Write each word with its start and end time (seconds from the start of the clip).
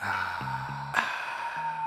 Ah, 0.00 0.94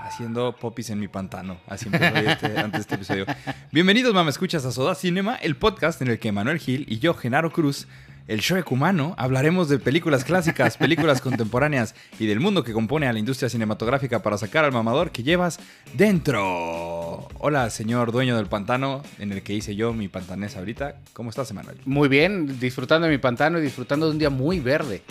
haciendo 0.05 0.55
popis 0.55 0.89
en 0.89 0.99
mi 0.99 1.09
pantano. 1.09 1.57
Así 1.67 1.87
empezó 1.87 2.15
este, 2.15 2.59
antes 2.59 2.81
este 2.81 2.95
episodio. 2.95 3.25
Bienvenidos, 3.73 4.13
mamá, 4.13 4.29
escuchas 4.29 4.63
a 4.63 4.71
Soda 4.71 4.95
Cinema, 4.95 5.35
el 5.35 5.57
podcast 5.57 6.01
en 6.01 6.07
el 6.07 6.19
que 6.19 6.31
Manuel 6.31 6.59
Gil 6.59 6.85
y 6.87 6.99
yo, 6.99 7.13
Genaro 7.13 7.51
Cruz, 7.51 7.87
el 8.27 8.39
show 8.39 8.63
humano, 8.69 9.15
hablaremos 9.17 9.67
de 9.67 9.79
películas 9.79 10.23
clásicas, 10.23 10.77
películas 10.77 11.19
contemporáneas 11.23 11.93
y 12.19 12.27
del 12.27 12.39
mundo 12.39 12.63
que 12.63 12.71
compone 12.71 13.07
a 13.07 13.11
la 13.11 13.19
industria 13.19 13.49
cinematográfica 13.49 14.23
para 14.23 14.37
sacar 14.37 14.63
al 14.63 14.71
mamador 14.71 15.11
que 15.11 15.23
llevas 15.23 15.59
dentro. 15.93 17.27
Hola, 17.39 17.69
señor 17.69 18.13
dueño 18.13 18.37
del 18.37 18.45
pantano 18.45 19.01
en 19.19 19.33
el 19.33 19.43
que 19.43 19.53
hice 19.53 19.75
yo 19.75 19.91
mi 19.91 20.07
pantanés 20.07 20.55
ahorita. 20.55 21.01
¿Cómo 21.11 21.31
estás, 21.31 21.51
Emanuel? 21.51 21.79
Muy 21.83 22.07
bien, 22.07 22.61
disfrutando 22.61 23.07
de 23.07 23.11
mi 23.11 23.17
pantano 23.17 23.59
y 23.59 23.61
disfrutando 23.61 24.05
de 24.05 24.13
un 24.13 24.19
día 24.19 24.29
muy 24.29 24.61
verde. 24.61 25.01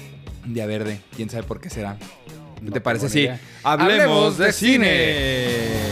Día 0.45 0.67
verde, 0.67 1.01
quién 1.17 1.29
sabe 1.31 1.43
por 1.45 1.61
qué 1.61 1.71
será. 1.71 1.97
No 2.63 2.73
¿Te 2.73 2.81
parece 2.81 3.07
idea. 3.21 3.41
hablemos 3.63 4.37
de 4.39 4.47
de 4.47 4.53
cine? 4.53 5.91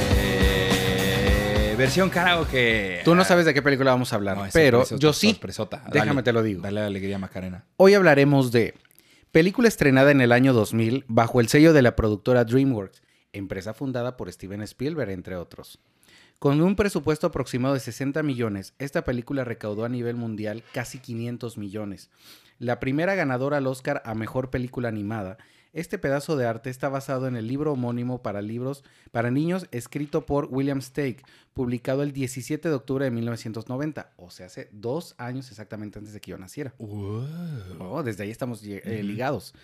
Versión 1.76 2.10
karaoke. 2.10 3.02
Tú 3.04 3.14
no 3.14 3.24
sabes 3.24 3.44
de 3.46 3.54
qué 3.54 3.62
película 3.62 3.92
vamos 3.92 4.12
a 4.12 4.16
hablar, 4.16 4.36
No, 4.36 4.44
pero 4.52 4.78
sorpresota, 4.80 5.00
yo 5.00 5.12
sí. 5.12 5.30
sorpresota. 5.30 5.84
Déjame 5.92 6.22
te 6.24 6.32
lo 6.32 6.42
digo. 6.42 6.60
Dale 6.60 6.80
alegría, 6.80 7.18
Macarena. 7.18 7.64
Hoy 7.76 7.94
hablaremos 7.94 8.50
de 8.50 8.74
película 9.30 9.68
estrenada 9.68 10.10
en 10.10 10.20
el 10.20 10.32
año 10.32 10.52
2000 10.52 11.04
bajo 11.06 11.40
el 11.40 11.48
sello 11.48 11.72
de 11.72 11.82
la 11.82 11.94
productora 11.94 12.44
DreamWorks, 12.44 13.00
empresa 13.32 13.74
fundada 13.74 14.16
por 14.16 14.32
Steven 14.32 14.62
Spielberg, 14.62 15.10
entre 15.10 15.36
otros. 15.36 15.78
Con 16.40 16.60
un 16.62 16.74
presupuesto 16.74 17.28
aproximado 17.28 17.74
de 17.74 17.80
60 17.80 18.24
millones, 18.24 18.74
esta 18.80 19.04
película 19.04 19.44
recaudó 19.44 19.84
a 19.84 19.88
nivel 19.88 20.16
mundial 20.16 20.64
casi 20.72 20.98
500 20.98 21.58
millones. 21.58 22.10
La 22.58 22.80
primera 22.80 23.14
ganadora 23.14 23.58
al 23.58 23.66
Oscar 23.68 24.02
a 24.04 24.14
Mejor 24.14 24.50
Película 24.50 24.88
Animada, 24.88 25.38
este 25.72 25.96
pedazo 25.98 26.36
de 26.36 26.46
arte 26.46 26.70
está 26.70 26.88
basado 26.88 27.28
en 27.28 27.36
el 27.36 27.46
libro 27.46 27.72
homónimo 27.72 28.20
para 28.20 28.42
libros 28.42 28.82
para 29.12 29.30
niños 29.30 29.68
escrito 29.70 30.26
por 30.26 30.48
William 30.50 30.82
Stake, 30.82 31.22
publicado 31.54 32.02
el 32.02 32.12
17 32.12 32.68
de 32.68 32.74
octubre 32.74 33.04
de 33.04 33.12
1990, 33.12 34.12
o 34.16 34.30
sea, 34.30 34.46
hace 34.46 34.68
dos 34.72 35.14
años 35.18 35.50
exactamente 35.50 36.00
antes 36.00 36.14
de 36.14 36.20
que 36.20 36.32
yo 36.32 36.38
naciera. 36.38 36.74
Oh, 37.78 38.02
desde 38.02 38.24
ahí 38.24 38.30
estamos 38.30 38.60
eh, 38.64 39.02
ligados. 39.04 39.54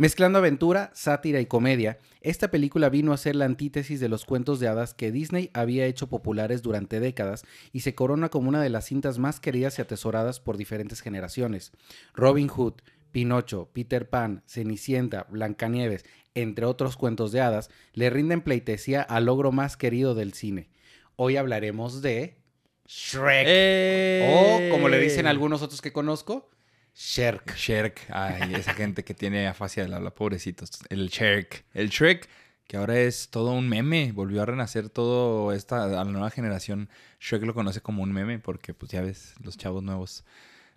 Mezclando 0.00 0.38
aventura, 0.38 0.92
sátira 0.94 1.40
y 1.40 1.46
comedia, 1.46 1.98
esta 2.20 2.52
película 2.52 2.88
vino 2.88 3.12
a 3.12 3.16
ser 3.16 3.34
la 3.34 3.46
antítesis 3.46 3.98
de 3.98 4.08
los 4.08 4.24
cuentos 4.24 4.60
de 4.60 4.68
hadas 4.68 4.94
que 4.94 5.10
Disney 5.10 5.50
había 5.54 5.86
hecho 5.86 6.08
populares 6.08 6.62
durante 6.62 7.00
décadas 7.00 7.44
y 7.72 7.80
se 7.80 7.96
corona 7.96 8.28
como 8.28 8.48
una 8.48 8.62
de 8.62 8.70
las 8.70 8.84
cintas 8.84 9.18
más 9.18 9.40
queridas 9.40 9.76
y 9.76 9.82
atesoradas 9.82 10.38
por 10.38 10.56
diferentes 10.56 11.00
generaciones. 11.00 11.72
Robin 12.14 12.46
Hood, 12.46 12.74
Pinocho, 13.10 13.70
Peter 13.72 14.08
Pan, 14.08 14.44
Cenicienta, 14.46 15.26
Blancanieves, 15.30 16.04
entre 16.36 16.64
otros 16.64 16.96
cuentos 16.96 17.32
de 17.32 17.40
hadas, 17.40 17.68
le 17.92 18.08
rinden 18.08 18.42
pleitesía 18.42 19.02
al 19.02 19.24
logro 19.24 19.50
más 19.50 19.76
querido 19.76 20.14
del 20.14 20.32
cine. 20.32 20.70
Hoy 21.16 21.36
hablaremos 21.36 22.02
de 22.02 22.38
Shrek. 22.86 23.46
¡Eh! 23.48 24.68
O, 24.70 24.76
como 24.76 24.88
le 24.88 25.00
dicen 25.00 25.26
algunos 25.26 25.60
otros 25.62 25.82
que 25.82 25.92
conozco, 25.92 26.50
Shrek. 26.94 27.54
Shrek. 27.54 28.06
Ay, 28.10 28.54
esa 28.54 28.74
gente 28.74 29.04
que 29.04 29.14
tiene 29.14 29.46
afasia 29.46 29.82
del 29.82 29.94
habla, 29.94 30.14
pobrecitos. 30.14 30.70
El 30.88 31.08
Shrek. 31.08 31.64
El 31.74 31.90
Shrek, 31.90 32.28
que 32.66 32.76
ahora 32.76 32.98
es 32.98 33.30
todo 33.30 33.52
un 33.52 33.68
meme. 33.68 34.12
Volvió 34.12 34.42
a 34.42 34.46
renacer 34.46 34.88
todo 34.88 35.52
esta, 35.52 35.84
a 35.84 35.88
la 35.88 36.04
nueva 36.04 36.30
generación. 36.30 36.88
Shrek 37.20 37.42
lo 37.44 37.54
conoce 37.54 37.80
como 37.80 38.02
un 38.02 38.12
meme 38.12 38.38
porque, 38.38 38.74
pues 38.74 38.90
ya 38.92 39.02
ves, 39.02 39.34
los 39.42 39.56
chavos 39.56 39.82
nuevos. 39.82 40.24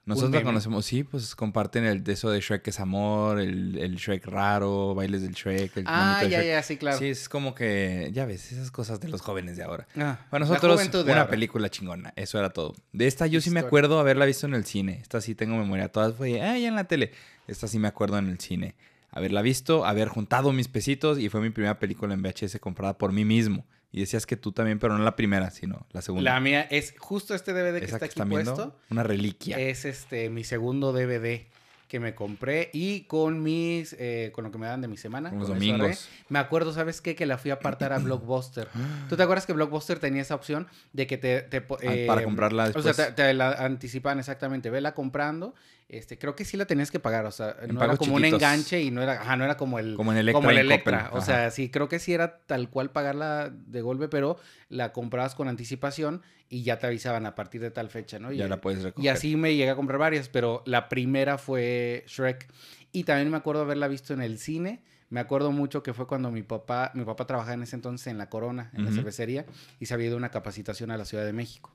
Nosotros 0.03 0.31
la 0.33 0.43
conocemos, 0.43 0.83
sí, 0.85 1.03
pues 1.03 1.35
comparten 1.35 1.85
el 1.85 2.03
de 2.03 2.13
eso 2.13 2.31
de 2.31 2.39
Shrek 2.41 2.67
es 2.67 2.79
amor, 2.79 3.39
el, 3.39 3.77
el 3.77 3.95
Shrek 3.97 4.25
raro, 4.25 4.95
bailes 4.95 5.21
del 5.21 5.33
Shrek, 5.33 5.77
el 5.77 5.83
Ah, 5.87 6.21
ya, 6.23 6.39
Shrek. 6.39 6.47
ya, 6.47 6.63
sí, 6.63 6.77
claro. 6.77 6.97
Sí, 6.97 7.05
es 7.09 7.29
como 7.29 7.53
que, 7.53 8.09
ya 8.11 8.25
ves, 8.25 8.51
esas 8.51 8.71
cosas 8.71 8.99
de 8.99 9.09
los 9.09 9.21
jóvenes 9.21 9.57
de 9.57 9.63
ahora. 9.63 9.87
Ah, 9.95 10.19
Para 10.31 10.45
nosotros, 10.45 10.81
una 10.93 11.11
ahora. 11.13 11.29
película 11.29 11.69
chingona. 11.69 12.13
Eso 12.15 12.39
era 12.39 12.49
todo. 12.49 12.73
De 12.91 13.05
esta 13.05 13.27
yo 13.27 13.41
sí 13.41 13.51
me 13.51 13.59
acuerdo 13.59 13.99
haberla 13.99 14.25
visto 14.25 14.47
en 14.47 14.55
el 14.55 14.65
cine. 14.65 14.99
Esta 15.01 15.21
sí 15.21 15.35
tengo 15.35 15.55
memoria. 15.55 15.89
Todas 15.89 16.15
fue, 16.15 16.41
ah, 16.41 16.57
ya 16.57 16.67
en 16.67 16.75
la 16.75 16.85
tele. 16.85 17.11
Esta 17.47 17.67
sí 17.67 17.77
me 17.77 17.87
acuerdo 17.87 18.17
en 18.17 18.27
el 18.29 18.39
cine. 18.39 18.75
Haberla 19.11 19.41
visto, 19.43 19.85
haber 19.85 20.07
juntado 20.07 20.51
mis 20.51 20.67
pesitos 20.67 21.19
y 21.19 21.29
fue 21.29 21.41
mi 21.41 21.51
primera 21.51 21.77
película 21.79 22.13
en 22.15 22.23
VHS 22.23 22.59
comprada 22.59 22.97
por 22.97 23.11
mí 23.11 23.23
mismo. 23.23 23.65
Y 23.91 23.99
decías 23.99 24.25
que 24.25 24.37
tú 24.37 24.51
también, 24.53 24.79
pero 24.79 24.97
no 24.97 25.03
la 25.03 25.15
primera, 25.15 25.51
sino 25.51 25.85
la 25.91 26.01
segunda. 26.01 26.31
La 26.33 26.39
mía 26.39 26.61
es 26.69 26.93
justo 26.97 27.35
este 27.35 27.51
DVD 27.53 27.79
que 27.79 27.85
Esa 27.85 27.95
está 27.97 28.05
aquí 28.05 28.21
viendo, 28.21 28.55
puesto. 28.55 28.75
una 28.89 29.03
reliquia. 29.03 29.59
Es 29.59 29.83
este 29.85 30.29
mi 30.29 30.43
segundo 30.45 30.93
DVD 30.93 31.45
que 31.91 31.99
me 31.99 32.15
compré 32.15 32.69
y 32.71 33.01
con 33.01 33.43
mis 33.43 33.93
eh, 33.99 34.31
con 34.33 34.45
lo 34.45 34.51
que 34.53 34.57
me 34.57 34.65
dan 34.65 34.79
de 34.79 34.87
mi 34.87 34.95
semana. 34.95 35.29
Los 35.29 35.49
domingos. 35.49 36.07
Me 36.29 36.39
acuerdo, 36.39 36.71
¿sabes 36.71 37.01
qué? 37.01 37.17
Que 37.17 37.25
la 37.25 37.37
fui 37.37 37.51
a 37.51 37.55
apartar 37.55 37.91
a 37.91 37.99
Blockbuster. 37.99 38.69
¿Tú 39.09 39.17
te 39.17 39.23
acuerdas 39.23 39.45
que 39.45 39.51
Blockbuster 39.51 39.99
tenía 39.99 40.21
esa 40.21 40.35
opción 40.35 40.67
de 40.93 41.05
que 41.05 41.17
te... 41.17 41.41
te 41.41 41.57
Ah, 41.57 42.07
para 42.07 42.23
comprarla 42.23 42.63
O 42.73 42.81
sea, 42.81 42.93
después. 42.93 42.95
te, 42.95 43.11
te 43.11 43.33
la 43.33 43.51
anticipan 43.51 44.19
exactamente. 44.19 44.69
Vela 44.69 44.93
comprando. 44.93 45.53
Este, 45.89 46.17
creo 46.17 46.33
que 46.33 46.45
sí 46.45 46.55
la 46.55 46.63
tenías 46.63 46.91
que 46.91 47.01
pagar. 47.01 47.25
O 47.25 47.31
sea, 47.31 47.57
En 47.61 47.75
no 47.75 47.83
era 47.83 47.97
como 47.97 48.15
un 48.15 48.23
enganche 48.23 48.81
y 48.81 48.89
no 48.89 49.01
era... 49.01 49.19
Ajá, 49.19 49.35
no 49.35 49.43
era 49.43 49.57
como 49.57 49.77
el... 49.77 49.95
Como 49.95 50.13
en 50.13 50.19
Electra. 50.19 50.39
como 50.39 50.49
el 50.49 50.59
Electra. 50.59 51.09
O 51.11 51.19
sea, 51.19 51.51
sí, 51.51 51.69
creo 51.69 51.89
que 51.89 51.99
sí 51.99 52.13
era 52.13 52.37
tal 52.45 52.69
cual 52.69 52.91
pagarla 52.91 53.51
de 53.51 53.81
golpe, 53.81 54.07
pero 54.07 54.39
la 54.69 54.93
comprabas 54.93 55.35
con 55.35 55.49
anticipación 55.49 56.21
y 56.51 56.63
ya 56.63 56.77
te 56.77 56.85
avisaban 56.85 57.25
a 57.25 57.33
partir 57.33 57.61
de 57.61 57.71
tal 57.71 57.89
fecha, 57.89 58.19
¿no? 58.19 58.33
Y, 58.33 58.37
ya 58.37 58.47
la 58.49 58.59
puedes 58.59 58.83
recoger. 58.83 59.05
y 59.05 59.07
así 59.07 59.37
me 59.37 59.55
llegué 59.55 59.69
a 59.69 59.75
comprar 59.75 59.97
varias, 59.97 60.27
pero 60.27 60.61
la 60.65 60.89
primera 60.89 61.37
fue 61.37 62.03
Shrek. 62.07 62.45
Y 62.91 63.05
también 63.05 63.31
me 63.31 63.37
acuerdo 63.37 63.61
haberla 63.61 63.87
visto 63.87 64.13
en 64.13 64.21
el 64.21 64.37
cine. 64.37 64.83
Me 65.09 65.21
acuerdo 65.21 65.53
mucho 65.53 65.81
que 65.81 65.93
fue 65.93 66.07
cuando 66.07 66.29
mi 66.29 66.43
papá, 66.43 66.91
mi 66.93 67.05
papá 67.05 67.25
trabajaba 67.25 67.53
en 67.53 67.63
ese 67.63 67.77
entonces 67.77 68.07
en 68.07 68.17
la 68.17 68.29
Corona, 68.29 68.69
en 68.73 68.83
la 68.83 68.91
cervecería, 68.91 69.45
y 69.79 69.85
se 69.85 69.93
había 69.93 70.07
ido 70.07 70.15
a 70.15 70.17
una 70.17 70.29
capacitación 70.29 70.91
a 70.91 70.97
la 70.97 71.05
Ciudad 71.05 71.25
de 71.25 71.31
México. 71.31 71.73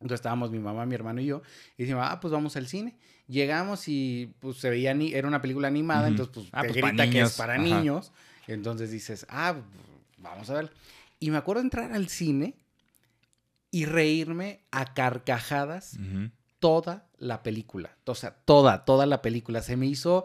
Entonces 0.00 0.16
estábamos 0.18 0.50
mi 0.50 0.58
mamá, 0.58 0.84
mi 0.84 0.96
hermano 0.96 1.20
y 1.20 1.26
yo, 1.26 1.42
y 1.76 1.84
decimos, 1.84 2.04
ah, 2.08 2.18
pues 2.18 2.32
vamos 2.32 2.56
al 2.56 2.66
cine. 2.66 2.96
Llegamos 3.28 3.86
y 3.86 4.34
pues 4.40 4.56
se 4.56 4.68
veía, 4.68 4.94
ni 4.94 5.14
era 5.14 5.28
una 5.28 5.40
película 5.40 5.68
animada, 5.68 6.02
Ujú. 6.02 6.08
entonces 6.08 6.34
pues 6.34 6.46
Ah, 6.50 6.62
te 6.62 6.68
pues, 6.68 6.80
para 6.80 6.88
grita 6.92 7.04
que 7.04 7.10
niños. 7.10 7.30
es 7.30 7.36
para 7.36 7.54
Ajá. 7.54 7.62
niños. 7.62 8.12
Entonces 8.48 8.90
dices, 8.90 9.26
ah, 9.28 9.54
vamos 10.18 10.50
a 10.50 10.54
ver. 10.54 10.72
Y 11.20 11.30
me 11.30 11.36
acuerdo 11.36 11.62
entrar 11.62 11.92
al 11.92 12.08
cine 12.08 12.56
y 13.72 13.86
reírme 13.86 14.60
a 14.70 14.94
carcajadas 14.94 15.98
toda 16.60 17.08
la 17.18 17.42
película. 17.42 17.96
O 18.06 18.14
sea, 18.14 18.30
toda, 18.44 18.84
toda 18.84 19.06
la 19.06 19.20
película. 19.22 19.62
Se 19.62 19.76
me 19.76 19.86
hizo. 19.86 20.22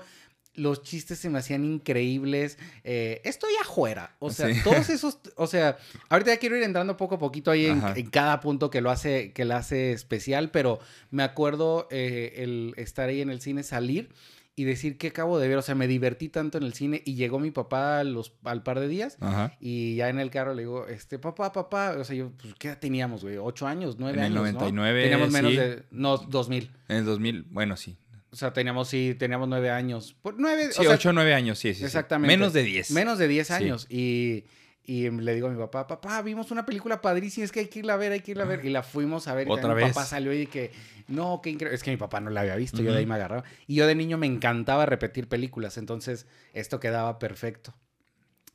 Los 0.54 0.82
chistes 0.82 1.20
se 1.20 1.30
me 1.30 1.38
hacían 1.40 1.64
increíbles. 1.64 2.58
eh, 2.84 3.22
estoy 3.24 3.54
afuera. 3.62 4.16
O 4.20 4.30
sea, 4.32 4.54
Sí. 4.54 4.62
todos 4.64 4.90
esos. 4.90 5.20
O 5.36 5.48
sea, 5.48 5.78
ahorita 6.10 6.34
ya 6.34 6.40
quiero 6.40 6.58
ir 6.58 6.64
entrando 6.64 6.98
poco 6.98 7.16
a 7.16 7.20
poquito 7.20 7.50
ahí 7.52 7.68
en, 7.68 8.10
cada 8.10 8.40
punto 8.42 8.70
que 8.70 8.82
lo 8.82 8.92
hace, 8.92 9.32
que 9.32 9.46
lo 9.46 9.56
hace 9.56 9.94
especial. 9.94 10.52
Pero 10.52 10.80
me 11.10 11.24
acuerdo 11.24 11.88
eh, 11.90 12.34
el 12.38 12.74
estar 12.76 13.10
ahí 13.10 13.22
en 13.22 13.30
el 13.30 13.40
cine, 13.40 13.64
salir 13.64 14.10
y 14.58 14.64
decir 14.64 14.98
que 14.98 15.10
acabo 15.10 15.38
de 15.40 15.48
ver. 15.48 15.58
O 15.60 15.62
sea, 15.62 15.76
me 15.76 15.88
divertí 15.88 16.30
tanto 16.30 16.58
en 16.58 16.64
el 16.64 16.74
cine 16.74 17.04
y 17.06 17.14
llegó 17.14 17.40
mi 17.40 17.52
papá 17.52 18.00
a 18.00 18.04
los, 18.04 18.34
al 18.44 18.64
par 18.64 18.80
de 18.80 18.88
días. 18.88 19.18
Ajá. 19.22 19.56
Y 19.62 19.98
ya 19.98 20.10
en 20.10 20.20
el 20.20 20.32
carro 20.32 20.56
le 20.56 20.64
digo, 20.64 20.88
este, 20.88 21.20
papá, 21.20 21.54
papá, 21.54 21.96
o 21.98 22.04
sea, 22.04 22.16
yo, 22.16 22.32
pues, 22.32 22.56
¿qué 22.56 22.70
edad 22.70 22.80
teníamos, 22.80 23.24
güey? 23.24 23.38
¿Ocho 23.38 23.68
años? 23.68 23.98
¿Nueve 24.00 24.18
En 24.18 24.26
el 24.26 24.38
años? 24.38 24.54
¿no? 24.56 24.60
99, 24.60 25.04
Teníamos 25.04 25.30
menos 25.30 25.52
sí. 25.52 25.58
de, 25.58 25.84
no, 25.92 26.18
dos 26.18 26.50
mil. 26.50 26.72
En 26.88 26.98
el 26.98 27.06
2000, 27.06 27.44
bueno, 27.52 27.78
sí. 27.78 28.00
O 28.32 28.36
sea, 28.36 28.52
teníamos, 28.52 28.88
sí, 28.90 29.16
teníamos 29.18 29.48
nueve 29.48 29.70
años. 29.70 30.16
Por 30.24 30.40
nueve, 30.40 30.72
Sí, 30.72 30.82
o 30.82 30.84
sea, 30.86 30.96
8 30.96 31.10
o 31.10 31.14
9 31.14 31.34
años, 31.36 31.60
sí, 31.60 31.76
sí, 31.76 31.82
sí. 31.82 31.86
Exactamente. 31.86 32.36
Menos 32.36 32.52
de 32.52 32.64
10. 32.64 32.92
menos 32.92 33.20
de 33.20 33.28
diez 33.28 33.52
años. 33.52 33.86
Y, 33.92 34.46
y 34.90 35.10
le 35.10 35.36
digo 35.36 35.48
a 35.48 35.52
mi 35.52 35.58
papá, 35.58 35.86
papá, 35.86 36.22
vimos 36.22 36.50
una 36.50 36.66
película 36.66 37.02
padrísima, 37.02 37.44
es 37.44 37.52
que 37.52 37.60
hay 37.60 37.68
que 37.68 37.80
irla 37.80 37.96
a 37.96 37.98
ver, 37.98 38.14
hay 38.14 38.22
que 38.22 38.32
irla 38.32 38.44
a 38.44 38.48
ver. 38.48 38.64
Y 38.66 38.70
la 38.70 38.84
fuimos 38.84 39.28
a 39.28 39.34
ver. 39.34 39.46
y 39.46 39.52
Otra 39.52 39.76
Mi 39.76 39.82
vez. 39.84 39.90
papá 39.90 40.06
salió 40.06 40.34
y 40.34 40.48
que, 40.48 40.72
no, 41.10 41.42
qué 41.44 41.50
increíble. 41.50 41.76
Es 41.76 41.84
que 41.84 41.92
mi 41.92 41.98
papá 41.98 42.22
no 42.22 42.30
la 42.30 42.40
había 42.40 42.56
visto, 42.56 42.82
yo 42.82 42.94
de 42.94 43.00
ahí 43.00 43.06
me 43.06 43.16
agarraba. 43.16 43.44
Y 43.68 43.76
yo 43.76 43.86
de 43.86 43.96
niño 43.96 44.18
me 44.18 44.28
encantaba 44.28 44.86
repetir 44.86 45.28
películas, 45.28 45.78
entonces 45.78 46.26
esto 46.54 46.80
quedaba 46.80 47.20
perfecto. 47.20 47.74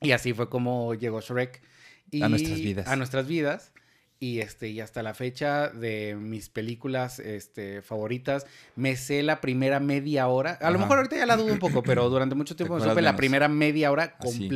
Y 0.01 0.11
así 0.11 0.33
fue 0.33 0.49
como 0.49 0.95
llegó 0.95 1.21
Shrek. 1.21 1.61
Y 2.09 2.23
A 2.23 2.29
nuestras 2.29 2.59
vidas. 2.59 2.87
A 2.87 2.95
nuestras 2.95 3.27
vidas. 3.27 3.71
Y, 4.19 4.39
este, 4.39 4.69
y 4.69 4.79
hasta 4.79 5.03
la 5.03 5.13
fecha 5.13 5.67
de 5.69 6.15
mis 6.15 6.47
películas 6.49 7.19
este, 7.19 7.81
favoritas, 7.81 8.45
me 8.75 8.95
sé 8.95 9.21
la 9.21 9.41
primera 9.41 9.81
media 9.81 10.27
hora. 10.29 10.53
A 10.61 10.69
lo 10.71 10.77
Ajá. 10.77 10.85
mejor 10.85 10.97
ahorita 10.97 11.17
ya 11.17 11.25
la 11.25 11.35
dudo 11.35 11.51
un 11.51 11.59
poco, 11.59 11.83
pero 11.83 12.09
durante 12.09 12.33
mucho 12.33 12.55
tiempo 12.55 12.75
me 12.75 12.81
supe 12.81 13.01
la 13.01 13.17
primera 13.17 13.49
media 13.49 13.91
hora 13.91 14.15
Así. 14.19 14.47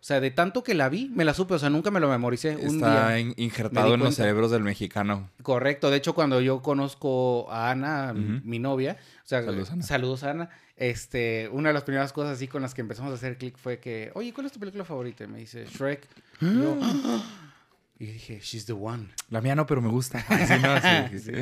O 0.00 0.02
sea, 0.02 0.18
de 0.20 0.30
tanto 0.30 0.62
que 0.62 0.72
la 0.74 0.88
vi, 0.88 1.10
me 1.14 1.24
la 1.26 1.34
supe. 1.34 1.52
O 1.54 1.58
sea, 1.58 1.68
nunca 1.68 1.90
me 1.90 2.00
lo 2.00 2.08
memoricé. 2.08 2.56
Un 2.56 2.76
Está 2.76 3.08
día. 3.10 3.18
in- 3.20 3.34
me 3.36 3.44
injertado 3.44 3.94
en 3.94 4.00
los 4.00 4.14
cerebros 4.14 4.50
del 4.50 4.62
mexicano. 4.62 5.28
Correcto. 5.42 5.90
De 5.90 5.98
hecho, 5.98 6.14
cuando 6.14 6.40
yo 6.40 6.62
conozco 6.62 7.50
a 7.52 7.70
Ana, 7.70 8.14
mi 8.14 8.58
novia, 8.58 8.96
o 9.24 9.28
sea, 9.28 9.42
Saludos, 9.44 9.70
Ana. 9.70 9.82
saludos, 9.82 10.22
Ana. 10.24 10.48
Este, 10.76 11.50
una 11.52 11.68
de 11.68 11.74
las 11.74 11.82
primeras 11.84 12.14
cosas 12.14 12.32
así 12.36 12.48
con 12.48 12.62
las 12.62 12.72
que 12.72 12.80
empezamos 12.80 13.12
a 13.12 13.16
hacer 13.16 13.36
clic 13.36 13.58
fue 13.58 13.78
que, 13.78 14.10
oye, 14.14 14.32
¿cuál 14.32 14.46
es 14.46 14.52
tu 14.52 14.58
película 14.58 14.84
favorita? 14.86 15.24
Y 15.24 15.26
me 15.26 15.38
dice, 15.40 15.66
Shrek. 15.66 16.08
Y 16.40 16.46
yo, 16.46 16.78
Y 17.98 18.06
dije, 18.06 18.40
she's 18.42 18.64
the 18.64 18.72
one. 18.72 19.08
La 19.28 19.42
mía 19.42 19.54
no, 19.54 19.66
pero 19.66 19.82
me 19.82 19.90
gusta. 19.90 20.24
Sí, 20.48 20.54
no, 20.62 20.80
sí, 21.10 21.18
sí. 21.18 21.32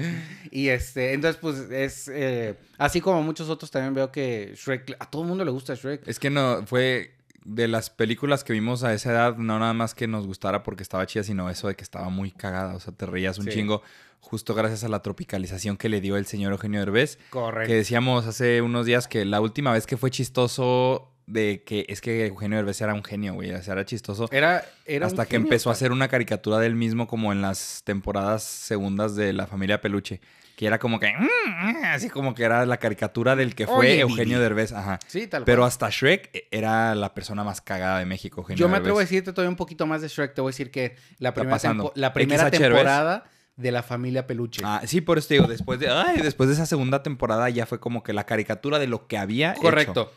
Y 0.50 0.68
este, 0.70 1.12
entonces, 1.12 1.40
pues 1.40 1.56
es. 1.70 2.08
eh, 2.12 2.56
así 2.78 3.00
como 3.00 3.22
muchos 3.22 3.48
otros 3.48 3.70
también 3.70 3.94
veo 3.94 4.10
que 4.10 4.54
Shrek. 4.56 4.96
A 4.98 5.08
todo 5.08 5.22
el 5.22 5.28
mundo 5.28 5.44
le 5.44 5.52
gusta 5.52 5.76
Shrek. 5.76 6.08
Es 6.08 6.18
que 6.18 6.30
no, 6.30 6.66
fue 6.66 7.14
de 7.44 7.68
las 7.68 7.90
películas 7.90 8.44
que 8.44 8.52
vimos 8.52 8.84
a 8.84 8.92
esa 8.92 9.10
edad, 9.12 9.36
no 9.36 9.58
nada 9.58 9.72
más 9.72 9.94
que 9.94 10.06
nos 10.06 10.26
gustara 10.26 10.62
porque 10.62 10.82
estaba 10.82 11.06
chida, 11.06 11.22
sino 11.22 11.48
eso 11.50 11.68
de 11.68 11.76
que 11.76 11.82
estaba 11.84 12.08
muy 12.10 12.30
cagada. 12.30 12.74
O 12.74 12.80
sea, 12.80 12.92
te 12.94 13.06
reías 13.06 13.38
un 13.38 13.44
Sí. 13.46 13.50
chingo 13.52 13.82
justo 14.20 14.54
gracias 14.54 14.84
a 14.84 14.88
la 14.88 15.00
tropicalización 15.00 15.76
que 15.76 15.88
le 15.88 16.00
dio 16.00 16.16
el 16.16 16.26
señor 16.26 16.52
Eugenio 16.52 16.80
Derbez. 16.80 17.18
Correcto. 17.30 17.68
Que 17.68 17.74
decíamos 17.76 18.26
hace 18.26 18.60
unos 18.62 18.84
días 18.84 19.08
que 19.08 19.24
la 19.24 19.40
última 19.40 19.72
vez 19.72 19.86
que 19.86 19.96
fue 19.96 20.10
chistoso 20.10 21.12
de 21.28 21.62
que 21.64 21.84
es 21.88 22.00
que 22.00 22.26
Eugenio 22.26 22.56
Derbez 22.56 22.80
era 22.80 22.94
un 22.94 23.04
genio, 23.04 23.34
güey. 23.34 23.52
O 23.52 23.62
sea, 23.62 23.74
era 23.74 23.84
chistoso. 23.84 24.28
Era, 24.32 24.64
era 24.86 25.06
un 25.06 25.12
hasta 25.12 25.24
que 25.26 25.32
genio, 25.32 25.46
empezó 25.46 25.70
a 25.70 25.72
hacer 25.74 25.92
una 25.92 26.08
caricatura 26.08 26.58
del 26.58 26.74
mismo 26.74 27.06
como 27.06 27.32
en 27.32 27.42
las 27.42 27.82
temporadas 27.84 28.42
segundas 28.42 29.14
de 29.16 29.32
La 29.32 29.46
Familia 29.46 29.80
Peluche. 29.80 30.20
Que 30.56 30.66
era 30.66 30.78
como 30.80 30.98
que... 30.98 31.12
"Mm, 31.16 31.84
Así 31.84 32.10
como 32.10 32.34
que 32.34 32.42
era 32.42 32.66
la 32.66 32.78
caricatura 32.78 33.36
del 33.36 33.54
que 33.54 33.66
fue 33.66 33.76
Oye, 33.76 34.00
Eugenio. 34.00 34.40
Derbez. 34.40 34.72
Ajá. 34.72 34.98
Sí, 35.06 35.28
tal 35.28 35.44
Pero 35.44 35.64
hasta 35.64 35.88
Shrek 35.88 36.46
era 36.50 36.96
la 36.96 37.14
persona 37.14 37.44
más 37.44 37.60
cagada 37.60 38.00
de 38.00 38.06
México, 38.06 38.40
Eugenio 38.40 38.58
Yo 38.58 38.66
me 38.66 38.72
Derbez. 38.72 38.80
atrevo 38.84 38.98
a 38.98 39.02
decirte 39.02 39.32
todavía 39.32 39.50
un 39.50 39.56
poquito 39.56 39.86
más 39.86 40.00
de 40.02 40.08
Shrek. 40.08 40.34
Te 40.34 40.40
voy 40.40 40.48
a 40.48 40.52
decir 40.52 40.70
que 40.72 40.96
la 41.18 41.32
primera, 41.32 41.58
tempo- 41.60 41.92
la 41.94 42.12
temporada 42.50 43.24
de 43.56 43.70
la 43.72 43.82
familia 43.82 44.26
Peluche. 44.26 44.62
Ah, 44.64 44.82
sí, 44.86 45.00
por 45.00 45.18
eso 45.18 45.28
te 45.28 45.34
digo, 45.34 45.46
después 45.46 45.78
de, 45.80 45.88
ay, 45.90 46.20
después 46.22 46.48
de 46.48 46.54
esa 46.54 46.66
segunda 46.66 47.02
temporada 47.02 47.48
ya 47.50 47.66
fue 47.66 47.78
como 47.80 48.02
que 48.02 48.12
la 48.12 48.24
caricatura 48.24 48.78
de 48.78 48.86
lo 48.88 49.06
que 49.06 49.18
había 49.18 49.52
hecho. 49.52 50.10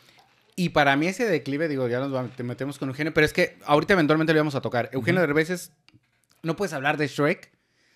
Y 0.56 0.70
para 0.70 0.96
mí 0.96 1.08
ese 1.08 1.26
declive, 1.26 1.68
digo, 1.68 1.88
ya 1.88 2.00
nos 2.00 2.38
metemos 2.40 2.78
con 2.78 2.90
Eugenio, 2.90 3.14
pero 3.14 3.26
es 3.26 3.34
que 3.34 3.58
ahorita 3.66 3.94
eventualmente 3.94 4.34
lo 4.34 4.40
vamos 4.40 4.56
a 4.56 4.62
tocar. 4.62 4.90
Eugenio. 4.94 5.22
Derbez 5.22 5.50
es... 5.50 5.72
No 6.44 6.56
puedes 6.56 6.74
hablar 6.74 6.98
de 6.98 7.08
Shrek 7.08 7.52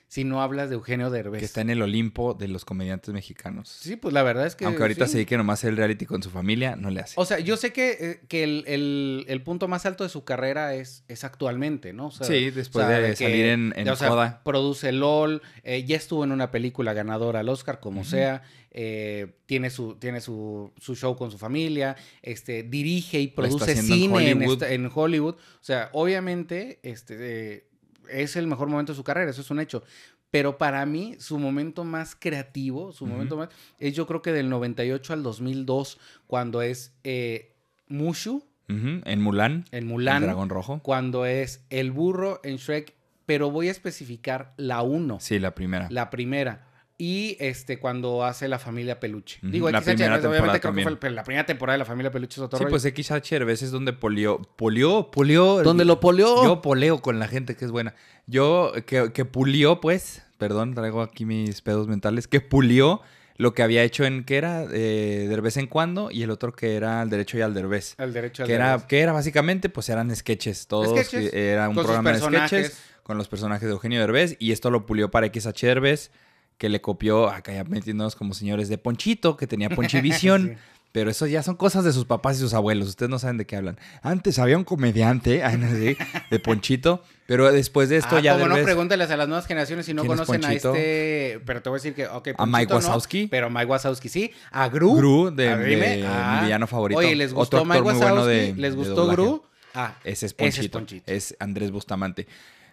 si 0.07 0.23
no 0.23 0.41
hablas 0.41 0.69
de 0.69 0.75
Eugenio 0.75 1.09
Derbez. 1.09 1.39
Que 1.39 1.45
está 1.45 1.61
en 1.61 1.69
el 1.71 1.81
Olimpo 1.81 2.33
de 2.35 2.47
los 2.47 2.63
comediantes 2.63 3.13
mexicanos. 3.13 3.69
Sí, 3.69 3.95
pues 3.95 4.13
la 4.13 4.23
verdad 4.23 4.45
es 4.45 4.55
que... 4.55 4.65
Aunque 4.65 4.81
ahorita 4.83 5.05
sí. 5.07 5.11
se 5.13 5.17
dedique 5.17 5.35
nomás 5.35 5.63
el 5.63 5.75
reality 5.75 6.05
con 6.05 6.21
su 6.23 6.29
familia, 6.29 6.75
no 6.75 6.89
le 6.89 7.01
hace. 7.01 7.15
O 7.17 7.25
sea, 7.25 7.39
yo 7.39 7.57
sé 7.57 7.73
que, 7.73 7.97
eh, 7.99 8.21
que 8.27 8.43
el, 8.43 8.63
el- 8.67 9.25
el 9.27 9.41
punto 9.41 9.67
más 9.67 9.85
alto 9.85 10.03
de 10.03 10.09
su 10.09 10.23
carrera 10.23 10.73
es, 10.75 11.03
es 11.07 11.23
actualmente, 11.23 11.91
¿no? 11.91 12.07
O 12.07 12.11
sea, 12.11 12.27
sí, 12.27 12.49
después 12.51 12.85
o 12.85 12.87
sea, 12.87 12.99
de, 12.99 13.15
salir 13.15 13.45
en, 13.47 13.73
en 13.75 13.89
o 13.89 13.95
sea, 13.95 14.09
Coda. 14.09 14.41
produce 14.45 14.91
LOL, 14.91 15.41
eh, 15.63 15.83
ya 15.85 15.97
estuvo 15.97 16.23
en 16.23 16.31
una 16.31 16.51
película 16.51 16.93
ganadora 16.93 17.39
al 17.41 17.49
Oscar, 17.49 17.79
como 17.79 18.03
sea, 18.05 18.43
eh, 18.71 19.35
tiene, 19.47 19.69
su, 19.69 19.95
tiene 19.95 20.21
su, 20.21 20.71
su 20.77 20.95
show 20.95 21.15
con 21.15 21.31
su 21.31 21.37
familia, 21.37 21.95
este, 22.21 22.61
dirige 22.63 23.19
y 23.21 23.27
produce 23.27 23.71
en 23.71 23.83
cine 23.83 24.29
en, 24.29 24.37
Hollywood. 24.37 24.53
esta- 24.63 24.71
en 24.73 24.91
Hollywood. 24.93 25.35
O 25.35 25.63
sea, 25.63 25.89
obviamente, 25.93 26.79
este, 26.83 27.15
eh, 27.19 27.67
es 28.09 28.35
el 28.35 28.47
mejor 28.47 28.67
momento 28.69 28.91
de 28.93 28.97
su 28.97 29.03
carrera, 29.03 29.31
eso 29.31 29.41
es 29.41 29.51
un 29.51 29.59
hecho. 29.59 29.83
Pero 30.31 30.57
para 30.57 30.85
mí, 30.85 31.15
su 31.19 31.39
momento 31.39 31.83
más 31.85 32.15
creativo, 32.15 32.91
su 32.91 33.05
momento 33.05 33.37
más, 33.37 33.49
es 33.79 33.93
yo 33.93 34.05
creo 34.05 34.21
que 34.21 34.31
del 34.33 34.49
98 34.49 35.13
al 35.13 35.23
2002, 35.23 35.97
cuando 36.27 36.61
es 36.61 36.93
eh, 37.03 37.53
Mushu 37.87 38.43
En 38.67 39.21
Mulan, 39.21 39.65
en 39.71 39.77
el 39.79 39.85
Mulan, 39.85 40.23
dragón 40.23 40.49
rojo. 40.49 40.79
cuando 40.83 41.25
es 41.25 41.63
el 41.69 41.91
burro 41.91 42.41
en 42.43 42.57
Shrek, 42.57 42.93
pero 43.25 43.49
voy 43.51 43.69
a 43.69 43.71
especificar 43.71 44.53
la 44.57 44.81
1, 44.81 45.19
Sí, 45.21 45.39
la 45.39 45.55
primera. 45.55 45.87
la 45.89 46.09
primera. 46.09 46.67
Y 46.97 47.35
este, 47.41 47.77
cuando 47.77 48.23
hace 48.23 48.47
la 48.47 48.57
familia 48.57 48.99
Peluche. 49.01 49.39
Digo, 49.41 49.69
la 49.69 49.81
XH, 49.81 49.83
primera 49.85 50.15
obviamente 50.15 50.29
temporada 50.29 50.59
creo 50.59 50.73
que 50.73 50.97
fue 50.97 51.09
la 51.11 51.23
primera 51.23 51.45
temporada 51.45 51.73
de 51.73 51.79
la 51.79 51.85
familia 51.85 52.09
Peluche 52.11 52.35
es 52.39 52.45
otro 52.45 52.57
Sí, 52.57 52.63
rollo. 52.63 52.71
pues 52.79 52.83
XH 52.83 53.33
a 53.35 53.43
veces 53.45 53.71
donde 53.71 53.91
polió, 53.91 54.41
polió, 54.55 55.11
polió. 55.11 55.61
Donde 55.61 55.83
lo 55.83 55.99
polió. 55.99 56.41
Yo 56.43 56.61
poleo 56.61 57.01
con 57.01 57.19
la 57.19 57.27
gente 57.27 57.55
que 57.57 57.65
es 57.65 57.71
buena. 57.71 57.95
Yo, 58.27 58.71
que, 58.85 59.11
que 59.11 59.25
pulió, 59.25 59.81
pues, 59.81 60.23
perdón, 60.37 60.73
traigo 60.73 61.01
aquí 61.01 61.25
mis 61.25 61.61
pedos 61.61 61.87
mentales, 61.89 62.27
que 62.29 62.39
pulió 62.39 63.01
lo 63.37 63.53
que 63.53 63.63
había 63.63 63.83
hecho 63.83 64.05
en, 64.05 64.23
que 64.23 64.37
era? 64.37 64.63
Eh, 64.71 65.25
de 65.29 65.41
vez 65.41 65.57
en 65.57 65.67
cuando, 65.67 66.09
y 66.11 66.23
el 66.23 66.31
otro 66.31 66.53
que 66.53 66.75
era 66.77 67.01
al 67.01 67.09
derecho 67.09 67.37
y 67.37 67.41
al 67.41 67.53
derbez. 67.53 67.95
Al 67.97 68.13
derecho 68.13 68.43
al 68.43 68.47
Que 68.47 68.53
era, 68.55 68.69
derecho. 68.71 68.87
que 68.87 68.99
era 69.01 69.11
básicamente, 69.11 69.67
pues 69.67 69.89
eran 69.89 70.15
sketches. 70.15 70.67
Todos 70.67 70.87
Sketches, 70.91 71.33
eh, 71.33 71.51
era 71.51 71.67
un 71.67 71.75
programa 71.75 72.13
de 72.13 72.19
sketches 72.19 72.77
con 73.03 73.17
los 73.17 73.27
personajes 73.27 73.67
de 73.67 73.73
Eugenio 73.73 73.99
Derbez. 73.99 74.37
Y 74.39 74.53
esto 74.53 74.71
lo 74.71 74.85
pulió 74.85 75.11
para 75.11 75.27
XH 75.27 75.67
Derbez, 75.67 76.11
que 76.57 76.69
le 76.69 76.81
copió, 76.81 77.29
acá 77.29 77.53
ya 77.53 77.63
metiéndonos 77.63 78.15
como 78.15 78.33
señores 78.33 78.69
de 78.69 78.77
Ponchito, 78.77 79.37
que 79.37 79.47
tenía 79.47 79.69
Ponchivisión. 79.69 80.57
Sí. 80.65 80.71
Pero 80.91 81.11
eso 81.11 81.27
ya 81.27 81.43
son 81.43 81.57
cosas 81.57 81.83
de 81.83 81.91
sus 81.91 82.05
papás 82.05 82.37
y 82.37 82.39
sus 82.39 82.53
abuelos. 82.53 82.87
Ustedes 82.87 83.09
no 83.09 83.19
saben 83.19 83.35
de 83.35 83.45
qué 83.45 83.57
hablan. 83.57 83.77
Antes 84.01 84.39
había 84.39 84.55
un 84.57 84.63
comediante, 84.63 85.43
de 86.31 86.39
Ponchito. 86.39 87.03
Pero 87.27 87.51
después 87.51 87.89
de 87.89 87.97
esto 87.97 88.15
ah, 88.15 88.19
ya 88.21 88.33
como 88.35 88.47
no, 88.47 88.55
Derbez- 88.55 88.63
pregúntales 88.63 89.11
a 89.11 89.17
las 89.17 89.27
nuevas 89.27 89.45
generaciones 89.45 89.85
si 89.85 89.93
no 89.93 90.03
¿Quién 90.03 90.13
es 90.13 90.19
conocen 90.21 90.45
a 90.45 90.53
este. 90.53 91.41
Pero 91.45 91.61
te 91.61 91.67
voy 91.69 91.75
a 91.75 91.79
decir 91.81 91.95
que, 91.95 92.05
A 92.05 92.11
Mike 92.15 92.33
Ponchito 92.37 92.69
no, 92.69 92.75
Wazowski. 92.77 93.27
pero 93.27 93.49
Mike 93.49 93.65
Wazowski 93.65 94.07
sí. 94.07 94.31
A 94.51 94.69
Gru. 94.69 94.95
Gru, 94.95 95.31
de, 95.35 95.49
A 95.49 95.57
de 95.57 96.05
Ah. 96.07 96.37
mi 96.39 96.45
villano 96.45 96.65
favorito. 96.65 96.97
Oye, 96.99 97.13
¿les 97.13 97.33
gustó 97.33 97.57
Otro 97.57 97.65
Mike 97.65 97.81
muy 97.81 97.93
bueno 97.95 98.13
Wazowski? 98.15 98.33
de- 98.33 98.53
¿Les 98.55 98.75
gustó. 98.77 99.07
Gru? 99.07 99.43
Ah, 99.73 99.95
Ese 100.05 100.27
es 100.27 100.31
Ese 100.31 100.35
Ponchito. 100.35 100.61
es 100.63 100.69
Ponchito. 100.69 101.11
Es 101.11 101.35
Andrés 101.39 101.71
Bustamante. 101.71 102.25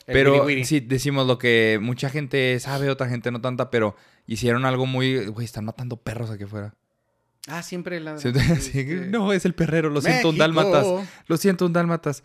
Pero 0.07 0.47
sí, 0.65 0.81
decimos 0.81 1.27
lo 1.27 1.39
que 1.39 1.79
mucha 1.81 2.11
gente 2.11 2.59
sabe, 2.61 2.91
otra 2.91 3.09
gente 3.09 3.31
no 3.31 3.41
tanta, 3.41 3.71
pero 3.71 3.97
hicieron 4.27 4.65
algo 4.65 4.87
muy... 4.87 5.27
Güey, 5.27 5.45
están 5.45 5.65
matando 5.65 5.97
perros 5.97 6.31
aquí 6.31 6.45
afuera. 6.45 6.75
Ah, 7.49 7.63
siempre 7.63 8.01
la. 8.01 8.19
Sí, 8.19 8.33
sí, 8.61 8.87
No, 9.09 9.33
es 9.33 9.45
el 9.45 9.55
perrero, 9.55 9.91
lo 9.91 10.01
siento, 10.01 10.31
un 10.31 10.39
dálmatas. 10.39 10.87
Lo 11.27 11.37
siento, 11.37 11.67
un 11.67 11.73
dálmatas. 11.73 12.23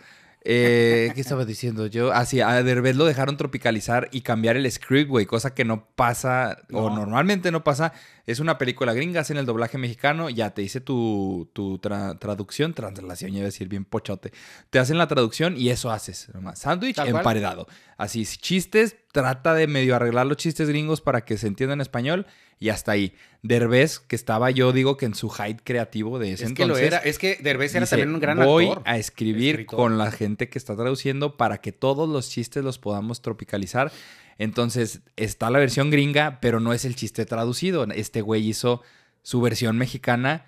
Eh, 0.49 1.11
¿Qué 1.13 1.19
estaba 1.19 1.43
diciendo 1.43 1.87
yo? 1.87 2.13
Ah, 2.13 2.25
sí, 2.25 2.39
a 2.39 2.63
Derbez 2.63 2.95
lo 2.95 3.03
dejaron 3.03 3.35
tropicalizar 3.35 4.07
y 4.13 4.21
cambiar 4.21 4.55
el 4.55 4.71
script, 4.71 5.09
güey, 5.09 5.25
cosa 5.25 5.53
que 5.53 5.65
no 5.65 5.85
pasa, 5.95 6.59
o 6.71 6.89
No. 6.89 6.95
normalmente 6.95 7.51
no 7.51 7.65
pasa. 7.65 7.91
Es 8.25 8.39
una 8.39 8.57
película 8.57 8.93
gringa, 8.93 9.19
hacen 9.21 9.35
el 9.35 9.45
doblaje 9.45 9.77
mexicano, 9.77 10.29
ya 10.29 10.51
te 10.53 10.61
dice 10.61 10.79
tu, 10.79 11.49
tu 11.51 11.79
tra- 11.79 12.17
traducción, 12.17 12.73
translación, 12.73 13.31
iba 13.33 13.41
a 13.41 13.45
decir 13.45 13.67
bien 13.67 13.83
pochote. 13.83 14.31
Te 14.69 14.79
hacen 14.79 14.97
la 14.97 15.07
traducción 15.09 15.57
y 15.57 15.69
eso 15.69 15.91
haces, 15.91 16.29
nomás. 16.33 16.59
Sándwich 16.59 16.97
emparedado. 16.99 17.67
Así, 17.97 18.25
chistes, 18.25 18.95
trata 19.11 19.53
de 19.53 19.67
medio 19.67 19.95
arreglar 19.95 20.27
los 20.27 20.37
chistes 20.37 20.67
gringos 20.69 21.01
para 21.01 21.25
que 21.25 21.37
se 21.37 21.47
entienda 21.47 21.73
en 21.73 21.81
español 21.81 22.27
y 22.59 22.69
hasta 22.69 22.91
ahí. 22.91 23.13
Derbez, 23.41 23.99
que 23.99 24.15
estaba 24.15 24.51
yo 24.51 24.71
digo 24.73 24.97
que 24.97 25.05
en 25.05 25.15
su 25.15 25.29
height 25.29 25.59
creativo 25.63 26.19
de 26.19 26.33
ese 26.33 26.45
Es 26.45 26.53
que 26.53 26.63
entonces. 26.63 26.81
lo 26.91 26.95
era. 26.95 26.97
Es 26.97 27.17
que 27.17 27.37
Derbez 27.41 27.71
era 27.75 27.85
Dice, 27.85 27.95
también 27.95 28.13
un 28.13 28.19
gran 28.19 28.37
Voy 28.39 28.67
actor. 28.67 28.83
a 28.85 28.97
escribir 28.97 29.51
escritor. 29.55 29.77
con 29.77 29.97
la 29.97 30.11
gente 30.11 30.49
que 30.49 30.57
está 30.59 30.75
traduciendo 30.75 31.37
para 31.37 31.59
que 31.61 31.71
todos 31.71 32.07
los 32.09 32.29
chistes 32.29 32.63
los 32.63 32.79
podamos 32.79 33.21
tropicalizar. 33.21 33.91
Entonces, 34.37 35.01
está 35.15 35.49
la 35.49 35.59
versión 35.59 35.89
gringa, 35.89 36.39
pero 36.41 36.59
no 36.59 36.73
es 36.73 36.85
el 36.85 36.95
chiste 36.95 37.25
traducido. 37.25 37.85
Este 37.95 38.21
güey 38.21 38.47
hizo 38.47 38.81
su 39.23 39.41
versión 39.41 39.77
mexicana, 39.77 40.45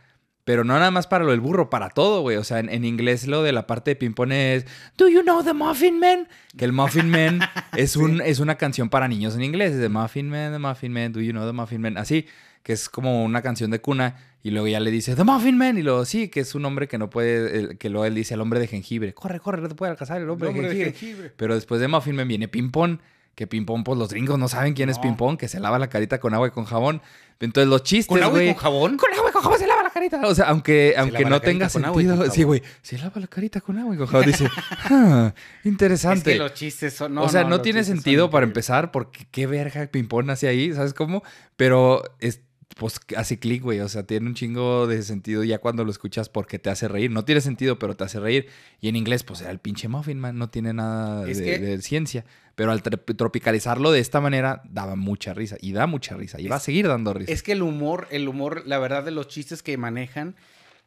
pero 0.50 0.64
no 0.64 0.74
nada 0.74 0.90
más 0.90 1.06
para 1.06 1.24
lo 1.26 1.30
del 1.30 1.42
burro, 1.42 1.70
para 1.70 1.90
todo, 1.92 2.22
güey. 2.22 2.36
O 2.38 2.44
sea, 2.44 2.58
en, 2.58 2.70
en 2.70 2.84
inglés 2.84 3.28
lo 3.28 3.44
de 3.44 3.52
la 3.52 3.68
parte 3.68 3.92
de 3.92 3.96
ping-pong 3.96 4.32
es 4.32 4.66
Do 4.98 5.08
you 5.08 5.22
know 5.22 5.44
the 5.44 5.54
Muffin 5.54 6.00
Man? 6.00 6.28
Que 6.58 6.66
el 6.66 6.72
Muffin 6.74 7.08
Man 7.08 7.40
es, 7.78 7.96
un, 7.96 8.20
es 8.20 8.40
una 8.40 8.56
canción 8.56 8.90
para 8.90 9.08
niños 9.08 9.36
en 9.36 9.44
inglés. 9.44 9.74
Es 9.74 9.78
de 9.78 9.90
Muffin 9.90 10.28
Man, 10.28 10.52
the 10.52 10.58
Muffin 10.58 10.92
Man, 10.92 11.12
Do 11.14 11.22
you 11.22 11.34
know 11.34 11.46
the 11.46 11.54
Muffin 11.54 11.82
Man? 11.82 12.00
Así, 12.00 12.26
que 12.64 12.74
es 12.74 12.90
como 12.90 13.24
una 13.24 13.44
canción 13.44 13.70
de 13.70 13.80
cuna. 13.80 14.16
Y 14.42 14.50
luego 14.50 14.68
ya 14.68 14.80
le 14.80 14.90
dice 14.90 15.16
The 15.16 15.24
Muffin 15.24 15.56
Man. 15.56 15.78
Y 15.78 15.84
luego 15.84 16.04
sí, 16.06 16.30
que 16.30 16.40
es 16.40 16.56
un 16.56 16.66
hombre 16.66 16.88
que 16.88 16.98
no 16.98 17.12
puede, 17.12 17.56
el- 17.60 17.78
que 17.78 17.90
luego 17.92 18.06
él 18.06 18.16
dice 18.16 18.34
el 18.34 18.42
hombre 18.42 18.60
de 18.60 18.66
jengibre. 18.66 19.14
Corre, 19.14 19.40
corre, 19.40 19.62
no 19.62 19.68
te 19.70 19.76
puede 19.76 19.92
alcanzar 19.92 20.20
el 20.20 20.28
hombre, 20.32 20.50
Hombre 20.50 20.70
de 20.70 20.74
de 20.74 20.84
jengibre. 20.86 21.32
Pero 21.38 21.54
después 21.54 21.80
de 21.80 21.88
Muffin 21.88 22.16
Man 22.16 22.28
viene 22.28 22.48
Ping 22.48 22.72
Pong. 22.72 22.98
Que 23.36 23.48
Ping 23.48 23.66
Pong, 23.66 23.84
pues 23.86 23.98
los 23.98 24.10
gringos 24.10 24.38
no 24.38 24.50
saben 24.50 24.74
quién 24.74 24.90
es 24.90 24.98
No. 24.98 25.04
Ping 25.04 25.14
Pong, 25.16 25.38
que 25.38 25.48
se 25.48 25.62
lava 25.62 25.80
la 25.80 25.88
carita 25.88 26.20
con 26.20 26.34
agua 26.34 26.48
y 26.48 26.52
con 26.52 26.66
jabón. 26.66 27.02
Entonces 27.42 27.70
los 27.70 27.84
chistes, 27.84 28.08
¿Con 28.08 28.22
agua 28.22 28.44
y 28.44 28.48
con 28.48 28.56
jabón? 28.56 28.98
Con 28.98 29.14
agua 29.14 29.30
y 29.30 29.32
con 29.32 29.42
jabón 29.42 29.60
se 29.60 29.68
lava 29.68 29.84
la 29.84 29.90
carita. 29.90 30.20
O 30.26 30.36
sea, 30.36 30.50
aunque, 30.50 30.94
aunque 30.98 31.24
no 31.24 31.40
tenga 31.40 31.70
sentido. 31.70 32.30
Sí, 32.30 32.44
güey. 32.44 32.62
Se 32.82 32.98
lava 32.98 33.22
la 33.22 33.28
carita 33.28 33.62
con 33.62 33.78
agua 33.78 33.96
y 33.96 33.98
con 33.98 34.08
jabón. 34.08 34.26
Dice, 34.26 34.50
ah, 34.70 35.34
Es 35.62 35.66
interesante. 35.66 36.34
que 36.34 36.38
los 36.38 36.54
chistes 36.54 36.94
son. 36.94 37.14
No, 37.14 37.24
o 37.24 37.30
sea, 37.30 37.46
no, 37.46 37.62
tiene 37.62 37.84
sentido 37.84 38.30
para 38.30 38.46
empezar, 38.46 38.92
porque 38.92 39.26
qué 39.32 39.48
verga 39.48 39.88
ping-pong 39.88 40.30
hace 40.32 40.48
ahí, 40.48 40.74
¿sabes 40.74 40.94
cómo? 40.94 41.24
Pero 41.56 42.04
es, 42.20 42.42
pues 42.76 43.00
hace 43.16 43.40
clic, 43.40 43.64
güey. 43.64 43.80
O 43.80 43.88
sea, 43.88 44.04
tiene 44.04 44.28
un 44.28 44.36
chingo 44.36 44.86
de 44.88 45.02
sentido 45.04 45.44
ya 45.46 45.60
cuando 45.60 45.86
lo 45.86 45.92
escuchas 45.92 46.28
porque 46.28 46.60
te 46.60 46.70
hace 46.70 46.90
reír. 46.90 47.10
No 47.10 47.24
tiene 47.24 47.40
sentido, 47.40 47.80
pero 47.80 47.96
te 47.96 48.04
hace 48.04 48.20
reír. 48.20 48.48
Y 48.82 48.90
en 48.90 48.98
inglés, 48.98 49.24
pues 49.24 49.40
era 49.42 49.52
el 49.52 49.60
pinche 49.60 49.88
Muffin 49.88 50.20
Man, 50.20 50.38
no 50.38 50.50
tiene 50.50 50.74
nada 50.74 51.30
Es 51.30 51.38
de, 51.40 51.58
de 51.60 51.82
ciencia. 51.82 52.26
Pero 52.60 52.74
al 52.74 52.84
tropicalizarlo 52.84 53.90
de 53.90 54.02
esta 54.02 54.20
manera, 54.20 54.62
daba 54.66 54.98
mucha 54.98 55.34
risa. 55.34 55.56
Y 55.62 55.72
da 55.72 55.88
mucha 55.88 56.18
risa. 56.18 56.42
Y 56.42 56.50
va 56.50 56.58
a 56.58 56.60
seguir 56.60 56.90
dando 56.90 57.14
risa. 57.14 57.32
Es 57.32 57.42
que 57.42 57.54
el 57.54 57.62
humor, 57.62 58.10
el 58.12 58.28
humor, 58.28 58.64
la 58.66 58.80
verdad 58.80 59.06
de 59.06 59.12
los 59.12 59.30
chistes 59.30 59.64
que 59.64 59.78
manejan 59.78 60.36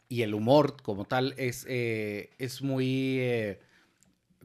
y 0.06 0.20
el 0.20 0.34
humor 0.34 0.76
como 0.82 1.06
tal 1.06 1.32
es, 1.38 1.64
eh, 1.66 2.28
es 2.36 2.60
muy 2.60 3.16
eh, 3.20 3.60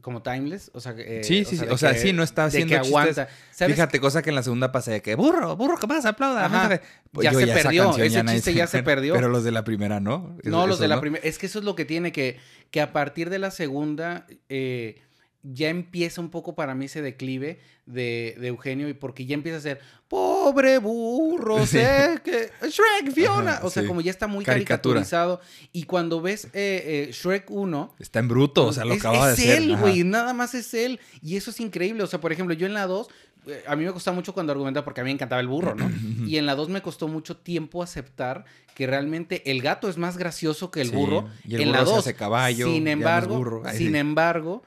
como 0.00 0.22
timeless. 0.22 0.70
O 0.72 0.80
sea, 0.80 0.94
eh, 0.96 1.22
Sí, 1.22 1.44
sí, 1.44 1.58
sí. 1.58 1.66
O 1.68 1.76
sea, 1.76 1.92
que- 1.92 1.98
sí, 1.98 2.14
no 2.14 2.22
está 2.22 2.46
haciendo 2.46 2.72
que 2.76 2.80
chistes. 2.80 2.96
aguanta. 2.96 3.28
¿Sabes? 3.50 3.74
Fíjate, 3.74 4.00
cosa 4.00 4.22
que 4.22 4.30
en 4.30 4.34
la 4.36 4.42
segunda 4.42 4.72
pasa 4.72 4.92
de 4.92 5.02
que 5.02 5.14
burro, 5.14 5.54
burro, 5.54 5.76
¿qué 5.78 5.86
pasa? 5.86 6.08
Aplauda. 6.08 6.46
Ajá. 6.46 6.64
aplauda". 6.64 6.82
Pues 7.12 7.24
Ya 7.26 7.34
se 7.34 7.46
perdió, 7.46 7.84
canción 7.90 8.26
ese 8.26 8.36
chiste 8.36 8.54
ya 8.54 8.66
se 8.66 8.82
perdió. 8.82 9.12
Pero 9.12 9.28
los 9.28 9.44
de 9.44 9.52
la 9.52 9.64
primera, 9.64 10.00
¿no? 10.00 10.34
No, 10.44 10.66
los 10.66 10.78
de 10.78 10.88
la 10.88 10.98
primera. 10.98 11.22
Es 11.22 11.36
que 11.36 11.44
eso 11.44 11.58
es 11.58 11.66
lo 11.66 11.74
que 11.74 11.84
tiene 11.84 12.10
que, 12.10 12.38
que 12.70 12.80
a 12.80 12.94
partir 12.94 13.28
de 13.28 13.38
la 13.38 13.50
segunda, 13.50 14.26
eh, 14.48 15.02
ya 15.50 15.68
empieza 15.70 16.20
un 16.20 16.30
poco 16.30 16.54
para 16.54 16.74
mí 16.74 16.86
ese 16.86 17.00
declive 17.02 17.58
de, 17.86 18.36
de 18.38 18.48
Eugenio 18.48 18.88
y 18.88 18.92
porque 18.94 19.24
ya 19.24 19.34
empieza 19.34 19.58
a 19.58 19.60
ser 19.62 19.80
pobre 20.08 20.78
burro, 20.78 21.58
Sí. 21.66 21.78
sé 21.78 22.20
que 22.24 22.50
Shrek, 22.68 23.12
Fiona. 23.14 23.52
Ajá, 23.54 23.66
o 23.66 23.70
sea, 23.70 23.82
sí. 23.82 23.88
como 23.88 24.00
ya 24.00 24.10
está 24.10 24.26
muy 24.26 24.44
Caricatura. 24.44 25.00
caricaturizado. 25.00 25.40
Y 25.72 25.84
cuando 25.84 26.20
ves 26.20 26.46
eh, 26.46 27.06
eh, 27.08 27.10
Shrek 27.12 27.50
1, 27.50 27.94
Está 27.98 28.18
en 28.18 28.28
bruto, 28.28 28.66
o 28.66 28.72
sea, 28.72 28.84
lo 28.84 28.94
es, 28.94 29.00
acaba 29.00 29.30
es 29.32 29.36
de 29.38 29.56
él, 29.56 29.76
güey, 29.76 30.04
nada 30.04 30.32
más 30.34 30.54
es 30.54 30.74
él. 30.74 31.00
Y 31.22 31.36
eso 31.36 31.50
es 31.50 31.60
increíble. 31.60 32.02
O 32.02 32.06
sea, 32.06 32.20
por 32.20 32.32
ejemplo, 32.32 32.54
yo 32.54 32.66
en 32.66 32.74
la 32.74 32.86
2, 32.86 33.08
eh, 33.46 33.64
a 33.66 33.76
mí 33.76 33.84
me 33.84 33.92
costaba 33.92 34.14
mucho 34.14 34.34
cuando 34.34 34.52
argumentaba 34.52 34.84
porque 34.84 35.00
a 35.00 35.04
mí 35.04 35.08
me 35.08 35.14
encantaba 35.14 35.40
el 35.40 35.48
burro, 35.48 35.74
¿no? 35.74 35.90
y 36.26 36.36
en 36.36 36.46
la 36.46 36.54
2 36.54 36.68
me 36.68 36.82
costó 36.82 37.08
mucho 37.08 37.36
tiempo 37.36 37.82
aceptar 37.82 38.44
que 38.74 38.86
realmente 38.86 39.50
el 39.50 39.60
gato 39.62 39.88
es 39.88 39.96
más 39.98 40.16
gracioso 40.18 40.70
que 40.70 40.80
el 40.82 40.90
Sí, 40.90 40.96
burro. 40.96 41.28
y 41.46 41.54
el 41.56 41.62
en 41.62 41.68
burro 41.68 41.78
la 41.80 41.84
se 41.86 41.90
2, 41.92 41.98
hace 42.00 42.14
caballo, 42.14 42.66
Sin 42.66 42.86
embargo, 42.88 43.36
burro. 43.36 43.62
Ay, 43.64 43.78
sin 43.78 43.96
embargo, 43.96 44.62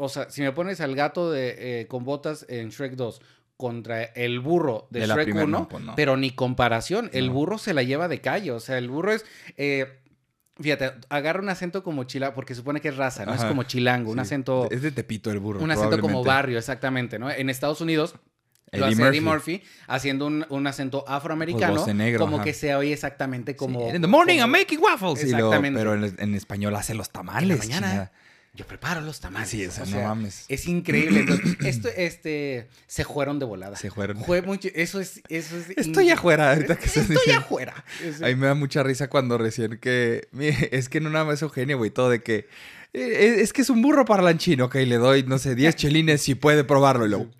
o 0.00 0.08
sea, 0.08 0.30
si 0.30 0.42
me 0.42 0.52
pones 0.52 0.80
al 0.80 0.94
gato 0.96 1.30
de, 1.30 1.80
eh, 1.82 1.86
con 1.86 2.04
botas 2.04 2.46
en 2.48 2.70
Shrek 2.70 2.94
2 2.94 3.20
contra 3.56 4.02
el 4.02 4.40
burro 4.40 4.88
de, 4.90 5.06
Shrek 5.06 5.24
primera, 5.24 5.44
1, 5.44 5.58
no, 5.58 5.68
pues 5.68 5.84
no. 5.84 5.94
pero 5.94 6.16
ni 6.16 6.30
comparación. 6.30 7.10
El 7.12 7.30
burro 7.30 7.58
se 7.58 7.74
la 7.74 7.82
lleva 7.82 8.08
de 8.08 8.20
calle. 8.20 8.50
O 8.52 8.60
sea, 8.60 8.78
el 8.78 8.88
burro 8.88 9.12
es. 9.12 9.24
eh, 9.56 9.98
fíjate, 10.58 10.92
agarra 11.08 11.40
un 11.40 11.48
acento 11.48 11.82
como 11.82 12.04
chilango, 12.04 12.34
porque 12.34 12.54
supone 12.54 12.80
que 12.80 12.88
es 12.88 12.96
raza, 12.96 13.24
¿no? 13.26 13.34
Es 13.34 13.44
como 13.44 13.62
chilango, 13.64 14.10
un 14.10 14.18
acento. 14.18 14.68
Es 14.70 14.82
de 14.82 14.90
Tepito 14.92 15.30
el 15.30 15.38
burro. 15.38 15.60
Un 15.60 15.70
acento 15.70 16.00
como 16.00 16.24
barrio, 16.24 16.58
exactamente, 16.58 17.18
¿no? 17.18 17.30
En 17.30 17.50
Estados 17.50 17.80
Unidos. 17.80 18.14
Lo 18.72 18.86
Eddie 18.86 18.92
hace 18.94 19.08
Eddie 19.08 19.20
Murphy. 19.20 19.52
Murphy 19.56 19.62
haciendo 19.88 20.26
un, 20.28 20.46
un 20.48 20.66
acento 20.68 21.04
afroamericano. 21.08 21.84
de 21.84 21.92
negro, 21.92 22.20
como 22.20 22.36
ajá. 22.36 22.44
que 22.44 22.54
se 22.54 22.72
oye 22.76 22.92
exactamente 22.92 23.56
como. 23.56 23.90
Sí, 23.90 23.96
In 23.96 24.02
the 24.02 24.06
morning 24.06 24.34
como- 24.38 24.46
I'm 24.46 24.50
making 24.52 24.78
waffles. 24.80 25.24
Exactamente. 25.24 25.76
pero 25.76 25.94
en, 25.94 26.14
en 26.18 26.34
español 26.36 26.76
hace 26.76 26.94
los 26.94 27.10
tamales. 27.10 27.58
mañana. 27.58 27.88
chingada. 27.88 28.12
Yo 28.52 28.66
preparo 28.66 29.00
los 29.00 29.20
tamales. 29.20 29.48
Sí, 29.48 29.64
o 29.64 29.70
sea, 29.70 29.84
no 29.86 30.02
mames. 30.02 30.44
Es 30.48 30.66
increíble. 30.66 31.20
Entonces, 31.20 31.56
esto, 31.64 31.88
este, 31.96 32.68
se 32.88 33.04
fueron 33.04 33.38
de 33.38 33.46
volada. 33.46 33.76
Se 33.76 33.90
fueron. 33.90 34.24
Fue 34.24 34.42
mucho, 34.42 34.68
eso 34.74 35.00
es, 35.00 35.20
eso 35.28 35.56
es. 35.56 35.70
Estoy 35.76 36.10
afuera 36.10 36.52
ahorita 36.52 36.76
que 36.76 36.86
Estoy 36.86 37.32
afuera. 37.32 37.84
A 38.22 38.26
mí 38.26 38.34
me 38.34 38.48
da 38.48 38.54
mucha 38.54 38.82
risa 38.82 39.08
cuando 39.08 39.38
recién 39.38 39.78
que... 39.78 40.28
Es 40.72 40.88
que 40.88 41.00
no 41.00 41.10
nada 41.10 41.24
más 41.24 41.34
es 41.34 41.42
Eugenio, 41.42 41.78
güey, 41.78 41.90
todo 41.90 42.10
de 42.10 42.22
que... 42.22 42.48
eh, 42.92 43.36
Es 43.40 43.52
que 43.52 43.62
es 43.62 43.70
un 43.70 43.82
burro 43.82 44.04
parlanchín, 44.04 44.60
ok, 44.62 44.74
le 44.74 44.96
doy, 44.96 45.22
no 45.22 45.38
sé, 45.38 45.54
10 45.54 45.76
chelines 45.76 46.20
si 46.22 46.34
puede 46.34 46.64
probarlo. 46.64 47.06
Y 47.06 47.08
luego... 47.10 47.30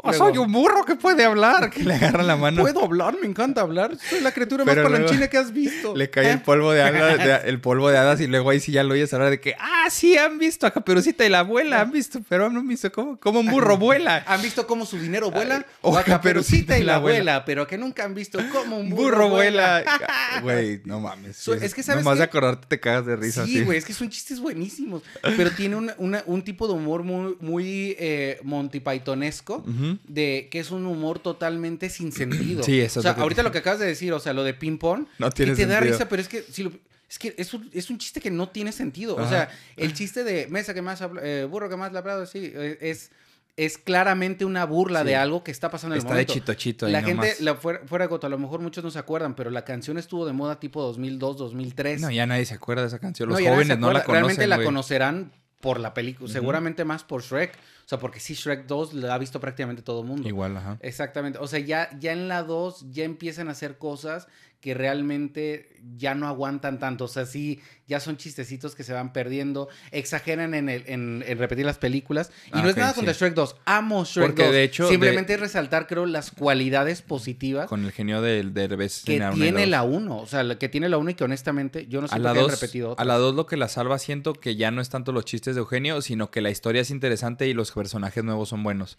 "Oh, 0.00 0.10
Luego- 0.10 0.28
soy 0.28 0.38
un 0.38 0.52
burro 0.52 0.84
que 0.84 0.94
puede 0.94 1.24
hablar, 1.24 1.70
que 1.70 1.82
le 1.82 1.94
agarra 1.94 2.22
la 2.22 2.36
mano. 2.36 2.62
Puedo 2.62 2.84
hablar, 2.84 3.16
me 3.20 3.26
encanta 3.26 3.62
hablar. 3.62 3.96
Soy 3.98 4.20
la 4.20 4.32
criatura 4.32 4.64
Pero 4.64 4.84
más 4.84 4.92
palanchina 4.92 5.28
que 5.28 5.36
has 5.38 5.52
visto. 5.52 5.94
Le 5.96 6.08
cae 6.08 6.30
el 6.30 6.40
polvo 6.42 6.70
de 6.72 6.82
hadas, 6.82 7.18
de- 7.18 7.48
el 7.50 7.60
polvo 7.60 7.88
de 7.90 7.98
hadas 7.98 8.20
y 8.20 8.28
luego 8.28 8.50
ahí 8.50 8.60
sí 8.60 8.70
ya 8.72 8.84
lo 8.84 8.94
oyes 8.94 9.12
hablar 9.12 9.30
de 9.30 9.40
que, 9.40 9.56
ah, 9.58 9.88
sí, 9.90 10.16
han 10.16 10.38
visto 10.38 10.66
a 10.66 10.70
Caperucita 10.70 11.26
y 11.26 11.28
la 11.28 11.40
abuela, 11.40 11.80
han 11.80 11.90
visto, 11.90 12.20
pero 12.28 12.46
han 12.46 12.68
visto 12.68 12.92
cómo, 12.92 13.18
cómo 13.18 13.40
un 13.40 13.50
burro 13.50 13.76
vuela. 13.76 14.22
¿Han 14.28 14.40
visto 14.40 14.66
cómo 14.66 14.86
su 14.86 14.98
dinero 14.98 15.30
vuela? 15.32 15.66
O 15.82 15.98
a 15.98 16.04
Caperucita 16.04 16.78
y 16.78 16.84
la 16.84 16.96
abuela. 16.96 17.44
pero 17.44 17.66
que 17.66 17.76
nunca 17.76 18.04
han 18.04 18.14
visto 18.14 18.38
cómo 18.52 18.78
un 18.78 18.90
burro, 18.90 19.02
burro 19.04 19.28
vuela. 19.30 19.82
Güey, 20.42 20.80
no 20.84 21.00
mames. 21.00 21.36
So- 21.36 21.54
es 21.54 21.74
que, 21.74 21.82
¿sabes 21.82 22.04
Nomás 22.04 22.18
de 22.18 22.24
acordarte 22.24 22.66
te 22.68 22.78
cagas 22.78 23.04
de 23.06 23.16
risa. 23.16 23.44
Sí, 23.44 23.62
güey, 23.64 23.78
es 23.78 23.84
que 23.84 23.92
son 23.92 24.08
chistes 24.10 24.38
buenísimos. 24.38 25.02
Pero 25.22 25.50
tiene 25.50 25.74
una- 25.76 25.94
una- 25.98 26.22
un 26.26 26.42
tipo 26.42 26.66
de 26.68 26.74
humor 26.74 27.02
muy, 27.02 27.36
muy 27.40 27.96
eh, 27.98 28.38
Monty 28.44 28.80
Pythonesco. 28.80 29.64
De 30.06 30.48
que 30.50 30.58
es 30.60 30.70
un 30.70 30.86
humor 30.86 31.18
totalmente 31.18 31.90
sin 31.90 32.12
sentido. 32.12 32.62
Sí, 32.62 32.80
eso 32.80 33.00
O 33.00 33.02
sea, 33.02 33.14
que- 33.14 33.20
ahorita 33.22 33.42
lo 33.42 33.52
que 33.52 33.58
acabas 33.58 33.80
de 33.80 33.86
decir, 33.86 34.12
o 34.12 34.20
sea, 34.20 34.32
lo 34.32 34.44
de 34.44 34.54
ping-pong, 34.54 35.06
No 35.18 35.26
y 35.28 35.30
tiene 35.30 35.54
te 35.54 35.66
da 35.66 35.80
risa, 35.80 36.08
pero 36.08 36.22
es 36.22 36.28
que, 36.28 36.42
si 36.42 36.62
lo- 36.62 36.72
es 37.08 37.18
que 37.18 37.34
es 37.38 37.54
un, 37.54 37.70
es 37.72 37.88
un 37.90 37.96
chiste 37.98 38.20
que 38.20 38.30
no 38.30 38.48
tiene 38.50 38.70
sentido. 38.72 39.16
O 39.16 39.26
sea, 39.28 39.48
el 39.76 39.94
chiste 39.94 40.24
de 40.24 40.46
mesa 40.48 40.74
que 40.74 40.82
más, 40.82 41.02
eh, 41.22 41.46
burro 41.50 41.68
que 41.70 41.76
más 41.76 41.92
labrado, 41.92 42.26
sí, 42.26 42.52
eh, 42.54 42.76
es, 42.82 43.10
es 43.56 43.76
claramente 43.78 44.44
una 44.44 44.64
burla 44.66 45.00
Sí. 45.00 45.06
de 45.08 45.16
algo 45.16 45.42
que 45.42 45.50
está 45.50 45.70
pasando 45.70 45.94
en 45.94 45.98
el 46.00 46.04
Está 46.04 46.10
de 46.14 46.14
momento. 46.20 46.34
chito 46.34 46.54
chito 46.54 46.86
ahí 46.86 46.92
La 46.92 47.02
gente, 47.02 47.34
la 47.40 47.54
fuera, 47.56 47.80
fuera 47.86 48.04
de 48.04 48.08
coto, 48.10 48.26
a 48.26 48.30
lo 48.30 48.38
mejor 48.38 48.60
muchos 48.60 48.84
no 48.84 48.90
se 48.90 48.98
acuerdan, 49.00 49.34
pero 49.34 49.50
la 49.50 49.64
canción 49.64 49.96
estuvo 49.98 50.26
de 50.26 50.32
moda 50.32 50.60
tipo 50.60 50.80
2002, 50.82 51.38
2003. 51.38 52.00
No, 52.02 52.10
ya 52.10 52.26
nadie 52.26 52.44
se 52.44 52.54
acuerda 52.54 52.82
de 52.82 52.88
esa 52.88 52.98
canción. 53.00 53.28
Los 53.30 53.40
No, 53.40 53.48
jóvenes 53.48 53.78
no 53.78 53.90
la 53.92 54.04
conocen, 54.04 54.12
Realmente 54.26 54.46
la 54.46 54.62
conocerán 54.62 55.32
por 55.60 55.80
la 55.80 55.92
película, 55.94 56.30
seguramente 56.30 56.84
más 56.84 57.04
por 57.04 57.22
Shrek. 57.22 57.54
O 57.56 57.88
sea, 57.88 57.98
porque 57.98 58.20
sí, 58.20 58.34
Shrek 58.34 58.66
2 58.66 58.94
la 58.94 59.14
ha 59.14 59.18
visto 59.18 59.40
prácticamente 59.40 59.82
todo 59.82 60.02
el 60.02 60.06
mundo. 60.06 60.28
Igual, 60.28 60.56
ajá. 60.56 60.76
Exactamente. 60.80 61.38
O 61.38 61.46
sea, 61.46 61.58
ya, 61.58 61.88
ya 61.98 62.12
en 62.12 62.28
la 62.28 62.42
2 62.42 62.90
ya 62.90 63.04
empiezan 63.04 63.48
a 63.48 63.52
hacer 63.52 63.78
cosas 63.78 64.28
que 64.60 64.74
realmente 64.74 65.68
ya 65.96 66.16
no 66.16 66.26
aguantan 66.26 66.80
tanto. 66.80 67.04
O 67.04 67.08
sea, 67.08 67.26
sí, 67.26 67.60
ya 67.86 68.00
son 68.00 68.16
chistecitos 68.16 68.74
que 68.74 68.82
se 68.82 68.92
van 68.92 69.12
perdiendo. 69.12 69.68
Exageran 69.92 70.52
en, 70.54 70.68
el, 70.68 70.82
en, 70.86 71.24
en 71.26 71.38
repetir 71.38 71.64
las 71.64 71.78
películas. 71.78 72.32
Y 72.46 72.50
Ah, 72.52 72.62
no 72.62 72.68
es 72.68 72.76
nada 72.76 72.92
contra 72.92 73.14
sí. 73.14 73.20
Shrek 73.20 73.34
2. 73.34 73.56
Amo 73.66 74.04
Shrek 74.04 74.26
Porque, 74.26 74.42
2. 74.44 74.52
de 74.52 74.62
hecho, 74.64 74.88
Simplemente 74.88 75.34
es 75.34 75.40
resaltar, 75.40 75.86
creo, 75.86 76.06
las 76.06 76.32
cualidades 76.32 77.02
positivas 77.02 77.68
Con 77.68 77.84
el 77.84 77.92
genio 77.92 78.20
del 78.20 78.52
de 78.52 78.66
Derbez 78.66 79.04
que 79.04 79.22
tiene 79.34 79.66
la 79.66 79.84
1. 79.84 80.16
O 80.18 80.26
sea, 80.26 80.58
que 80.58 80.68
tiene 80.68 80.88
la 80.88 80.98
1 80.98 81.10
y 81.10 81.14
que 81.14 81.24
honestamente 81.24 81.86
yo 81.86 82.00
no 82.00 82.08
sé 82.08 82.16
por 82.16 82.22
qué 82.22 82.28
han 82.28 82.36
2, 82.36 82.60
repetido 82.60 82.94
a 82.98 83.04
la 83.04 83.16
2 83.16 83.36
lo 83.36 83.46
que 83.46 83.56
la 83.56 83.68
salva 83.68 83.98
siento 83.98 84.32
que 84.34 84.56
ya 84.56 84.72
no 84.72 84.80
es 84.80 84.88
tanto 84.88 85.12
los 85.12 85.24
chistes 85.24 85.54
de 85.54 85.60
Eugenio, 85.60 86.02
sino 86.02 86.30
que 86.32 86.40
la 86.40 86.50
historia 86.50 86.82
es 86.82 86.90
interesante 86.90 87.46
y 87.46 87.54
los 87.54 87.70
personajes 87.70 88.24
nuevos 88.24 88.48
son 88.48 88.64
buenos. 88.64 88.98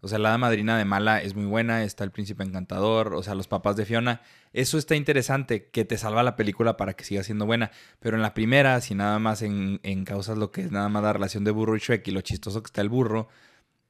O 0.00 0.08
sea, 0.08 0.18
la 0.18 0.28
hada 0.28 0.38
madrina 0.38 0.78
de 0.78 0.84
Mala 0.84 1.20
es 1.20 1.34
muy 1.34 1.46
buena, 1.46 1.82
está 1.82 2.04
el 2.04 2.12
príncipe 2.12 2.44
encantador, 2.44 3.14
o 3.14 3.22
sea, 3.22 3.34
los 3.34 3.48
papás 3.48 3.74
de 3.76 3.84
Fiona. 3.84 4.22
Eso 4.52 4.78
está 4.78 4.94
interesante, 4.94 5.70
que 5.70 5.84
te 5.84 5.98
salva 5.98 6.22
la 6.22 6.36
película 6.36 6.76
para 6.76 6.94
que 6.94 7.04
siga 7.04 7.24
siendo 7.24 7.46
buena. 7.46 7.72
Pero 7.98 8.16
en 8.16 8.22
la 8.22 8.32
primera, 8.32 8.80
si 8.80 8.94
nada 8.94 9.18
más 9.18 9.42
en, 9.42 9.80
en 9.82 10.04
causas 10.04 10.38
lo 10.38 10.52
que 10.52 10.62
es 10.62 10.70
nada 10.70 10.88
más 10.88 11.02
la 11.02 11.12
relación 11.12 11.42
de 11.42 11.50
burro 11.50 11.76
y 11.76 11.80
Shrek 11.80 12.06
y 12.06 12.12
lo 12.12 12.20
chistoso 12.20 12.62
que 12.62 12.68
está 12.68 12.80
el 12.80 12.88
burro, 12.88 13.28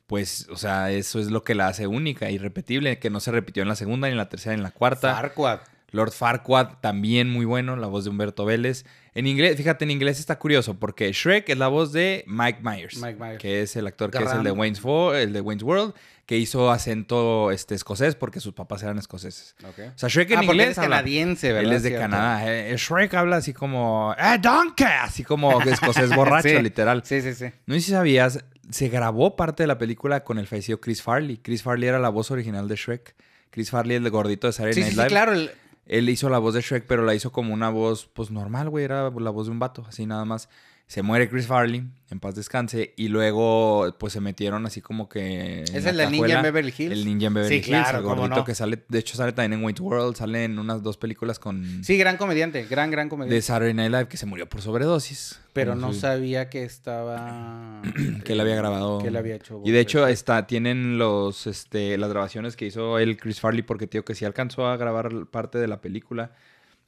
pues, 0.07 0.49
o 0.51 0.57
sea, 0.57 0.91
eso 0.91 1.21
es 1.21 1.31
lo 1.31 1.45
que 1.45 1.55
la 1.55 1.69
hace 1.69 1.87
única, 1.87 2.31
irrepetible, 2.31 2.99
que 2.99 3.11
no 3.11 3.21
se 3.21 3.31
repitió 3.31 3.63
en 3.63 3.69
la 3.69 3.77
segunda, 3.77 4.09
ni 4.09 4.13
en 4.13 4.19
la 4.19 4.31
tercera, 4.31 4.55
ni 4.55 4.61
en 4.61 4.63
la 4.63 4.71
cuarta. 4.71 5.15
Farquaad. 5.15 5.61
Lord 5.91 6.13
Farquaad 6.13 6.79
también 6.81 7.31
muy 7.31 7.45
bueno, 7.45 7.77
la 7.77 7.87
voz 7.87 8.05
de 8.05 8.11
Humberto 8.11 8.47
Vélez. 8.47 8.87
En 9.19 9.27
inglés, 9.27 9.57
fíjate, 9.57 9.85
en 9.85 9.91
inglés 9.91 10.21
está 10.21 10.39
curioso 10.39 10.79
porque 10.79 11.11
Shrek 11.13 11.49
es 11.49 11.59
la 11.59 11.67
voz 11.69 11.93
de 11.93 12.23
Mike 12.29 12.61
Myers, 12.63 12.99
Mike 12.99 13.19
Myers. 13.19 13.39
que 13.39 13.63
es 13.63 13.75
el 13.75 13.87
actor 13.89 14.11
que 14.11 14.23
es 14.23 14.31
el 14.33 14.45
de 14.45 14.53
Wayne's, 14.53 14.81
Fo- 14.81 15.13
el 15.15 15.33
de 15.33 15.41
Wayne's 15.41 15.65
World, 15.65 15.93
que 16.25 16.39
hizo 16.39 16.71
acento 16.71 17.51
este, 17.51 17.75
escocés 17.75 18.15
porque 18.15 18.39
sus 18.39 18.53
papás 18.55 18.83
eran 18.85 18.97
escoceses. 18.99 19.57
Ok. 19.65 19.79
O 19.95 19.99
sea, 19.99 20.09
Shrek 20.09 20.31
en 20.31 20.39
Ah, 20.39 20.45
inglés 20.45 20.69
es 20.71 20.79
habla- 20.79 20.97
canadiense, 20.99 21.53
¿verdad? 21.53 21.71
Él 21.71 21.77
es 21.77 21.83
de 21.83 21.89
Cierto. 21.89 22.03
Canadá. 22.05 22.43
Eh, 22.71 22.77
Shrek 22.77 23.15
habla 23.15 23.37
así 23.39 23.53
como, 23.53 24.15
¡eh, 24.19 24.39
donkey! 24.41 24.87
Así 25.01 25.25
como 25.25 25.61
escocés 25.63 26.11
borracho, 26.15 26.49
Sí. 26.49 26.63
literal. 26.63 27.03
Sí, 27.05 27.21
sí, 27.21 27.35
sí. 27.35 27.47
No 27.67 27.75
sé 27.75 27.81
si 27.81 27.91
sabías, 27.91 28.45
se 28.71 28.89
grabó 28.89 29.35
parte 29.35 29.65
de 29.65 29.67
la 29.67 29.79
película 29.79 30.23
con 30.23 30.39
el 30.39 30.47
fallecido 30.47 30.81
Chris 30.81 31.03
Farley. 31.03 31.39
Chris 31.39 31.63
Farley 31.65 31.89
era 31.89 31.99
la 31.99 32.11
voz 32.11 32.31
original 32.31 32.69
de 32.69 32.77
Shrek. 32.77 33.17
Chris 33.51 33.71
Farley, 33.71 33.97
el 33.97 34.09
gordito 34.11 34.47
de 34.47 34.53
Saturday 34.53 34.75
Sí, 34.75 34.81
Night 34.81 34.91
sí, 34.91 34.95
sí, 34.95 35.01
Live. 35.01 35.09
claro. 35.09 35.33
el- 35.33 35.51
Él 35.89 36.09
hizo 36.11 36.29
la 36.29 36.39
voz 36.39 36.55
de 36.55 36.61
Shrek, 36.61 36.87
pero 36.87 37.05
la 37.05 37.15
hizo 37.15 37.33
como 37.33 37.55
una 37.55 37.71
voz, 37.71 38.09
pues 38.13 38.31
normal, 38.31 38.69
güey. 38.69 38.85
Era 38.85 39.11
la 39.11 39.31
voz 39.31 39.47
de 39.47 39.53
un 39.53 39.59
vato, 39.59 39.85
así 39.89 40.07
nada 40.07 40.25
más. 40.25 40.49
Se 40.89 41.03
muere 41.03 41.29
Chris 41.29 41.47
Farley, 41.47 41.85
en 42.11 42.19
paz 42.19 42.35
descanse. 42.35 42.95
Y 42.97 43.09
luego, 43.09 43.95
pues 43.99 44.15
se 44.15 44.23
metieron 44.23 44.65
así 44.65 44.81
como 44.81 45.07
que. 45.07 45.65
¿Es 45.65 45.85
la 45.85 45.91
el 45.91 45.97
del 45.99 46.11
ninja 46.13 46.37
en 46.39 46.43
Beverly 46.43 46.73
Hills? 46.77 46.93
El 46.93 47.05
ninja 47.05 47.27
en 47.27 47.35
Beverly 47.35 47.57
Sí, 47.63 47.71
Hills. 47.71 47.83
claro, 47.83 47.99
el 47.99 48.05
gordito 48.05 48.29
no. 48.37 48.45
que 48.45 48.55
sale. 48.55 48.83
De 48.89 48.99
hecho, 48.99 49.15
sale 49.15 49.33
también 49.33 49.61
en 49.63 49.77
World. 49.83 50.17
Sale 50.17 50.45
en 50.45 50.59
unas 50.59 50.83
dos 50.83 50.97
películas 50.97 51.39
con. 51.39 51.85
Sí, 51.85 51.99
gran 51.99 52.17
comediante, 52.17 52.65
gran, 52.65 52.91
gran 52.91 53.09
De 53.09 53.11
comediante. 53.11 53.43
Saturday 53.43 53.75
Night 53.75 53.91
Live, 53.93 54.09
que 54.09 54.17
se 54.17 54.25
murió 54.25 54.49
por 54.49 54.63
sobredosis. 54.63 55.39
Pero 55.53 55.75
no 55.75 55.93
su- 55.93 56.01
sabía 56.01 56.49
que 56.49 56.63
estaba... 56.65 57.83
que 58.25 58.33
él 58.33 58.41
había 58.41 58.55
grabado. 58.57 59.01
Que 59.01 59.09
él 59.09 59.17
había 59.17 59.35
hecho. 59.35 59.61
Y 59.65 59.71
de 59.73 59.81
hecho, 59.81 60.07
está, 60.07 60.47
tienen 60.47 60.97
los, 60.97 61.47
este, 61.47 61.99
las 61.99 62.09
grabaciones 62.09 62.57
que 62.57 62.65
hizo 62.65 62.99
él, 62.99 63.19
Chris 63.19 63.41
Farley, 63.41 63.63
porque 63.63 63.87
tío 63.87 64.07
que 64.07 64.15
sí 64.15 64.25
alcanzó 64.25 64.67
a 64.69 64.77
grabar 64.79 65.27
parte 65.27 65.59
de 65.59 65.69
la 65.69 65.83
película. 65.83 66.33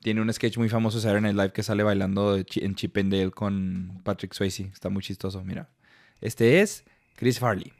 Tiene 0.02 0.21
un 0.23 0.33
sketch 0.33 0.57
muy 0.57 0.69
famoso 0.69 0.97
de 0.99 1.02
Saturday 1.02 1.23
Night 1.23 1.37
Live 1.37 1.52
que 1.52 1.62
sale 1.62 1.83
bailando 1.83 2.37
en 2.37 2.75
Chip 2.75 2.97
and 2.97 3.12
Dale 3.12 3.30
con 3.30 4.00
Patrick 4.02 4.33
Swayze. 4.33 4.71
Está 4.73 4.88
muy 4.88 5.02
chistoso, 5.02 5.45
mira. 5.45 5.69
Este 6.23 6.61
es 6.62 6.85
Chris 7.16 7.38
Farley. 7.38 7.73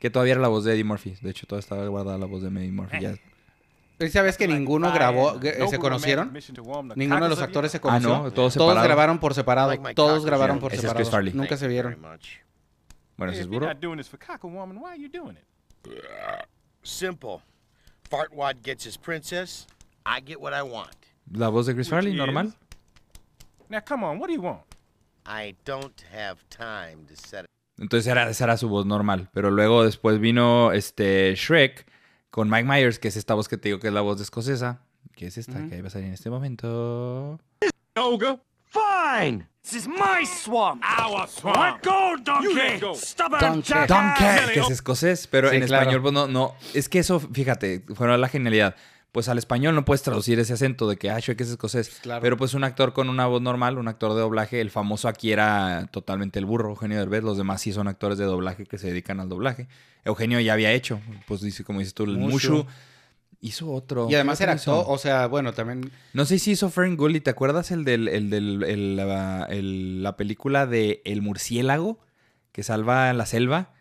Que 0.00 0.08
todavía 0.10 0.32
era 0.32 0.40
la 0.42 0.48
voz 0.48 0.64
de 0.64 0.72
Eddie 0.72 0.84
Murphy. 0.84 1.14
De 1.20 1.30
hecho, 1.30 1.46
todavía 1.46 1.60
estaba 1.60 1.86
guardada 1.88 2.16
la 2.18 2.26
voz 2.26 2.42
de 2.42 2.48
Eddie 2.48 2.72
Murphy. 2.72 3.00
ya. 3.00 3.14
¿Y 3.98 4.08
¿Sabes 4.08 4.36
que 4.36 4.46
ninguno 4.46 4.92
grabó, 4.92 5.40
que- 5.40 5.66
se 5.68 5.78
conocieron? 5.78 6.30
Ninguno 6.96 7.24
de 7.24 7.28
los 7.30 7.40
actores 7.40 7.72
se 7.72 7.78
Ah, 7.78 7.80
conoció. 7.80 8.08
no, 8.24 8.30
todos 8.30 8.54
Todos 8.54 8.82
grabaron 8.82 9.18
por 9.18 9.34
separado. 9.34 9.70
My 9.80 9.94
Todos 9.94 10.24
grabaron 10.26 10.58
por 10.58 10.70
separado. 10.72 10.96
Chris 10.96 11.10
Farley. 11.10 11.32
Nunca 11.32 11.56
se 11.56 11.66
vieron. 11.68 11.98
Bueno, 13.16 13.32
ese 13.32 13.42
es 13.42 13.48
burro. 13.48 13.68
Simple. 16.82 17.38
Fartwad 18.08 18.56
gets 18.62 18.86
his 18.86 18.98
princess. 18.98 19.66
I 20.06 20.20
get 20.24 20.38
what 20.40 20.52
I 20.54 20.62
want. 20.62 20.94
La 21.32 21.48
voz 21.48 21.66
de 21.66 21.74
Chris 21.74 21.88
Farley, 21.88 22.10
Which 22.12 22.18
normal. 22.18 22.46
is- 22.48 22.54
Now, 23.68 23.80
come 23.84 24.04
on, 24.06 24.18
what 24.20 24.28
do 24.28 24.34
you 24.34 24.40
want? 24.42 24.62
I 25.26 25.56
don't 25.64 26.00
have 26.14 26.36
time 26.48 27.04
to 27.08 27.16
set 27.16 27.44
it. 27.44 27.50
Entonces 27.78 28.06
era, 28.06 28.28
esa 28.30 28.44
era 28.44 28.56
su 28.56 28.68
voz 28.68 28.86
normal. 28.86 29.28
Pero 29.34 29.50
luego 29.50 29.82
después 29.84 30.20
vino 30.20 30.70
este 30.72 31.34
Shrek 31.34 31.84
con 32.30 32.48
Mike 32.48 32.64
Myers, 32.64 32.98
que 33.00 33.08
es 33.08 33.16
esta 33.16 33.34
voz 33.34 33.48
que 33.48 33.56
te 33.58 33.68
digo 33.70 33.80
que 33.80 33.88
es 33.88 33.92
la 33.92 34.02
voz 34.02 34.18
de 34.18 34.22
escocesa. 34.24 34.80
Que 35.14 35.26
es 35.26 35.36
esta, 35.38 35.58
Ujú. 35.58 35.70
que 35.70 35.82
va 35.82 35.88
a 35.88 35.90
salir 35.90 36.06
en 36.08 36.14
este 36.14 36.30
momento. 36.30 37.40
Olga. 37.96 38.38
Fine. 38.68 39.48
This 39.62 39.74
is 39.74 39.88
my 39.88 40.24
swamp. 40.26 40.82
Our 40.84 41.26
swamp. 41.28 41.56
Let 41.56 41.82
go, 41.90 42.16
donkey. 42.22 42.78
Go. 42.80 42.94
Stubborn 42.94 43.40
Donkey. 43.40 43.62
jackass. 43.72 43.88
Donkey, 43.88 44.54
que 44.54 44.60
es 44.60 44.70
escocés, 44.70 45.26
pero 45.26 45.50
Sí, 45.50 45.56
en 45.56 45.66
claro. 45.66 45.82
español, 45.82 46.02
pues 46.02 46.12
no, 46.14 46.26
no. 46.28 46.54
Es 46.74 46.88
que 46.88 46.98
eso, 47.00 47.18
fíjate, 47.18 47.84
fue 47.94 48.16
la 48.18 48.28
genialidad. 48.28 48.76
Pues 49.16 49.30
al 49.30 49.38
español 49.38 49.74
no 49.74 49.86
puedes 49.86 50.02
traducir 50.02 50.38
ese 50.38 50.52
acento 50.52 50.86
de 50.86 50.98
que, 50.98 51.08
ah, 51.08 51.18
Shrek 51.18 51.40
es 51.40 51.48
escocés. 51.48 51.88
Claro. 52.02 52.20
Pero 52.20 52.36
pues 52.36 52.52
un 52.52 52.64
actor 52.64 52.92
con 52.92 53.08
una 53.08 53.24
voz 53.24 53.40
normal, 53.40 53.78
un 53.78 53.88
actor 53.88 54.12
de 54.12 54.20
doblaje, 54.20 54.60
el 54.60 54.70
famoso 54.70 55.08
aquí 55.08 55.32
era 55.32 55.88
totalmente 55.90 56.38
el 56.38 56.44
burro, 56.44 56.68
Eugenio 56.68 56.98
Derbez. 56.98 57.24
Los 57.24 57.38
demás 57.38 57.62
sí 57.62 57.72
son 57.72 57.88
actores 57.88 58.18
de 58.18 58.26
doblaje 58.26 58.66
que 58.66 58.76
se 58.76 58.88
dedican 58.88 59.18
al 59.20 59.30
doblaje. 59.30 59.68
Eugenio 60.04 60.38
ya 60.40 60.52
había 60.52 60.70
hecho, 60.72 61.00
pues 61.26 61.40
dice, 61.40 61.64
como 61.64 61.78
dices 61.78 61.94
tú, 61.94 62.04
el 62.04 62.18
Mushu. 62.18 62.52
Mushu. 62.56 62.66
Hizo 63.40 63.72
otro. 63.72 64.06
Y 64.10 64.14
además 64.16 64.36
¿Qué 64.36 64.44
era 64.44 64.52
actor, 64.52 64.84
o 64.86 64.98
sea, 64.98 65.26
bueno, 65.28 65.54
también... 65.54 65.90
No 66.12 66.26
sé 66.26 66.38
si 66.38 66.50
hizo 66.50 66.68
Fern 66.68 66.98
Gully. 66.98 67.20
¿Te 67.22 67.30
acuerdas 67.30 67.70
el 67.70 67.84
del, 67.84 68.08
el 68.08 68.28
del 68.28 68.64
el, 68.64 68.96
la, 68.96 69.46
el- 69.48 70.02
la 70.02 70.18
película 70.18 70.66
de 70.66 71.00
El 71.06 71.22
murciélago 71.22 72.00
que 72.52 72.62
salva 72.62 73.10
la 73.14 73.24
selva? 73.24 73.72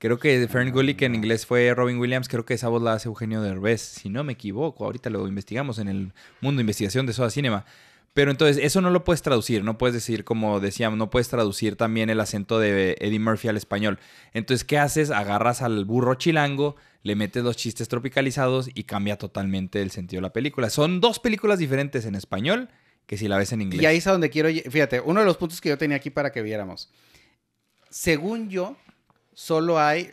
Creo 0.00 0.18
que 0.18 0.48
Fern 0.48 0.70
Gully, 0.70 0.96
en 1.00 1.14
inglés 1.14 1.44
fue 1.44 1.74
Robin 1.74 1.98
Williams, 1.98 2.26
creo 2.26 2.46
que 2.46 2.54
esa 2.54 2.68
voz 2.68 2.80
la 2.80 2.94
hace 2.94 3.06
Eugenio 3.06 3.42
Derbez. 3.42 3.82
Si 3.82 4.08
no 4.08 4.24
me 4.24 4.32
equivoco, 4.32 4.86
ahorita 4.86 5.10
lo 5.10 5.28
investigamos 5.28 5.78
en 5.78 5.88
el 5.88 6.14
mundo 6.40 6.60
de 6.60 6.62
investigación 6.62 7.04
de 7.04 7.12
Soda 7.12 7.28
Cinema. 7.28 7.66
Pero 8.14 8.30
entonces, 8.30 8.64
eso 8.64 8.80
no 8.80 8.88
lo 8.88 9.04
puedes 9.04 9.20
traducir, 9.20 9.62
no 9.62 9.76
puedes 9.76 9.92
decir, 9.92 10.24
como 10.24 10.58
decíamos, 10.58 10.98
no 10.98 11.10
puedes 11.10 11.28
traducir 11.28 11.76
también 11.76 12.08
el 12.08 12.18
acento 12.18 12.58
de 12.58 12.96
Eddie 12.98 13.18
Murphy 13.18 13.48
al 13.48 13.58
español. 13.58 13.98
Entonces, 14.32 14.64
¿qué 14.64 14.78
haces? 14.78 15.10
Agarras 15.10 15.60
al 15.60 15.84
burro 15.84 16.14
chilango, 16.14 16.76
le 17.02 17.14
metes 17.14 17.44
los 17.44 17.58
chistes 17.58 17.88
tropicalizados 17.88 18.70
y 18.74 18.84
cambia 18.84 19.18
totalmente 19.18 19.82
el 19.82 19.90
sentido 19.90 20.20
de 20.20 20.28
la 20.28 20.32
película. 20.32 20.70
Son 20.70 21.02
dos 21.02 21.18
películas 21.18 21.58
diferentes 21.58 22.06
en 22.06 22.14
español 22.14 22.70
que 23.06 23.18
si 23.18 23.28
la 23.28 23.36
ves 23.36 23.52
en 23.52 23.60
inglés. 23.60 23.82
Y 23.82 23.86
ahí 23.86 23.98
es 23.98 24.06
a 24.06 24.12
donde 24.12 24.30
quiero... 24.30 24.48
Fíjate, 24.48 25.00
uno 25.00 25.20
de 25.20 25.26
los 25.26 25.36
puntos 25.36 25.60
que 25.60 25.68
yo 25.68 25.76
tenía 25.76 25.98
aquí 25.98 26.08
para 26.08 26.32
que 26.32 26.40
viéramos. 26.40 26.90
Según 27.90 28.48
yo, 28.48 28.76
solo 29.40 29.80
hay... 29.80 30.12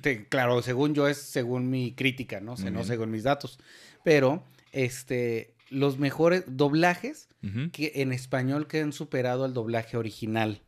Te- 0.00 0.26
claro, 0.28 0.62
según 0.62 0.94
yo 0.94 1.06
es 1.08 1.18
según 1.18 1.68
mi 1.68 1.92
crítica, 1.92 2.40
¿no? 2.40 2.54
no 2.56 2.84
según 2.84 3.10
mis 3.10 3.24
datos. 3.24 3.58
Pero, 4.02 4.42
este, 4.72 5.54
los 5.68 5.98
mejores 5.98 6.44
doblajes 6.46 7.28
que 7.72 7.92
en 7.96 8.12
español 8.12 8.66
que 8.66 8.80
han 8.80 8.92
superado 8.92 9.44
al 9.44 9.52
doblaje 9.52 9.96
original. 9.96 10.62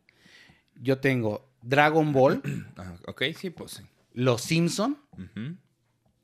Yo 0.81 0.99
tengo 0.99 1.49
Dragon 1.61 2.13
Ball, 2.13 2.41
Ah, 2.77 2.95
ok, 3.07 3.23
sí, 3.35 3.49
pues 3.49 3.71
sí. 3.71 3.83
Los 4.13 4.41
Simpson 4.43 4.97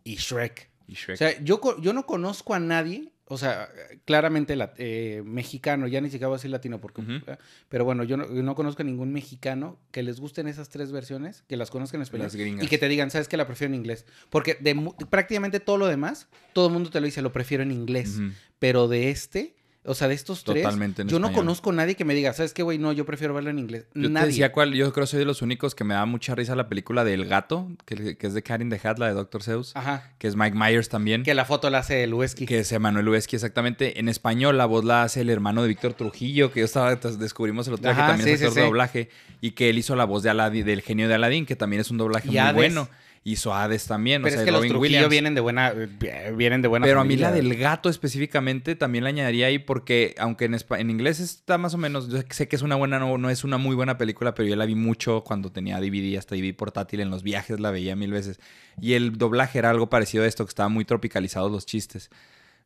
y 0.04 0.16
Shrek. 0.16 0.70
Y 0.88 0.94
Shrek. 0.94 1.16
O 1.16 1.18
sea, 1.18 1.44
yo, 1.44 1.60
yo 1.82 1.94
no 1.94 2.06
conozco 2.06 2.54
a 2.54 2.60
nadie, 2.60 3.12
o 3.28 3.38
sea, 3.40 3.70
claramente 4.06 4.56
la- 4.56 4.74
eh, 4.78 5.24
mexicano, 5.26 5.88
ya 5.88 6.00
ni 6.00 6.10
siquiera 6.10 6.28
voy 6.28 6.36
a 6.36 6.38
decir 6.38 6.52
latino, 6.52 6.80
porque, 6.80 7.02
eh, 7.26 7.38
pero 7.70 7.84
bueno, 7.84 8.04
yo 8.04 8.18
no, 8.18 8.32
yo 8.32 8.44
no 8.44 8.54
conozco 8.56 8.84
a 8.84 8.86
ningún 8.86 9.12
mexicano 9.12 9.80
que 9.92 10.04
les 10.04 10.20
gusten 10.20 10.48
esas 10.48 10.70
tres 10.70 10.92
versiones, 10.92 11.44
que 11.48 11.58
las 11.58 11.72
conozcan 11.72 12.00
en 12.00 12.04
español 12.04 12.28
y 12.66 12.68
que 12.68 12.78
te 12.78 12.88
digan, 12.88 13.10
¿sabes 13.10 13.28
que 13.28 13.38
La 13.38 13.48
prefiero 13.48 13.74
en 13.74 13.80
inglés. 13.80 14.06
Porque 14.30 14.56
de 14.60 14.76
prácticamente 15.10 15.60
todo 15.60 15.78
lo 15.78 15.88
demás, 15.88 16.28
todo 16.54 16.68
el 16.68 16.74
mundo 16.74 16.90
te 16.92 17.00
lo 17.00 17.06
dice, 17.06 17.22
lo 17.24 17.32
prefiero 17.34 17.64
en 17.64 17.72
inglés. 17.72 18.20
Pero 18.60 18.88
de 18.88 19.10
este, 19.10 19.56
o 19.86 19.94
sea, 19.94 20.08
de 20.08 20.14
estos 20.16 20.44
tres, 20.44 20.64
Totalmente 20.64 21.04
en 21.04 21.08
yo 21.08 21.20
no 21.20 21.32
conozco 21.32 21.70
a 21.70 21.74
nadie 21.74 21.96
que 21.96 22.06
me 22.06 22.14
diga, 22.14 22.34
¿sabes 22.34 22.54
qué, 22.54 22.64
güey? 22.64 22.78
No, 22.78 22.92
yo 22.92 23.06
prefiero 23.06 23.34
verlo 23.34 23.50
en 23.50 23.60
inglés. 23.60 23.86
Yo 23.94 24.10
nadie. 24.10 24.26
te 24.26 24.28
decía 24.32 24.52
cuál, 24.52 24.74
yo 24.74 24.92
creo 24.94 25.06
que 25.06 25.12
soy 25.12 25.20
de 25.20 25.26
los 25.26 25.42
únicos 25.42 25.76
que 25.76 25.84
me 25.84 25.94
da 25.94 26.06
mucha 26.06 26.36
risa 26.36 26.56
la 26.56 26.68
película 26.68 27.04
del 27.04 27.26
gato, 27.26 27.70
que, 27.86 28.18
que 28.18 28.28
es 28.28 28.34
de 28.34 28.44
in 28.60 28.70
the 28.70 28.80
Hat, 28.84 28.98
la 28.98 29.08
de 29.08 29.14
Dr. 29.14 29.44
Seuss, 29.44 29.76
Ajá. 29.76 30.12
que 30.18 30.28
es 30.28 30.36
Mike 30.36 30.58
Myers 30.58 30.90
también. 30.90 31.24
Que 31.24 31.34
la 31.34 31.46
foto 31.46 31.70
la 31.70 31.80
hace 31.80 32.04
el 32.04 32.14
Wesky. 32.14 32.46
Que 32.46 32.60
es 32.60 32.72
Emanuel 32.72 33.06
Lubezki, 33.06 33.36
exactamente. 33.36 34.00
En 34.00 34.10
español, 34.10 34.58
la 34.58 34.66
voz 34.66 34.84
la 34.86 35.04
hace 35.04 35.22
el 35.22 35.30
hermano 35.30 35.62
de 35.62 35.68
Víctor 35.68 35.94
Trujillo, 35.94 36.52
que 36.52 36.62
yo 36.62 36.66
estaba, 36.66 36.96
descubrimos 36.96 37.68
el 37.68 37.76
otro 37.76 37.92
día 37.92 37.96
que 37.96 38.08
también 38.08 38.30
es 38.30 38.36
sí, 38.36 38.38
sí, 38.40 38.44
actor 38.46 38.56
de 38.56 38.62
sí. 38.62 38.68
doblaje. 38.68 39.10
Y 39.42 39.52
que 39.52 39.70
él 39.70 39.78
hizo 39.78 39.96
la 39.96 40.06
voz 40.06 40.24
de 40.24 40.30
Aladdin, 40.30 40.66
del 40.66 40.82
genio 40.82 41.08
de 41.08 41.16
Aladdin, 41.16 41.46
que 41.46 41.56
también 41.56 41.82
es 41.82 41.92
un 41.92 41.98
doblaje 41.98 42.28
Y 42.28 42.32
muy 42.32 42.40
Hades. 42.40 42.56
bueno. 42.56 42.90
Hizo 43.28 43.56
Hades 43.56 43.88
también, 43.88 44.22
Pero 44.22 44.34
o 44.34 44.38
sea, 44.38 44.42
es 44.42 44.46
que 44.46 44.52
los 44.52 44.62
Robin 44.62 44.76
Williams. 44.78 45.10
vienen 45.10 45.34
de 45.34 45.42
buena, 45.42 45.74
eh, 45.76 46.32
vienen 46.38 46.62
de 46.62 46.68
buena 46.68 46.86
Pero 46.86 47.02
a 47.02 47.04
mí 47.04 47.18
la 47.18 47.32
del 47.32 47.56
gato 47.56 47.90
específicamente 47.90 48.76
también 48.76 49.04
la 49.04 49.10
añadiría 49.10 49.48
ahí 49.48 49.58
porque 49.58 50.14
aunque 50.20 50.46
en, 50.46 50.56
en 50.56 50.90
inglés 50.92 51.20
está 51.20 51.58
más 51.58 51.74
o 51.74 51.80
menos, 51.80 52.08
yo 52.08 52.20
sé 52.30 52.48
que 52.48 52.56
es 52.56 52.62
una 52.62 52.76
buena, 52.76 53.00
no, 53.00 53.18
no 53.18 53.32
es 53.32 53.44
una 53.44 53.58
muy 53.58 53.76
buena 53.76 53.98
película, 53.98 54.36
pero 54.36 54.48
yo 54.48 54.56
la 54.56 54.68
vi 54.68 54.76
mucho 54.76 55.24
cuando 55.24 55.52
tenía 55.52 55.80
DVD, 55.80 56.20
hasta 56.20 56.36
DVD 56.36 56.56
portátil 56.56 57.00
en 57.00 57.10
los 57.10 57.24
viajes 57.24 57.60
la 57.60 57.72
veía 57.72 57.96
mil 57.96 58.12
veces. 58.12 58.40
Y 58.80 58.94
el 58.94 59.18
doblaje 59.18 59.58
era 59.58 59.72
algo 59.72 59.90
parecido 59.90 60.24
a 60.24 60.28
esto, 60.28 60.46
que 60.46 60.50
estaba 60.50 60.70
muy 60.70 60.86
tropicalizados 60.86 61.52
los 61.52 61.66
chistes. 61.66 62.12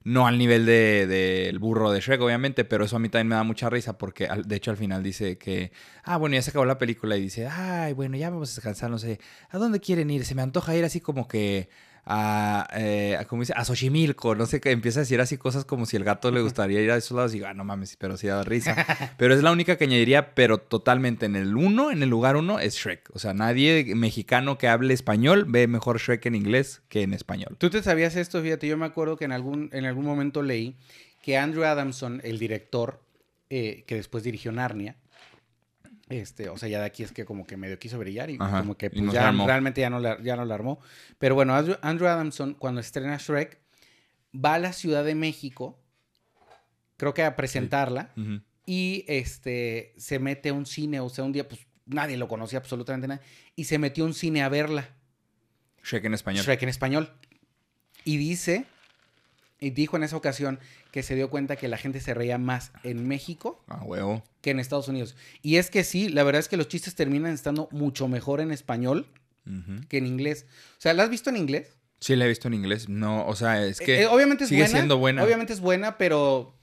No 0.06 0.26
al 0.28 0.38
nivel 0.38 0.66
del 0.66 1.10
de, 1.10 1.46
del 1.46 1.60
burro 1.60 1.92
de 1.92 2.00
Shrek, 2.00 2.22
obviamente, 2.22 2.64
pero 2.64 2.86
eso 2.86 2.96
a 2.96 3.00
mí 3.00 3.10
también 3.10 3.28
me 3.28 3.36
da 3.36 3.44
mucha 3.44 3.70
risa 3.70 3.98
porque 3.98 4.28
al- 4.28 4.46
de 4.48 4.56
hecho 4.56 4.72
al 4.72 4.78
final 4.78 5.04
dice 5.04 5.38
que, 5.38 5.72
ah, 6.04 6.16
bueno, 6.18 6.36
ya 6.36 6.42
se 6.42 6.52
acabó 6.52 6.66
la 6.66 6.78
película 6.78 7.18
y 7.18 7.22
dice, 7.22 7.48
ay, 7.48 7.94
bueno, 7.94 8.16
ya 8.16 8.30
vamos 8.30 8.52
a 8.52 8.56
descansar, 8.56 8.90
no 8.90 8.98
sé, 8.98 9.20
¿a 9.50 9.58
dónde 9.58 9.80
quieren 9.82 10.10
ir? 10.10 10.24
Se 10.26 10.36
me 10.36 10.42
antoja 10.42 10.76
ir 10.76 10.86
así 10.86 11.02
como 11.02 11.28
que 11.28 11.70
a, 12.12 12.68
eh, 12.76 13.16
a- 13.20 13.26
¿cómo 13.26 13.44
dice? 13.44 13.54
a 13.56 13.64
Xochimilco, 13.64 14.34
no 14.34 14.48
sé, 14.48 14.60
que 14.60 14.72
empieza 14.72 15.00
a 15.00 15.04
decir 15.04 15.22
así 15.22 15.38
cosas 15.38 15.64
como 15.64 15.86
si 15.86 15.96
el 15.96 16.04
gato 16.04 16.32
le 16.32 16.42
gustaría 16.42 16.82
ir 16.82 16.90
a 16.90 16.98
esos 16.98 17.16
lados 17.16 17.32
y 17.32 17.36
digo, 17.36 17.46
ah, 17.48 17.54
no 17.54 17.64
mames, 17.64 17.96
pero 17.98 18.18
sí 18.18 18.26
da 18.26 18.44
risa. 18.44 18.76
pero 19.18 19.36
es 19.36 19.44
la 19.44 19.52
única 19.52 19.78
que 19.78 19.84
añadiría, 19.84 20.34
pero 20.34 20.58
totalmente 20.58 21.28
en 21.28 21.36
el 21.36 21.56
uno, 21.56 21.92
en 21.92 22.02
el 22.02 22.10
lugar 22.10 22.36
uno, 22.36 22.60
es 22.60 22.74
Shrek. 22.76 23.12
O 23.14 23.20
sea, 23.20 23.36
nadie 23.36 23.94
mexicano 23.96 24.58
que 24.58 24.68
hable 24.68 24.94
español 24.96 25.46
ve 25.48 25.68
mejor 25.68 26.00
Shrek 26.00 26.26
en 26.26 26.34
inglés 26.36 26.82
que 26.90 27.04
en 27.04 27.14
español. 27.14 27.56
¿Tú 27.60 27.70
te 27.70 27.84
sabías 27.84 28.16
esto? 28.16 28.42
Fíjate, 28.42 28.68
yo 28.68 28.76
me 28.76 28.88
acuerdo 28.88 29.16
que 29.16 29.26
en 29.26 29.32
algún, 29.32 29.70
en 29.72 29.86
algún 29.86 30.06
momento 30.06 30.42
leí 30.42 30.76
que 31.22 31.38
Andrew 31.38 31.64
Adamson, 31.64 32.22
el 32.24 32.40
director 32.40 33.02
eh, 33.52 33.84
que 33.86 33.96
después 33.96 34.24
dirigió 34.24 34.52
Narnia, 34.52 34.96
este, 36.10 36.50
o 36.50 36.58
sea, 36.58 36.68
ya 36.68 36.80
de 36.80 36.86
aquí 36.86 37.04
es 37.04 37.12
que 37.12 37.24
como 37.24 37.46
que 37.46 37.56
medio 37.56 37.78
quiso 37.78 38.00
brillar 38.00 38.32
y 38.32 38.38
Ajá, 38.40 38.62
como 38.62 38.76
que 38.76 38.90
pues, 38.90 39.12
ya 39.12 39.32
realmente 39.32 39.82
ya 39.82 39.92
no, 39.92 40.00
la, 40.00 40.20
ya 40.22 40.36
no 40.36 40.44
la 40.44 40.56
armó. 40.56 40.80
Pero 41.20 41.36
bueno, 41.36 41.54
Andrew, 41.56 42.08
Adamson, 42.08 42.56
cuando 42.56 42.82
estrena 42.82 43.18
Shrek, 43.18 43.60
va 44.34 44.56
a 44.56 44.60
la 44.60 44.74
Ciudad 44.74 45.06
de 45.06 45.14
México, 45.14 45.80
creo 46.98 47.14
que 47.14 47.24
a 47.24 47.36
presentarla, 47.36 48.12
y 48.66 49.06
este, 49.08 49.94
se 49.98 50.20
mete 50.20 50.50
a 50.50 50.54
un 50.54 50.66
cine, 50.66 51.00
o 51.00 51.10
sea, 51.10 51.24
un 51.24 51.32
día, 51.32 51.48
pues 51.48 51.62
nadie 51.86 52.18
lo 52.18 52.28
conocía, 52.28 52.60
absolutamente 52.60 53.08
nadie, 53.08 53.22
y 53.56 53.66
se 53.66 53.78
metió 53.78 54.04
a 54.04 54.08
un 54.08 54.14
cine 54.16 54.42
a 54.42 54.50
verla. 54.50 54.90
Shrek 55.84 56.06
en 56.06 56.14
español. 56.16 56.44
Shrek 56.44 56.64
en 56.64 56.70
español. 56.70 57.14
Y 58.04 58.18
dice, 58.18 58.66
y 59.60 59.72
dijo 59.72 59.98
en 59.98 60.04
esa 60.04 60.16
ocasión 60.18 60.60
que 60.92 61.04
se 61.04 61.16
dio 61.16 61.30
cuenta 61.30 61.56
que 61.56 61.68
la 61.68 61.78
gente 61.78 62.00
se 62.00 62.14
reía 62.14 62.38
más 62.38 62.72
en 62.84 63.08
México 63.08 63.62
Ah, 63.68 63.82
huevo. 63.84 64.24
que 64.42 64.52
en 64.52 64.60
Estados 64.60 64.88
Unidos. 64.88 65.16
Y 65.42 65.58
es 65.58 65.70
que 65.70 65.84
sí, 65.84 66.10
la 66.10 66.24
verdad 66.24 66.40
es 66.40 66.48
que 66.48 66.58
los 66.58 66.68
chistes 66.68 66.96
terminan 66.96 67.34
estando 67.34 67.68
mucho 67.72 68.08
mejor 68.08 68.40
en 68.42 68.52
español 68.52 69.08
que 69.90 69.98
en 69.98 70.06
inglés. 70.06 70.46
O 70.78 70.82
sea, 70.82 70.94
¿la 70.94 71.04
has 71.04 71.10
visto 71.10 71.30
en 71.32 71.38
inglés? 71.38 71.76
Sí, 72.00 72.16
la 72.16 72.26
he 72.26 72.28
visto 72.28 72.48
en 72.48 72.54
inglés. 72.54 72.88
No, 72.88 73.26
o 73.26 73.36
sea, 73.36 73.66
es 73.66 73.80
que 73.80 73.96
Eh, 73.96 74.02
eh, 74.04 74.08
obviamente 74.08 74.44
es 74.44 74.50
sigue 74.50 74.62
buena. 74.62 74.78
siendo 74.78 74.98
buena. 75.00 75.24
Obviamente 75.24 75.54
es 75.54 75.60
buena, 75.60 75.98
pero 75.98 76.54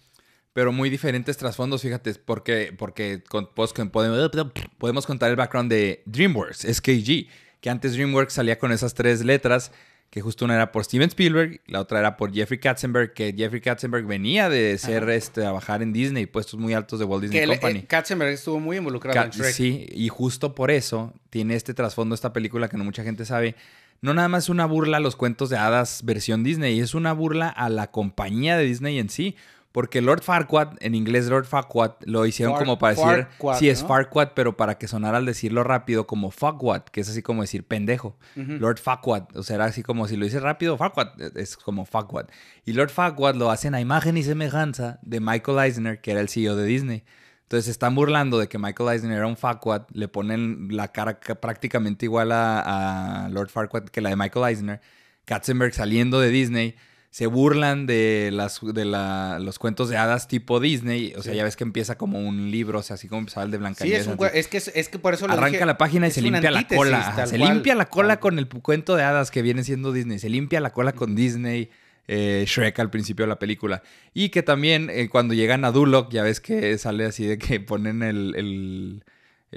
pero 0.52 0.72
muy 0.72 0.88
diferentes 0.88 1.36
trasfondos, 1.36 1.82
fíjate, 1.82 2.14
porque, 2.14 2.72
porque 2.78 3.22
pues, 3.54 3.74
con- 3.74 3.90
podemos, 3.90 4.30
podemos 4.78 5.04
contar 5.04 5.28
el 5.28 5.36
background 5.36 5.70
de 5.70 6.02
DreamWorks, 6.06 6.60
SKG, 6.64 7.28
que 7.60 7.68
antes 7.68 7.92
DreamWorks 7.92 8.32
salía 8.32 8.58
con 8.58 8.72
esas 8.72 8.94
tres 8.94 9.22
letras, 9.22 9.70
que 10.10 10.20
justo 10.22 10.44
una 10.46 10.54
era 10.54 10.72
por 10.72 10.84
Steven 10.84 11.08
Spielberg, 11.08 11.60
la 11.66 11.80
otra 11.80 11.98
era 11.98 12.16
por 12.16 12.32
Jeffrey 12.32 12.58
Katzenberg, 12.58 13.12
que 13.12 13.34
Jeffrey 13.36 13.60
Katzenberg 13.60 14.06
venía 14.06 14.48
de 14.48 14.78
ser, 14.78 15.08
este, 15.10 15.42
trabajar 15.42 15.82
en 15.82 15.92
Disney, 15.92 16.24
puestos 16.26 16.58
muy 16.58 16.72
altos 16.72 16.98
de 16.98 17.04
Walt 17.04 17.22
Disney 17.24 17.38
que 17.40 17.44
el- 17.44 17.50
Company. 17.50 17.78
eh, 17.80 17.84
Katzenberg 17.86 18.30
estuvo 18.32 18.58
muy 18.58 18.78
involucrado 18.78 19.20
en 19.22 19.30
Shrek. 19.30 19.52
Sí, 19.52 19.86
y 19.92 20.08
justo 20.08 20.54
por 20.54 20.70
eso 20.70 21.12
tiene 21.30 21.54
este 21.54 21.74
trasfondo 21.74 22.14
esta 22.14 22.32
película 22.32 22.68
que 22.68 22.76
no 22.78 22.84
mucha 22.84 23.02
gente 23.04 23.24
sabe. 23.26 23.56
No 24.00 24.14
nada 24.14 24.28
más 24.28 24.44
es 24.44 24.48
una 24.50 24.66
burla 24.66 24.98
a 24.98 25.00
los 25.00 25.16
cuentos 25.16 25.48
de 25.50 25.56
hadas 25.56 26.02
versión 26.04 26.44
Disney, 26.44 26.80
es 26.80 26.94
una 26.94 27.12
burla 27.12 27.48
a 27.48 27.68
la 27.68 27.90
compañía 27.90 28.56
de 28.56 28.64
Disney 28.64 28.98
en 28.98 29.08
sí. 29.10 29.36
Porque 29.76 30.00
Lord 30.00 30.22
Farquaad, 30.22 30.76
en 30.80 30.94
inglés 30.94 31.26
Lord 31.26 31.44
Farquaad, 31.44 31.96
lo 32.06 32.24
hicieron 32.24 32.54
Far- 32.54 32.64
como 32.64 32.78
para 32.78 32.94
decir... 32.94 33.26
Farquaad, 33.26 33.58
sí, 33.58 33.68
es 33.68 33.82
¿no? 33.82 33.88
Farquaad, 33.88 34.28
pero 34.34 34.56
para 34.56 34.78
que 34.78 34.88
sonara 34.88 35.18
al 35.18 35.26
decirlo 35.26 35.64
rápido 35.64 36.06
como 36.06 36.30
Fuckwad, 36.30 36.84
que 36.84 37.02
es 37.02 37.10
así 37.10 37.20
como 37.20 37.42
decir 37.42 37.62
pendejo. 37.66 38.16
Lord 38.36 38.78
Farquaad, 38.78 39.36
o 39.36 39.42
sea, 39.42 39.56
era 39.56 39.66
así 39.66 39.82
como 39.82 40.08
si 40.08 40.16
lo 40.16 40.24
dices 40.24 40.40
rápido, 40.40 40.78
Farquaad, 40.78 41.36
es 41.36 41.58
como 41.58 41.84
Farquaad. 41.84 42.28
Y 42.64 42.72
Lord 42.72 42.88
Farquaad 42.88 43.34
lo 43.34 43.50
hacen 43.50 43.74
a 43.74 43.80
imagen 43.82 44.16
y 44.16 44.22
semejanza 44.22 44.98
de 45.02 45.20
Michael 45.20 45.58
Eisner, 45.58 46.00
que 46.00 46.12
era 46.12 46.20
el 46.20 46.30
CEO 46.30 46.56
de 46.56 46.64
Disney. 46.64 47.04
Entonces 47.42 47.66
se 47.66 47.70
están 47.70 47.94
burlando 47.94 48.38
de 48.38 48.48
que 48.48 48.58
Michael 48.58 48.88
Eisner 48.94 49.18
era 49.18 49.26
un 49.26 49.36
Farquaad, 49.36 49.82
le 49.92 50.08
ponen 50.08 50.68
la 50.70 50.88
cara 50.88 51.18
ca- 51.20 51.34
prácticamente 51.34 52.06
igual 52.06 52.32
a, 52.32 53.26
a 53.26 53.28
Lord 53.28 53.50
Farquaad 53.50 53.84
que 53.90 54.00
la 54.00 54.08
de 54.08 54.16
Michael 54.16 54.46
Eisner. 54.48 54.80
Katzenberg 55.26 55.74
saliendo 55.74 56.18
de 56.18 56.30
Disney, 56.30 56.76
se 57.10 57.26
burlan 57.26 57.86
de, 57.86 58.30
las, 58.32 58.60
de 58.62 58.84
la- 58.84 59.38
los 59.40 59.58
cuentos 59.58 59.88
de 59.88 59.96
hadas 59.96 60.28
tipo 60.28 60.60
Disney. 60.60 61.14
O 61.16 61.22
sea, 61.22 61.32
Sí. 61.32 61.38
ya 61.38 61.44
ves 61.44 61.56
que 61.56 61.64
empieza 61.64 61.96
como 61.96 62.18
un 62.20 62.50
libro, 62.50 62.80
o 62.80 62.82
sea, 62.82 62.94
así 62.94 63.08
como 63.08 63.20
empezaba 63.20 63.44
el 63.44 63.50
de 63.50 63.56
Sí, 63.56 63.60
Blancanieves. 63.60 64.00
es, 64.02 64.06
un, 64.06 64.12
así. 64.14 64.22
cue- 64.22 64.30
es 64.34 64.48
que, 64.48 64.56
es, 64.58 64.88
que 64.88 64.98
por 64.98 65.14
eso 65.14 65.26
lo 65.26 65.32
Arranca 65.32 65.50
dije, 65.52 65.66
la 65.66 65.78
página 65.78 66.06
y 66.08 66.10
se 66.10 66.20
limpia 66.22 66.50
la 66.50 66.66
cola. 66.68 66.98
Ajá, 66.98 67.26
se 67.26 67.38
cual. 67.38 67.52
limpia 67.54 67.74
la 67.74 67.86
cola 67.88 68.20
con 68.20 68.38
el 68.38 68.48
cuento 68.48 68.96
de 68.96 69.02
hadas 69.04 69.30
que 69.30 69.42
viene 69.42 69.64
siendo 69.64 69.92
Disney. 69.92 70.18
Se 70.18 70.28
limpia 70.28 70.60
la 70.60 70.70
cola 70.72 70.92
con 70.92 71.14
Disney. 71.14 71.70
eh, 72.08 72.44
Shrek 72.46 72.78
al 72.78 72.88
principio 72.90 73.24
de 73.24 73.30
la 73.30 73.38
película. 73.40 73.82
Y 74.14 74.28
que 74.28 74.44
también 74.44 74.90
eh, 74.90 75.08
cuando 75.08 75.34
llegan 75.34 75.64
a 75.64 75.72
Duloc, 75.72 76.12
ya 76.12 76.22
ves 76.22 76.38
que 76.40 76.78
sale 76.78 77.04
así 77.04 77.26
de 77.26 77.36
que 77.36 77.58
ponen 77.58 78.04
el... 78.04 78.34
el 78.36 79.04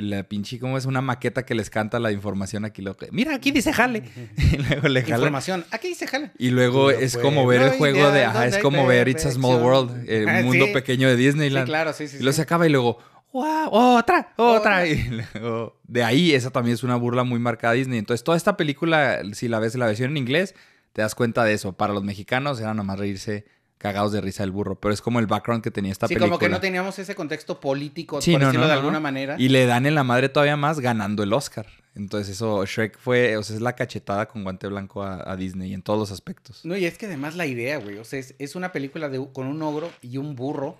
la 0.02 0.24
pinche, 0.24 0.60
¿cómo 0.60 0.78
es? 0.78 0.86
Una 0.86 1.02
maqueta 1.02 1.46
que 1.46 1.56
les 1.56 1.70
canta 1.70 2.00
la 2.00 2.12
información 2.12 2.66
aquí. 2.66 2.82
Lo 2.82 2.96
que, 2.98 3.10
Mira, 3.12 3.36
aquí 3.36 3.52
dice 3.52 3.74
jale. 3.74 4.04
y 4.38 4.58
luego 4.58 4.88
le. 4.88 5.02
Información. 5.02 5.66
Aquí 5.72 5.94
se 5.96 6.08
jala. 6.08 6.32
Y 6.38 6.50
luego 6.50 6.92
es 6.92 7.18
como 7.18 7.46
ver 7.46 7.62
el 7.62 7.70
juego 7.72 8.12
de... 8.12 8.26
Ajá, 8.26 8.46
es 8.48 8.58
como 8.60 8.86
ver 8.86 9.08
It's 9.10 9.26
a 9.26 9.32
Small. 9.32 9.62
World, 9.62 10.10
el 10.10 10.28
Ah, 10.30 10.42
mundo 10.44 10.66
sí. 10.66 10.74
pequeño 10.74 11.08
de 11.08 11.16
Disneyland. 11.16 11.66
Sí, 11.66 11.70
claro, 11.70 11.94
sí, 11.94 12.08
sí. 12.08 12.18
Y 12.18 12.20
luego 12.20 12.34
sí. 12.34 12.36
se 12.38 12.42
acaba 12.44 12.66
y 12.68 12.70
luego, 12.70 13.00
¡wow! 13.34 13.70
¡Otra! 13.72 14.34
¡Otra! 14.38 14.86
Y 14.88 15.04
luego, 15.10 15.80
de 15.88 16.04
ahí, 16.04 16.34
esa 16.34 16.50
también 16.52 16.74
es 16.76 16.84
una 16.84 16.96
burla 16.96 17.24
muy 17.24 17.40
marcada 17.40 17.72
a 17.74 17.76
Disney. 17.76 18.00
Entonces, 18.00 18.24
toda 18.24 18.38
esta 18.38 18.58
película, 18.58 19.22
si 19.34 19.48
la 19.48 19.60
ves 19.60 19.74
en 19.74 19.80
la 19.82 19.88
versión 19.88 20.12
en 20.12 20.18
inglés, 20.18 20.56
te 20.94 21.02
das 21.02 21.16
cuenta 21.16 21.44
de 21.44 21.54
eso. 21.54 21.74
Para 21.74 21.94
los 21.94 22.04
mexicanos 22.04 22.60
era 22.60 22.74
nomás 22.74 22.98
reírse 23.00 23.46
cagados 23.80 24.12
de 24.12 24.22
risa 24.22 24.44
del 24.44 24.52
burro. 24.52 24.76
Pero 24.80 24.94
es 24.94 25.02
como 25.02 25.20
el 25.20 25.26
background 25.26 25.64
que 25.64 25.72
tenía 25.72 25.92
esta 25.92 26.08
Sí, 26.08 26.14
película. 26.14 26.30
como 26.30 26.40
que 26.40 26.50
no 26.50 26.60
teníamos 26.60 27.00
ese 27.00 27.16
contexto 27.16 27.60
político, 27.60 28.22
Sí, 28.22 28.34
por 28.34 28.42
no, 28.42 28.48
decirlo 28.48 28.66
no, 28.68 28.70
de 28.70 28.74
no, 28.76 28.80
alguna 28.82 29.00
manera. 29.00 29.36
Y 29.40 29.50
le 29.50 29.66
dan 29.66 29.88
en 29.88 29.96
la 29.96 30.04
madre 30.04 30.30
todavía 30.30 30.56
más 30.58 30.80
ganando 30.80 31.24
el 31.24 31.34
Oscar. 31.34 31.66
Entonces, 31.96 32.36
eso, 32.36 32.64
Shrek 32.66 32.98
fue, 33.00 33.36
o 33.36 33.42
sea, 33.44 33.56
es 33.56 33.62
la 33.62 33.74
cachetada 33.76 34.28
con 34.28 34.44
guante 34.44 34.68
blanco 34.68 35.02
a, 35.02 35.30
a 35.30 35.36
Disney 35.36 35.74
en 35.74 35.82
todos 35.82 35.98
los 35.98 36.12
aspectos. 36.12 36.64
No, 36.64 36.78
y 36.78 36.86
es 36.86 36.98
que 36.98 37.08
además 37.08 37.36
la 37.36 37.46
idea, 37.48 37.78
güey, 37.80 37.98
o 37.98 38.06
sea, 38.06 38.20
es, 38.20 38.36
es 38.38 38.56
una 38.56 38.72
película 38.72 39.10
de, 39.10 39.26
con 39.34 39.48
un 39.48 39.62
ogro 39.64 39.90
y 40.02 40.18
un 40.18 40.36
burro. 40.36 40.78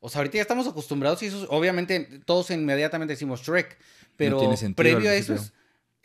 O 0.00 0.08
sea, 0.08 0.20
ahorita 0.20 0.36
ya 0.36 0.42
estamos 0.42 0.66
acostumbrados 0.66 1.22
y 1.22 1.26
eso, 1.26 1.46
obviamente, 1.50 2.20
todos 2.24 2.50
inmediatamente 2.50 3.12
decimos 3.14 3.42
Shrek. 3.42 3.76
Pero 4.16 4.38
tiene 4.38 4.56
sentido 4.56 4.76
previo 4.76 5.10
a 5.10 5.14
eso 5.14 5.34
es. 5.34 5.52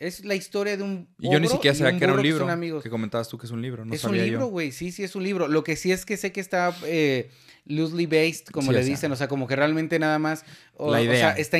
Es 0.00 0.24
la 0.24 0.34
historia 0.34 0.76
de 0.76 0.82
un 0.82 1.08
Y 1.20 1.30
yo 1.30 1.38
ni 1.38 1.46
siquiera 1.46 1.74
sabía 1.76 1.92
un 1.92 1.98
que 1.98 2.04
era 2.06 2.14
un 2.14 2.22
libro. 2.22 2.48
amigos. 2.48 2.82
Que 2.82 2.90
comentabas 2.90 3.28
tú 3.28 3.38
que 3.38 3.46
es 3.46 3.52
un 3.52 3.62
libro. 3.62 3.84
No 3.84 3.94
es 3.94 4.02
un 4.02 4.10
sabía 4.10 4.24
libro, 4.24 4.40
yo. 4.40 4.46
güey, 4.46 4.72
sí, 4.72 4.90
sí 4.90 5.04
es 5.04 5.14
un 5.14 5.22
libro. 5.22 5.46
Lo 5.46 5.62
que 5.62 5.76
sí 5.76 5.92
es 5.92 6.04
que 6.06 6.16
sé 6.16 6.32
que 6.32 6.40
está 6.40 6.74
eh, 6.84 7.30
loosely 7.66 8.06
based, 8.06 8.46
como 8.46 8.72
Sí, 8.72 8.78
le 8.78 8.82
dicen, 8.84 9.12
o 9.12 9.16
sea, 9.16 9.28
como 9.28 9.46
que 9.46 9.54
realmente 9.56 9.98
nada 9.98 10.18
más, 10.18 10.44
o, 10.74 10.90
La 10.90 10.98
o 11.00 11.02
idea. 11.02 11.14
sea, 11.16 11.30
está 11.32 11.58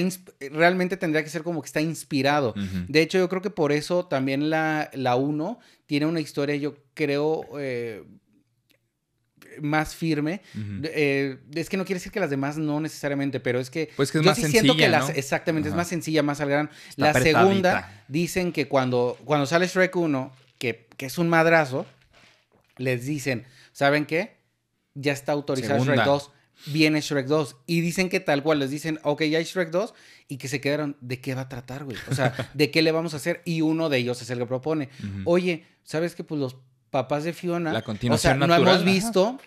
realmente 0.51 0.97
tendría 0.97 1.23
que 1.23 1.29
ser 1.31 1.43
como 1.43 1.61
que 1.63 1.67
está 1.67 1.81
inspirado. 1.83 2.55
De 2.89 3.03
hecho, 3.03 3.19
yo 3.19 3.29
creo 3.29 3.43
que 3.43 3.51
por 3.51 3.73
eso 3.73 4.07
también 4.07 4.49
la, 4.51 4.91
la 4.95 5.17
1 5.17 5.59
tiene 5.87 6.07
una 6.07 6.21
historia, 6.21 6.57
yo 6.57 6.77
creo, 6.95 7.43
eh, 7.59 8.05
más 9.61 9.95
firme. 9.95 10.41
Eh, 10.85 11.39
es 11.55 11.69
que 11.69 11.77
no 11.77 11.85
quiere 11.85 11.99
decir 11.99 12.13
que 12.13 12.21
las 12.21 12.31
demás 12.31 12.57
no 12.59 12.81
necesariamente, 12.81 13.41
pero 13.41 13.61
es 13.61 13.71
que 13.71 13.91
Pues 13.97 14.11
que 14.13 14.19
es 14.19 14.25
yo 14.25 14.31
más 14.31 14.39
sí 14.39 14.47
siento 14.47 14.77
que 14.77 14.89
las 14.89 15.11
exactamente 15.11 15.69
es 15.69 15.75
más 15.75 15.89
sencilla, 15.89 16.23
más 16.23 16.41
al 16.41 16.49
grano. 16.49 16.71
Está 16.89 17.03
La 17.03 17.11
apretadita. 17.11 17.41
segunda 17.41 18.05
dicen 18.09 18.53
que 18.53 18.69
cuando 18.69 19.19
cuando 19.25 19.47
sale 19.47 19.67
Shrek 19.67 19.95
1, 19.97 20.33
que, 20.59 20.89
que 20.97 21.07
es 21.07 21.19
un 21.19 21.29
madrazo, 21.29 21.87
les 22.77 23.07
dicen, 23.07 23.47
¿saben 23.73 24.07
qué? 24.07 24.37
Ya 24.95 25.13
está 25.13 25.33
autorizado 25.33 25.81
Segunda. 25.81 25.95
Shrek 26.05 26.07
2, 26.07 26.31
viene 26.67 27.01
Shrek 27.01 27.27
2 27.27 27.57
y 27.67 27.81
dicen 27.81 28.09
que 28.09 28.21
tal 28.21 28.43
cual 28.43 28.59
les 28.59 28.71
dicen, 28.71 28.99
ok, 29.03 29.23
ya 29.25 29.39
hay 29.39 29.45
Shrek 29.45 29.71
2 29.71 29.95
y 30.29 30.37
que 30.37 30.49
se 30.49 30.61
quedaron, 30.61 30.97
¿de 31.01 31.21
qué 31.21 31.35
va 31.35 31.43
a 31.43 31.49
tratar, 31.49 31.85
güey? 31.85 31.97
O 32.11 32.15
sea, 32.15 32.35
¿de 32.55 32.71
qué 32.71 32.83
le 32.83 32.93
vamos 32.93 33.15
a 33.15 33.19
hacer? 33.19 33.43
Y 33.45 33.61
uno 33.63 33.89
de 33.89 33.99
ellos 33.99 34.21
es 34.23 34.31
el 34.31 34.39
que 34.39 34.47
propone. 34.47 34.89
Oye, 35.25 35.65
¿sabes 35.85 36.15
que 36.15 36.25
Pues 36.25 36.41
los 36.41 36.57
papás 36.91 37.25
de 37.25 37.33
Fiona. 37.33 37.73
La 37.73 37.79
o 37.79 37.81
sea, 37.81 37.85
continuación 37.87 38.39
no 38.39 38.55
hemos 38.55 38.69
ajá. 38.77 38.85
visto 38.85 39.39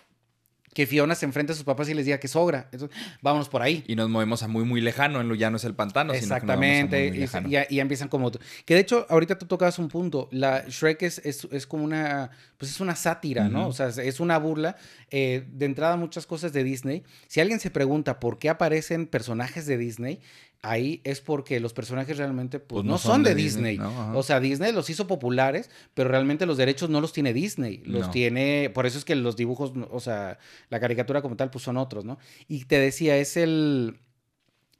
que 0.72 0.88
Fiona 0.88 1.14
se 1.14 1.24
enfrenta 1.24 1.52
a 1.52 1.56
sus 1.56 1.64
papás 1.64 1.88
y 1.88 1.94
les 1.94 2.04
diga 2.04 2.18
que 2.18 2.26
sogra. 2.26 2.68
Entonces, 2.72 2.98
vámonos 3.22 3.48
por 3.48 3.62
ahí. 3.62 3.84
Y 3.86 3.94
nos 3.94 4.08
movemos 4.08 4.42
a 4.42 4.48
muy, 4.48 4.64
muy 4.64 4.80
lejano. 4.80 5.20
En 5.20 5.28
lo 5.28 5.36
ya 5.36 5.48
no 5.48 5.56
es 5.56 5.62
el 5.62 5.74
pantano, 5.74 6.12
sino 6.14 6.34
que 6.34 6.40
nos 6.46 6.48
vamos 6.48 6.52
a 6.52 6.56
muy, 6.56 6.66
Exactamente. 6.66 7.10
muy 7.10 7.18
y, 7.20 7.48
y 7.48 7.52
ya, 7.52 7.66
y 7.70 7.76
ya 7.76 7.82
empiezan 7.82 8.08
como. 8.08 8.32
Que 8.64 8.74
de 8.74 8.80
hecho, 8.80 9.06
ahorita 9.08 9.38
tú 9.38 9.46
tocabas 9.46 9.78
un 9.78 9.86
punto. 9.88 10.28
La 10.32 10.64
Shrek 10.66 11.02
es, 11.02 11.18
es, 11.24 11.46
es 11.52 11.68
como 11.68 11.84
una. 11.84 12.30
Pues 12.58 12.72
es 12.72 12.80
una 12.80 12.96
sátira, 12.96 13.48
¿no? 13.48 13.68
O 13.68 13.72
sea, 13.72 13.86
es- 13.86 13.98
es 13.98 14.18
una 14.18 14.36
burla. 14.38 14.74
Eh, 15.12 15.44
de 15.48 15.66
entrada, 15.66 15.96
muchas 15.96 16.26
cosas 16.26 16.52
de 16.52 16.64
Disney. 16.64 17.04
Si 17.28 17.38
alguien 17.40 17.60
se 17.60 17.70
pregunta 17.70 18.18
por 18.18 18.40
qué 18.40 18.48
aparecen 18.48 19.06
personajes 19.06 19.66
de 19.66 19.78
Disney, 19.78 20.18
ahí 20.64 21.00
es 21.04 21.20
porque 21.20 21.60
los 21.60 21.72
personajes 21.72 22.16
realmente 22.16 22.58
pues, 22.58 22.84
no, 22.84 22.98
son, 22.98 23.22
de 23.22 23.34
Disney. 23.34 23.78
¿no? 23.78 24.16
O 24.16 24.22
sea, 24.22 24.40
Disney 24.40 24.72
los 24.72 24.88
hizo 24.90 25.06
populares, 25.06 25.70
pero 25.92 26.08
realmente 26.08 26.46
los 26.46 26.56
derechos 26.56 26.90
no 26.90 27.00
los 27.00 27.12
tiene 27.12 27.32
Disney. 27.32 27.82
Los 27.84 28.06
No. 28.06 28.10
tiene. 28.10 28.70
Por 28.72 28.86
eso 28.86 28.98
es 28.98 29.04
que 29.04 29.14
los 29.14 29.36
dibujos, 29.36 29.72
o 29.90 30.00
sea, 30.00 30.38
la 30.70 30.80
caricatura 30.80 31.22
como 31.22 31.36
tal, 31.36 31.50
pues 31.50 31.64
son 31.64 31.76
otros, 31.76 32.04
¿no? 32.04 32.18
Y 32.48 32.64
te 32.64 32.78
decía, 32.78 33.16
es 33.16 33.36
el. 33.36 33.98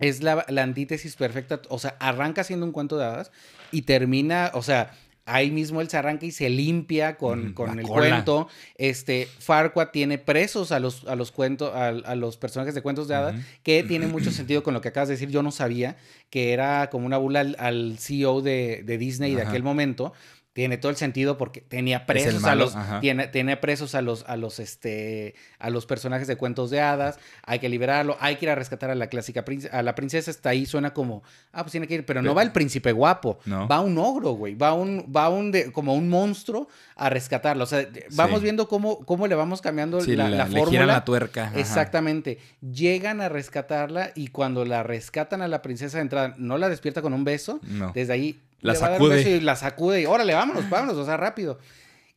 Es 0.00 0.22
la, 0.22 0.44
la 0.48 0.62
antítesis 0.62 1.14
perfecta. 1.16 1.60
O 1.68 1.78
sea, 1.78 1.96
arranca 2.00 2.42
siendo 2.42 2.66
un 2.66 2.72
cuento 2.72 2.98
de 2.98 3.04
hadas 3.04 3.30
y 3.70 3.82
termina. 3.82 4.50
O 4.54 4.62
sea. 4.62 4.92
Ahí 5.26 5.50
mismo 5.50 5.80
él 5.80 5.88
se 5.88 5.96
arranca 5.96 6.26
y 6.26 6.32
se 6.32 6.50
limpia 6.50 7.16
con, 7.16 7.54
con 7.54 7.78
el 7.78 7.86
cola. 7.86 8.10
cuento. 8.10 8.48
Este, 8.76 9.26
Farquaad 9.38 9.88
tiene 9.90 10.18
presos 10.18 10.70
a 10.70 10.80
los, 10.80 11.04
a 11.06 11.16
los 11.16 11.32
cuentos, 11.32 11.74
a, 11.74 11.88
a 11.88 12.14
los 12.14 12.36
personajes 12.36 12.74
de 12.74 12.82
cuentos 12.82 13.08
de 13.08 13.14
hadas, 13.14 13.34
que 13.62 13.82
tiene 13.84 14.06
mucho 14.06 14.30
sentido 14.30 14.62
con 14.62 14.74
lo 14.74 14.80
que 14.82 14.88
acabas 14.88 15.08
de 15.08 15.14
decir. 15.14 15.30
Yo 15.30 15.42
no 15.42 15.50
sabía 15.50 15.96
que 16.28 16.52
era 16.52 16.90
como 16.90 17.06
una 17.06 17.16
burla 17.16 17.40
al, 17.40 17.56
al 17.58 17.96
CEO 17.98 18.42
de, 18.42 18.82
de 18.84 18.98
Disney 18.98 19.34
de 19.34 19.42
aquel 19.42 19.62
momento. 19.62 20.12
Tiene 20.54 20.78
todo 20.78 20.88
el 20.90 20.96
sentido 20.96 21.36
porque 21.36 21.60
tenía 21.60 22.06
presos 22.06 22.44
a 22.44 22.54
los, 22.54 22.76
ajá. 22.76 23.00
tiene, 23.00 23.26
tiene 23.26 23.56
presos 23.56 23.96
a 23.96 24.02
los, 24.02 24.24
a 24.28 24.36
los, 24.36 24.60
este, 24.60 25.34
a 25.58 25.68
los 25.68 25.84
personajes 25.84 26.28
de 26.28 26.36
cuentos 26.36 26.70
de 26.70 26.80
hadas. 26.80 27.18
Hay 27.42 27.58
que 27.58 27.68
liberarlo. 27.68 28.16
Hay 28.20 28.36
que 28.36 28.44
ir 28.46 28.50
a 28.50 28.54
rescatar 28.54 28.88
a 28.88 28.94
la 28.94 29.08
clásica 29.08 29.44
princesa. 29.44 29.76
A 29.76 29.82
la 29.82 29.96
princesa 29.96 30.30
está 30.30 30.50
ahí, 30.50 30.64
suena 30.64 30.94
como, 30.94 31.24
ah, 31.52 31.64
pues 31.64 31.72
tiene 31.72 31.88
que 31.88 31.94
ir, 31.94 32.06
pero 32.06 32.22
no 32.22 32.36
va 32.36 32.42
el 32.42 32.52
príncipe 32.52 32.92
guapo. 32.92 33.40
No. 33.46 33.66
Va 33.66 33.80
un 33.80 33.98
ogro, 33.98 34.30
güey. 34.34 34.54
Va 34.54 34.74
un, 34.74 35.12
va 35.14 35.28
un, 35.28 35.50
de- 35.50 35.72
como 35.72 35.92
un 35.94 36.08
monstruo 36.08 36.68
a 36.94 37.10
rescatarlo. 37.10 37.64
O 37.64 37.66
sea, 37.66 37.88
vamos 38.12 38.38
Sí. 38.38 38.44
viendo 38.44 38.68
cómo, 38.68 39.04
cómo 39.04 39.26
le 39.26 39.34
vamos 39.34 39.60
cambiando 39.60 40.00
Sí, 40.02 40.14
la, 40.14 40.28
la- 40.28 40.36
la 40.36 40.44
le 40.44 40.50
giran 40.50 40.64
fórmula. 40.66 40.86
la 40.86 41.04
tuerca. 41.04 41.44
ajá. 41.48 41.58
Exactamente. 41.58 42.38
Llegan 42.60 43.20
a 43.20 43.28
rescatarla 43.28 44.12
y 44.14 44.28
cuando 44.28 44.64
la 44.64 44.84
rescatan 44.84 45.42
a 45.42 45.48
la 45.48 45.62
princesa 45.62 45.98
de 45.98 46.02
entrada, 46.02 46.34
no 46.38 46.58
la 46.58 46.68
despierta 46.68 47.02
con 47.02 47.12
un 47.12 47.24
beso. 47.24 47.58
No. 47.64 47.90
Desde 47.92 48.12
ahí 48.12 48.40
La 48.64 48.74
sacude. 48.74 49.20
y 49.30 49.40
la 49.40 49.56
sacude 49.56 50.00
y 50.02 50.06
órale, 50.06 50.34
vámonos, 50.34 50.68
vámonos, 50.70 50.96
o 50.96 51.04
sea, 51.04 51.16
rápido. 51.16 51.58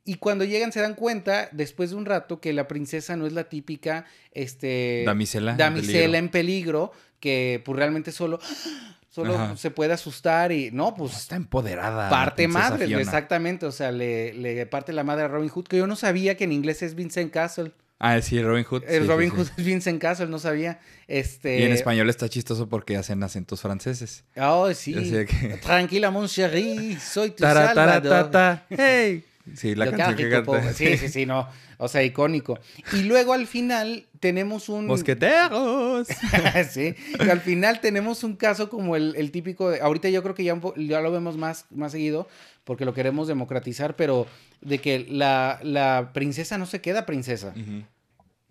Y 0.05 0.15
cuando 0.15 0.45
llegan 0.45 0.71
se 0.71 0.79
dan 0.79 0.93
cuenta, 0.95 1.49
después 1.51 1.89
de 1.89 1.97
un 1.97 2.05
rato, 2.05 2.39
que 2.39 2.53
la 2.53 2.67
princesa 2.67 3.17
no 3.17 3.27
es 3.27 3.33
la 3.33 3.43
típica 3.49 4.05
este, 4.31 5.03
Damisela 5.05 5.51
en 5.51 5.57
damisela 5.57 5.91
peligro. 5.99 6.17
en 6.17 6.29
peligro, 6.29 6.91
que 7.19 7.61
pues 7.65 7.75
realmente 7.77 8.13
solo, 8.13 8.39
solo 9.09 9.35
Ajá. 9.35 9.57
se 9.57 9.69
puede 9.69 9.91
asustar 9.91 10.53
y 10.53 10.71
no, 10.71 10.95
pues 10.95 11.13
Está 11.17 11.35
empoderada. 11.35 12.09
parte 12.09 12.47
madre, 12.47 12.87
Fiona. 12.87 13.01
exactamente, 13.03 13.65
o 13.65 13.71
sea, 13.73 13.91
le, 13.91 14.33
le 14.33 14.65
parte 14.65 14.93
la 14.93 15.03
madre 15.03 15.25
a 15.25 15.27
Robin 15.27 15.49
Hood, 15.49 15.67
que 15.67 15.77
yo 15.77 15.87
no 15.87 15.97
sabía 15.97 16.37
que 16.37 16.45
en 16.45 16.53
inglés 16.53 16.81
es 16.83 16.95
Vincent 16.95 17.31
Castle. 17.33 17.73
Ah, 17.99 18.21
sí, 18.21 18.41
Robin 18.43 18.63
Hood. 18.63 18.83
El 18.87 19.03
sí, 19.03 19.07
Robin 19.07 19.31
sí, 19.31 19.35
Hood 19.37 19.45
sí. 19.47 19.53
es 19.57 19.65
Vincent 19.65 19.99
Castle, 20.01 20.27
no 20.27 20.37
sabía. 20.39 20.79
Este, 21.07 21.59
Y 21.59 21.63
en 21.63 21.71
español 21.71 22.09
está 22.09 22.29
chistoso 22.29 22.69
porque 22.69 22.95
hacen 22.95 23.23
acentos 23.23 23.61
franceses. 23.61 24.23
Oh, 24.35 24.71
sí. 24.73 24.93
Que- 24.93 25.59
Tranquila, 25.63 26.11
mon 26.11 26.27
chéri, 26.27 26.95
soy 26.99 27.31
tu 27.31 27.37
Tara, 27.43 27.73
tara, 27.73 27.93
salvador. 27.93 28.31
ta, 28.31 28.65
ta, 28.67 28.75
hey. 28.77 29.23
Sí, 29.55 29.75
la 29.75 29.85
Lo 29.85 29.91
canción 29.91 30.15
que 30.15 30.29
canta. 30.29 30.73
Sí, 30.73 30.97
sí, 30.97 31.07
sí, 31.09 31.25
no. 31.25 31.47
O 31.77 31.87
sea, 31.87 32.03
icónico. 32.03 32.59
Y 32.93 33.03
luego 33.03 33.33
al 33.33 33.47
final 33.47 34.05
tenemos 34.19 34.67
un. 34.69 34.87
Mosqueteros. 34.87 36.07
sí. 36.71 36.95
Y 37.23 37.29
al 37.29 37.39
final 37.41 37.79
tenemos 37.81 38.23
un 38.23 38.35
caso 38.35 38.69
como 38.69 38.95
el, 38.95 39.15
el 39.15 39.31
típico. 39.31 39.69
de- 39.69 39.79
ahorita 39.81 40.09
yo 40.09 40.23
creo 40.23 40.35
que 40.35 40.43
ya, 40.43 40.53
un 40.53 40.61
po- 40.61 40.73
ya 40.75 41.01
lo 41.01 41.11
vemos 41.11 41.37
más, 41.37 41.65
más 41.71 41.91
seguido 41.91 42.27
porque 42.63 42.83
lo 42.85 42.93
queremos 42.93 43.27
democratizar, 43.27 43.95
pero 43.95 44.27
de 44.61 44.79
que 44.79 45.05
la, 45.09 45.59
la 45.63 46.11
princesa 46.13 46.57
no 46.57 46.65
se 46.65 46.81
queda 46.81 47.05
princesa. 47.05 47.53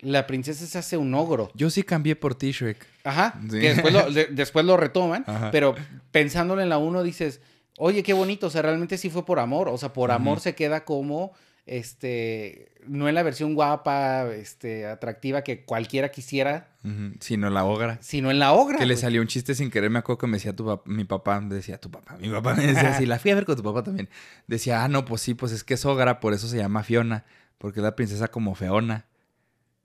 La 0.01 0.27
princesa 0.27 0.67
se 0.67 0.79
hace 0.79 0.97
un 0.97 1.15
ogro. 1.15 1.51
Yo 1.55 1.71
sí 1.71 1.83
cambié 1.83 2.17
por 2.17 2.35
ti, 2.35 2.53
Shrek. 2.53 2.87
Ajá. 3.03 3.35
Sí. 3.51 3.61
Que 3.61 3.75
después 3.75 3.93
lo, 3.95 4.11
de- 4.11 4.27
después 4.31 4.65
lo 4.65 4.77
retoman, 4.77 5.25
Ajá. 5.27 5.51
pero 5.51 5.75
pensándolo 6.13 6.61
en 6.63 6.69
la 6.69 6.79
uno 6.79 7.03
dices, 7.03 7.41
oye, 7.79 8.03
qué 8.03 8.13
bonito, 8.13 8.47
o 8.47 8.51
sea, 8.51 8.63
realmente 8.63 8.99
sí 8.99 9.11
fue 9.11 9.25
por 9.25 9.39
amor, 9.39 9.69
o 9.69 9.77
sea, 9.79 9.93
por 9.93 10.11
amor 10.11 10.41
se 10.41 10.55
queda 10.55 10.85
como, 10.85 11.33
este, 11.67 12.73
no 12.87 13.09
en 13.09 13.15
la 13.15 13.23
versión 13.23 13.55
guapa, 13.55 14.27
este, 14.33 14.87
atractiva 14.87 15.43
que 15.43 15.65
cualquiera 15.65 16.11
quisiera, 16.11 16.69
Ujú. 16.85 17.15
Sí, 17.21 17.37
no 17.37 17.51
la 17.51 17.65
ogra. 17.65 17.99
sino 18.01 18.31
en 18.31 18.39
la 18.39 18.53
obra. 18.53 18.79
Que 18.79 18.87
le 18.87 18.97
salió 18.97 19.21
un 19.21 19.27
chiste 19.27 19.55
sin 19.55 19.71
querer, 19.71 19.91
me 19.91 19.99
acuerdo 19.99 20.19
que 20.19 20.27
me 20.29 20.35
decía 20.35 20.55
tu 20.55 20.65
pap- 20.65 20.83
mi 20.87 21.05
papá, 21.05 21.41
me 21.41 21.55
decía 21.55 21.79
tu 21.79 21.91
papá, 21.91 22.17
mi 22.19 22.29
papá 22.31 22.55
me 22.57 22.67
decía 22.67 22.95
así, 22.95 23.07
la 23.07 23.19
fui 23.19 23.31
a 23.31 23.35
ver 23.35 23.45
con 23.45 23.57
tu 23.57 23.63
papá 23.63 23.83
también. 23.83 24.09
Decía, 24.47 24.85
ah, 24.85 24.89
no, 24.89 25.05
pues 25.05 25.21
sí, 25.23 25.35
pues 25.35 25.53
es 25.53 25.65
que 25.65 25.75
es 25.75 25.85
ogra, 25.85 26.21
por 26.21 26.33
eso 26.35 26.47
se 26.49 26.57
llama 26.57 26.83
Fiona, 26.83 27.25
porque 27.59 27.81
es 27.81 27.85
la 27.85 27.97
princesa 27.97 28.29
como 28.29 28.55
feona. 28.55 29.07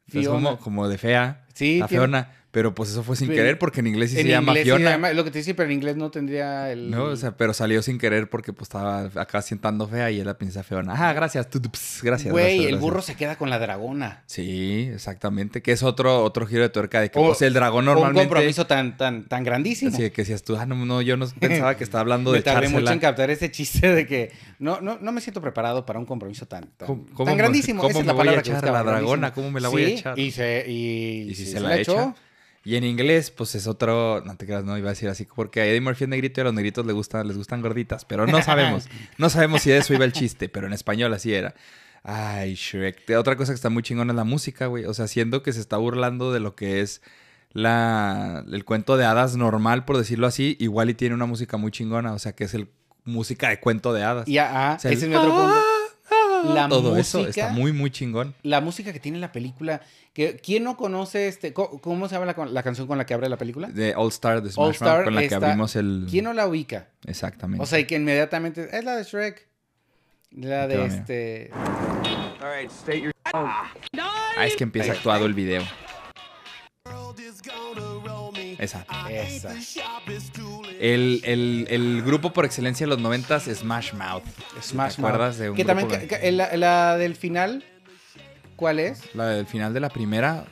Es 0.08 0.14
Fiona. 0.14 0.30
como, 0.50 0.58
como 0.60 0.88
de 0.90 0.98
fea. 0.98 1.46
Sí, 1.54 1.80
la 1.80 1.88
tiene- 1.88 2.02
feona. 2.02 2.36
Pero 2.52 2.76
pues 2.76 2.90
eso 2.90 3.02
fue 3.02 3.16
sin 3.16 3.30
Sí. 3.30 3.34
querer 3.34 3.58
porque 3.58 3.80
en 3.80 3.88
inglés 3.88 4.12
sí 4.12 4.18
en 4.20 4.24
se 4.24 4.30
llama 4.30 4.54
Fiona. 4.56 4.86
se 4.90 4.92
llama- 4.96 5.14
lo 5.14 5.24
que 5.24 5.32
te 5.32 5.38
dice, 5.38 5.54
pero 5.56 5.68
en 5.70 5.74
inglés 5.76 5.96
no 5.96 6.12
tendría 6.12 6.70
el... 6.70 6.92
No, 6.92 7.06
o 7.06 7.16
sea, 7.16 7.38
pero 7.38 7.54
salió 7.54 7.82
sin 7.82 7.98
querer 7.98 8.30
porque 8.30 8.52
pues 8.52 8.64
estaba 8.64 9.10
acá 9.16 9.42
sentando 9.42 9.88
fea 9.88 10.12
y 10.12 10.18
era 10.20 10.32
la 10.32 10.38
princesa 10.38 10.62
feona. 10.62 10.94
Ah, 10.98 11.14
gracias, 11.14 11.48
gracias. 11.50 12.02
Güey, 12.02 12.04
gracias, 12.04 12.34
el 12.34 12.62
gracias. 12.64 12.82
burro 12.82 13.02
se 13.02 13.16
queda 13.16 13.38
con 13.38 13.50
la 13.50 13.58
dragona. 13.58 14.24
Sí, 14.26 14.90
exactamente. 14.94 15.62
Que 15.62 15.72
es 15.72 15.82
otro, 15.82 16.24
otro 16.26 16.46
giro 16.46 16.62
de 16.64 16.68
tuerca 16.70 17.00
de 17.00 17.10
que 17.10 17.20
O- 17.20 17.28
pues, 17.28 17.42
el 17.42 17.54
dragón 17.54 17.88
Un 17.88 17.94
normalmente... 17.94 18.28
compromiso 18.28 18.68
tan, 18.68 18.98
tan, 18.98 19.30
tan 19.30 19.46
grandísimo. 19.46 19.92
Así 19.96 20.10
que 20.10 20.22
decías 20.24 20.44
tú, 20.44 20.58
ah, 20.58 20.66
no, 20.66 20.76
no, 20.86 21.02
yo 21.02 21.16
no 21.16 21.28
pensaba 21.40 21.78
que 21.78 21.86
estaba 21.86 22.02
hablando 22.02 22.32
de 22.34 22.40
me 22.40 22.44
tardé 22.44 22.68
mucho 22.68 22.92
en 22.92 23.00
captar 23.00 23.30
ese 23.32 23.50
chiste 23.50 23.96
de 23.96 24.06
que 24.06 24.32
no, 24.60 24.82
no, 24.82 24.98
no 25.00 25.12
me 25.14 25.22
siento 25.22 25.42
preparado 25.42 25.86
para 25.86 26.00
un 26.00 26.06
compromiso 26.06 26.48
tan, 26.48 26.66
tan, 26.76 26.86
¿Cómo- 26.88 27.06
tan 27.06 27.14
cómo 27.14 27.36
grandísimo. 27.38 27.80
cómo 27.82 27.92
Esa 27.92 28.00
es 28.00 28.04
me 28.04 28.08
la 28.08 28.14
voy 28.14 28.20
a 28.20 28.24
palabra 28.24 28.44
que 28.44 28.50
echar 28.50 28.66
a 28.68 28.72
la 28.74 28.84
dragona? 28.84 29.34
¿Cómo 29.34 29.52
me 29.52 29.62
la 29.62 29.70
voy 29.70 29.84
a 29.84 29.88
Sí, 29.88 29.94
echar? 29.94 30.20
Y, 30.20 30.32
se, 30.32 30.66
y, 30.68 31.30
Y 31.32 31.36
si 31.36 31.46
sí 31.46 31.52
se, 31.54 31.60
la, 31.62 31.78
echó. 31.78 32.14
Y 32.64 32.76
en 32.76 32.84
inglés, 32.84 33.32
pues 33.32 33.56
es 33.56 33.66
otro, 33.66 34.22
no 34.24 34.36
te 34.38 34.46
creas, 34.46 34.64
no 34.64 34.78
iba 34.78 34.90
a 34.90 34.92
decir 34.94 35.10
así, 35.10 35.26
porque 35.36 35.62
a 35.62 35.66
Eddie 35.66 35.82
Murphy 35.82 36.04
es 36.04 36.10
negrito 36.10 36.40
y 36.40 36.42
a 36.42 36.44
los 36.46 36.54
negritos 36.54 36.86
les 36.86 36.94
gustan, 36.96 37.28
les 37.28 37.36
gustan 37.38 37.62
gorditas, 37.62 38.06
pero 38.06 38.28
no 38.28 38.42
sabemos, 38.44 38.88
no 39.18 39.30
sabemos 39.32 39.64
si 39.64 39.72
de 39.72 39.78
eso 39.78 39.94
iba 39.96 40.06
el 40.06 40.14
chiste, 40.14 40.48
pero 40.48 40.68
en 40.68 40.74
español 40.74 41.12
así 41.14 41.34
era. 41.34 41.56
Ay, 42.04 42.54
Shrek. 42.56 43.10
Otra 43.18 43.36
cosa 43.36 43.52
que 43.52 43.56
está 43.56 43.70
muy 43.70 43.82
chingona 43.84 44.12
es 44.14 44.16
la 44.18 44.24
música, 44.24 44.66
güey. 44.68 44.86
O 44.86 44.94
sea, 44.94 45.08
siendo 45.08 45.42
que 45.44 45.54
se 45.54 45.60
está 45.60 45.78
burlando 45.78 46.32
de 46.32 46.40
lo 46.40 46.56
que 46.56 46.82
es 46.82 47.02
la, 47.54 48.44
el 48.52 48.66
cuento 48.66 48.98
de 48.98 49.06
hadas 49.06 49.36
normal, 49.36 49.86
por 49.86 49.98
decirlo 49.98 50.28
así, 50.28 50.56
igual 50.60 50.90
y 50.90 50.94
tiene 50.94 51.16
una 51.16 51.26
música 51.26 51.58
muy 51.58 51.72
chingona, 51.72 52.14
o 52.14 52.20
sea, 52.20 52.34
que 52.34 52.46
es 52.46 52.54
el 52.54 52.70
música 53.04 53.50
de 53.50 53.60
cuento 53.60 53.94
de 53.94 54.04
hadas. 54.04 54.28
Y 54.28 54.38
ah, 54.38 54.76
O 54.78 54.80
sea, 54.82 54.92
ese 54.92 55.06
el- 55.06 55.12
es 55.14 55.20
mi 55.20 55.24
otro 55.24 55.32
punto. 55.36 55.56
Ah, 56.44 56.54
La 56.54 56.70
Todo 56.70 56.98
eso 56.98 57.20
música- 57.20 57.42
está 57.48 57.54
muy, 57.54 57.72
muy 57.72 57.92
chingón. 57.92 58.34
La 58.44 58.62
música 58.62 58.92
que 58.94 59.00
tiene 59.00 59.20
la 59.20 59.32
película. 59.32 59.82
Que, 60.14 60.38
¿Quién 60.38 60.64
no 60.64 60.76
conoce 60.78 61.28
este? 61.28 61.54
co- 61.54 61.80
¿Cómo 61.82 62.08
se 62.10 62.16
llama 62.16 62.26
la, 62.46 62.64
canción 62.64 62.88
con 62.88 62.98
la 62.98 63.06
que 63.06 63.14
abre 63.14 63.30
la 63.30 63.38
película? 63.38 63.68
De 63.70 63.94
All 63.96 64.10
Star 64.10 64.42
de 64.42 64.52
Smash 64.52 64.66
All 64.66 64.72
Star 64.74 64.96
Mouth, 64.98 65.04
con 65.06 65.16
la 65.16 65.28
que 65.28 65.36
abrimos 65.36 65.76
el... 65.76 66.08
¿Quién 66.10 66.26
no 66.26 66.34
la 66.34 66.48
ubica? 66.48 66.88
Exactamente. 67.06 67.64
O 67.64 67.66
sea, 67.66 67.80
y 67.80 67.86
que 67.86 67.96
inmediatamente. 67.96 68.68
Es 68.78 68.84
la 68.84 68.96
de 68.98 69.04
Shrek. 69.04 69.48
La 70.32 70.68
de 70.68 70.78
va, 70.78 70.84
mira. 70.84 70.96
este. 70.96 71.52
Ah, 73.34 73.72
es 74.46 74.56
que 74.56 74.64
empieza 74.64 74.92
actuado 74.94 75.26
el 75.26 75.34
video. 75.34 75.62
Esa. 78.62 78.86
Esa. 79.10 79.54
El, 80.80 81.22
el- 81.26 81.68
el 81.70 82.02
grupo 82.04 82.32
por 82.32 82.46
excelencia 82.46 82.86
de 82.86 82.90
los 82.90 83.00
noventas 83.00 83.48
es 83.48 83.60
Smash 83.60 83.94
Mouth. 83.94 84.24
Smash 84.62 84.96
¿Te 84.96 85.02
acuerdas 85.02 85.36
Mouth. 85.36 85.42
de 85.44 85.50
un 85.50 85.56
Que 85.58 85.66
también. 85.66 85.88
que- 85.90 86.08
que- 86.08 86.32
la, 86.32 86.56
la 86.56 86.98
del 86.98 87.16
final. 87.16 87.64
¿Cuál 88.56 88.80
es? 88.80 89.16
La 89.16 89.26
del 89.28 89.48
final 89.48 89.74
de 89.74 89.80
la 89.80 89.90
primera. 89.90 90.46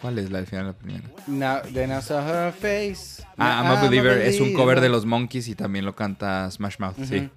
¿Cuál 0.00 0.18
es 0.18 0.30
la 0.30 0.38
del 0.38 0.46
final 0.48 0.64
de 0.66 0.72
la 0.72 0.78
primera? 0.78 1.04
Now, 1.28 1.72
then 1.72 1.90
I 1.96 2.02
saw 2.02 2.18
her 2.18 2.52
face. 2.52 3.22
Ah, 3.36 3.62
I'm 3.62 3.76
a 3.78 3.82
Believer 3.82 4.18
es 4.22 4.40
un 4.40 4.52
cover 4.52 4.80
de 4.80 4.88
los 4.88 5.06
Monkeys 5.06 5.46
y 5.48 5.54
también 5.54 5.84
lo 5.84 5.94
canta 5.94 6.50
Smash 6.50 6.78
Mouth. 6.78 6.96
Sí. 7.04 7.28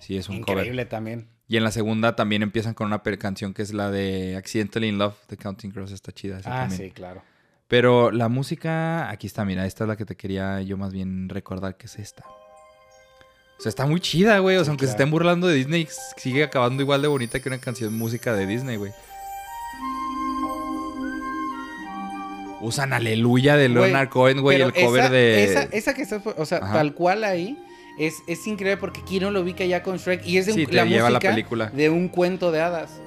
Sí, 0.00 0.16
es 0.18 0.28
un 0.28 0.42
cover. 0.42 0.58
Increíble 0.58 0.84
también. 0.84 1.28
Y 1.48 1.56
en 1.56 1.64
la 1.64 1.70
segunda 1.70 2.14
también 2.14 2.42
empiezan 2.42 2.74
con 2.74 2.86
una 2.88 3.02
per- 3.02 3.18
canción 3.18 3.54
que 3.54 3.62
es 3.62 3.72
la 3.72 3.90
de 3.90 4.36
Accidentally 4.36 4.88
in 4.88 4.98
Love 4.98 5.14
de 5.28 5.36
Counting 5.36 5.70
Crows. 5.70 5.92
Está 5.92 6.12
chida. 6.12 6.38
esa 6.40 6.50
Ah, 6.54 6.60
también. 6.68 6.80
sí, 6.88 6.90
claro. 6.90 7.22
Pero 7.70 8.10
la 8.10 8.28
música, 8.28 9.08
aquí 9.10 9.26
está, 9.28 9.44
mira, 9.44 9.64
esta 9.64 9.84
es 9.84 9.88
la 9.88 9.96
que 9.96 10.04
te 10.04 10.16
quería 10.16 10.60
yo 10.60 10.76
más 10.76 10.92
bien 10.92 11.28
recordar 11.28 11.76
que 11.76 11.86
es 11.86 11.98
esta. 12.00 12.24
O 12.26 13.62
sea, 13.62 13.70
está 13.70 13.86
muy 13.86 14.00
chida, 14.00 14.38
güey. 14.40 14.56
O 14.56 14.64
sea, 14.64 14.72
aunque 14.72 14.86
se 14.86 14.92
estén 14.92 15.10
burlando 15.10 15.46
de 15.46 15.54
Disney, 15.54 15.86
sigue 16.16 16.42
acabando 16.42 16.82
igual 16.82 17.00
de 17.00 17.08
bonita 17.08 17.38
que 17.40 17.48
una 17.48 17.58
canción 17.58 17.96
música 17.96 18.34
de 18.34 18.46
Disney, 18.46 18.76
güey. 18.76 18.90
Usan 22.60 22.92
Aleluya 22.92 23.56
de 23.56 23.68
Güey, 23.68 23.84
Leonard 23.90 24.08
Cohen, 24.10 24.40
güey, 24.42 24.60
el 24.60 24.72
cover 24.74 25.04
esa, 25.04 25.10
de... 25.12 25.44
Esa, 25.44 25.62
esa 25.72 25.94
que 25.94 26.02
está, 26.02 26.20
o 26.36 26.44
sea, 26.44 26.58
Ajá. 26.58 26.74
tal 26.74 26.92
cual 26.94 27.24
ahí, 27.24 27.56
es, 27.98 28.16
es 28.26 28.46
increíble 28.46 28.76
porque 28.76 29.00
quién 29.02 29.22
no 29.22 29.30
lo 29.30 29.40
ubica 29.40 29.64
ya 29.64 29.82
con 29.82 29.96
Shrek. 29.96 30.26
Y 30.26 30.36
es 30.38 30.46
de 30.46 30.52
un- 30.52 30.58
Sí, 30.58 30.66
te 30.66 30.72
la 30.74 30.84
lleva 30.84 31.08
la 31.08 31.18
música 31.18 31.30
película. 31.30 31.70
de 31.70 31.88
un 31.88 32.08
cuento 32.08 32.50
de 32.52 32.60
hadas. 32.60 33.00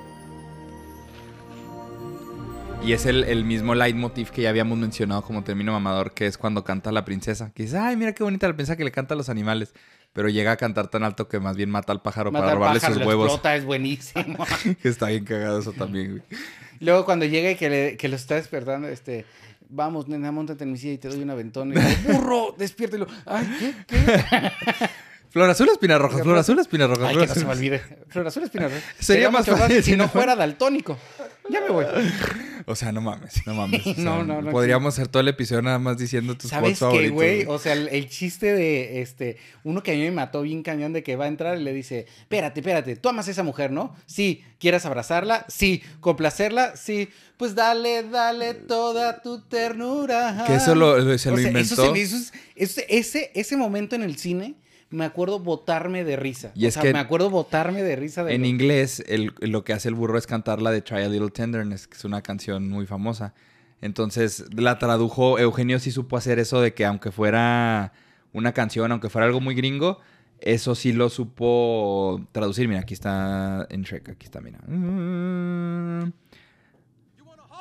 Y 2.85 2.91
es 2.91 3.05
el, 3.05 3.23
el 3.23 3.45
mismo 3.45 3.75
leitmotiv 3.75 4.29
que 4.31 4.41
ya 4.41 4.49
habíamos 4.49 4.77
mencionado 4.77 5.21
como 5.21 5.43
término 5.43 5.71
mamador, 5.71 6.11
que 6.13 6.27
es 6.27 6.37
cuando 6.37 6.65
canta 6.65 6.91
la 6.91 7.05
princesa. 7.05 7.51
Que 7.53 7.63
dice, 7.63 7.77
ay, 7.77 7.95
mira 7.95 8.13
qué 8.13 8.23
bonita 8.23 8.45
la 8.47 8.53
princesa 8.55 8.75
que 8.75 8.83
le 8.83 8.91
canta 8.91 9.13
a 9.13 9.17
los 9.17 9.29
animales. 9.29 9.73
Pero 10.11 10.27
llega 10.29 10.51
a 10.51 10.57
cantar 10.57 10.89
tan 10.89 11.03
alto 11.03 11.27
que 11.29 11.39
más 11.39 11.55
bien 11.55 11.69
mata 11.71 11.93
al 11.93 12.01
pájaro 12.01 12.31
Mata 12.31 12.41
para 12.43 12.51
al 12.51 12.57
robarle 12.57 12.79
pájaro, 12.81 12.95
sus 12.99 13.05
huevos. 13.05 13.25
explota, 13.27 13.55
es 13.55 13.63
buenísimo. 13.65 14.45
que 14.81 14.89
está 14.89 15.07
bien 15.07 15.23
cagado 15.23 15.59
eso 15.59 15.71
también, 15.71 16.11
güey. 16.11 16.23
Luego 16.81 17.05
cuando 17.05 17.25
llega 17.25 17.51
y 17.51 17.55
que, 17.55 17.69
le- 17.69 17.97
que 17.97 18.09
lo 18.09 18.15
está 18.17 18.35
despertando, 18.35 18.87
este... 18.89 19.25
Vamos, 19.75 20.07
nena, 20.07 20.31
montate 20.31 20.65
en 20.65 20.71
mi 20.73 20.77
silla 20.77 20.93
y 20.93 20.97
te 20.99 21.07
doy 21.07 21.23
un 21.23 21.31
aventón. 21.31 21.71
Y 21.71 21.75
dice, 21.79 22.11
burro, 22.13 22.53
despiértelo. 22.59 23.07
Ay, 23.25 23.47
¿qué? 23.59 23.73
¿Qué? 23.87 24.23
Flor 25.33 25.49
azul, 25.49 25.67
espinas 25.69 25.99
rojas, 25.99 26.21
flor 26.21 26.37
azul, 26.37 26.59
espinas 26.59 26.87
rojas. 26.89 27.07
Ay, 27.09 27.15
flor 27.15 27.27
que 27.27 27.33
no 27.33 27.39
se 27.41 27.45
me 27.47 27.51
olvide. 27.53 27.81
Flor 28.07 28.27
azul, 28.27 28.43
espina 28.43 28.67
roja. 28.67 28.79
Sería 28.99 29.31
más 29.31 29.45
fácil 29.47 29.83
si 29.83 29.91
si 29.91 29.97
no 29.97 30.07
fuera 30.07 30.35
daltónico. 30.35 30.97
Ya 31.49 31.59
me 31.61 31.69
voy. 31.69 31.85
O 32.65 32.75
sea, 32.77 32.93
no 32.93 33.01
mames, 33.01 33.45
no 33.45 33.55
mames. 33.55 33.81
O 33.87 33.93
sea, 33.93 34.03
No, 34.05 34.23
no, 34.23 34.41
no, 34.41 34.51
Podríamos 34.51 34.93
hacer 34.93 35.09
todo 35.09 35.19
el 35.19 35.27
episodio 35.27 35.61
nada 35.63 35.79
más 35.79 35.97
diciendo 35.97 36.37
tus 36.37 36.49
¿Sabes 36.49 36.73
qué, 36.73 36.75
favoritos. 36.85 37.11
güey? 37.11 37.45
O 37.47 37.59
sea, 37.59 37.73
el, 37.73 37.89
el 37.89 38.07
chiste 38.07 38.53
de 38.53 39.01
este, 39.01 39.35
uno 39.65 39.83
que 39.83 39.91
a 39.91 39.95
mí 39.95 40.01
me 40.01 40.11
mató 40.11 40.43
bien 40.43 40.63
cañón 40.63 40.93
de 40.93 41.03
que 41.03 41.17
va 41.17 41.25
a 41.25 41.27
entrar 41.27 41.57
y 41.59 41.63
le 41.63 41.73
dice, 41.73 42.05
espérate, 42.21 42.61
espérate, 42.61 42.95
tú 42.95 43.09
amas 43.09 43.27
a 43.27 43.31
esa 43.31 43.43
mujer, 43.43 43.71
¿no? 43.71 43.93
Sí, 44.05 44.45
¿quieres 44.59 44.85
abrazarla? 44.85 45.45
Sí, 45.49 45.83
complacerla? 45.99 46.77
Sí, 46.77 47.09
pues 47.35 47.53
dale, 47.53 48.03
dale 48.03 48.53
toda 48.53 49.21
tu 49.21 49.41
ternura. 49.41 50.45
Que 50.47 50.55
eso 50.55 50.73
lo- 50.75 50.97
lo- 50.99 51.17
se 51.17 51.29
lo 51.31 51.35
O 51.35 51.37
sea, 51.39 51.47
eso 51.47 51.47
inventó. 51.49 51.85
se 51.87 51.91
me 51.91 51.99
hizo- 51.99 52.31
ese, 52.55 52.85
ese, 52.87 53.31
ese 53.33 53.57
momento 53.57 53.95
en 53.97 54.03
el 54.03 54.15
cine, 54.17 54.55
me 54.93 55.05
acuerdo 55.05 55.39
botarme 55.39 56.03
de 56.03 56.15
risa. 56.15 56.51
Y 56.55 56.65
o 56.65 56.67
es 56.67 56.75
sea, 56.75 56.83
que 56.83 56.93
me 56.93 56.99
acuerdo 56.99 57.29
botarme 57.29 57.81
de 57.83 57.95
risa 57.95 58.23
de 58.23 58.35
En 58.35 58.41
lo- 58.41 58.47
inglés, 58.47 59.03
el- 59.07 59.33
lo 59.39 59.63
que 59.63 59.73
hace 59.73 59.89
el 59.89 59.95
burro 59.95 60.17
es 60.17 60.27
cantar 60.27 60.61
la 60.61 60.71
de 60.71 60.81
Try 60.81 61.03
a 61.03 61.09
Little 61.09 61.29
Tenderness, 61.31 61.87
que 61.87 61.97
es 61.97 62.05
una 62.05 62.21
canción 62.21 62.69
muy 62.69 62.85
famosa. 62.85 63.33
Entonces, 63.81 64.45
la 64.55 64.79
tradujo, 64.79 65.39
Eugenio 65.39 65.79
sí 65.79 65.91
supo 65.91 66.15
hacer 66.15 66.39
eso 66.39 66.61
de 66.61 66.73
que 66.73 66.85
aunque 66.85 67.11
fuera 67.11 67.91
una 68.31 68.53
canción, 68.53 68.91
aunque 68.91 69.09
fuera 69.09 69.25
algo 69.25 69.41
muy 69.41 69.55
gringo, 69.55 69.99
eso 70.39 70.75
sí 70.75 70.93
lo 70.93 71.09
supo 71.09 72.21
traducir. 72.31 72.67
Mira, 72.67 72.81
aquí 72.81 72.93
está 72.93 73.65
en 73.69 73.81
Shrek, 73.83 74.09
aquí 74.09 74.25
está, 74.25 74.41
mira. 74.41 74.59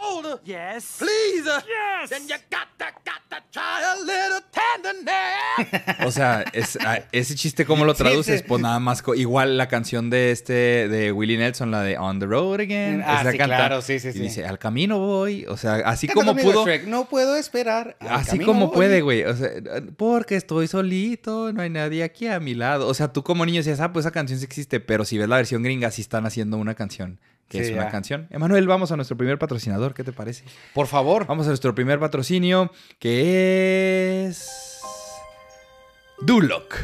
Mm. 0.03 0.41
Yes. 0.45 0.97
please. 0.99 1.45
Yes. 1.47 2.11
Then 2.11 2.23
you 2.29 2.35
got 2.51 2.69
to, 2.79 2.87
got 3.05 3.23
to 3.31 3.37
try 3.53 3.83
a 3.85 3.97
little 4.01 4.41
tenderness. 4.53 6.03
O 6.07 6.11
sea, 6.11 6.45
es- 6.53 6.77
a- 6.77 7.05
ese 7.13 7.35
chiste, 7.37 7.65
¿cómo 7.65 7.85
lo 7.85 7.95
traduces? 7.95 8.41
sí. 8.41 8.45
Pues 8.47 8.61
nada 8.61 8.79
más, 8.81 9.03
igual 9.17 9.57
la 9.57 9.69
canción 9.69 10.11
de 10.11 10.31
este, 10.33 10.89
de 10.89 11.13
Willie 11.13 11.39
Nelson, 11.39 11.71
la 11.71 11.83
de 11.83 11.97
On 11.99 12.19
the 12.19 12.27
Road 12.27 12.61
Again. 12.61 13.03
Ah, 13.07 13.21
esa 13.21 13.33
sí, 13.33 13.39
canta, 13.39 13.57
claro, 13.57 13.83
sí, 13.83 13.99
sí, 14.01 14.09
Y 14.09 14.13
sí. 14.13 14.19
dice, 14.21 14.45
al 14.47 14.59
camino 14.59 14.99
voy. 14.99 15.45
O 15.49 15.57
sea, 15.57 15.75
así 15.85 16.07
Canta 16.09 16.25
como 16.25 16.37
pudo. 16.41 16.65
Shrek, 16.65 16.87
no 16.87 17.09
puedo 17.09 17.37
esperar. 17.37 17.97
al 18.01 18.09
Así 18.09 18.39
como 18.41 18.67
voy. 18.69 18.75
puede, 18.75 19.01
güey. 19.03 19.25
O 19.25 19.37
sea, 19.37 19.51
porque 19.97 20.37
estoy 20.37 20.67
solito, 20.67 21.53
no 21.53 21.63
hay 21.63 21.71
nadie 21.71 22.03
aquí 22.03 22.27
a 22.27 22.41
mi 22.41 22.55
lado. 22.55 22.89
O 22.89 22.95
sea, 22.95 23.13
tú 23.13 23.23
como 23.23 23.47
niño 23.47 23.59
decías, 23.59 23.81
ah, 23.81 23.93
pues 23.93 24.05
esa 24.05 24.11
canción 24.13 24.39
sí 24.39 24.45
existe. 24.45 24.81
Pero 24.81 25.05
si 25.05 25.19
ves 25.19 25.29
la 25.29 25.37
versión 25.37 25.63
gringa, 25.63 25.91
sí 25.91 26.03
están 26.03 26.27
haciendo 26.27 26.57
una 26.57 26.75
canción. 26.75 27.21
Que 27.53 27.59
Sí, 27.59 27.71
es 27.71 27.75
una 27.77 27.85
ya. 27.85 27.91
canción. 27.91 28.27
Emanuel, 28.31 28.67
vamos 28.67 28.91
a 28.93 28.97
nuestro 28.97 29.17
primer 29.17 29.39
patrocinador. 29.39 29.93
¿Qué 29.93 30.03
te 30.05 30.13
parece? 30.13 30.45
Por 30.75 30.87
favor. 30.87 31.27
Vamos 31.27 31.45
a 31.47 31.51
nuestro 31.51 31.75
primer 31.75 32.01
patrocinio, 32.01 32.73
que 32.99 34.27
es. 34.27 34.49
Duloc. 36.23 36.75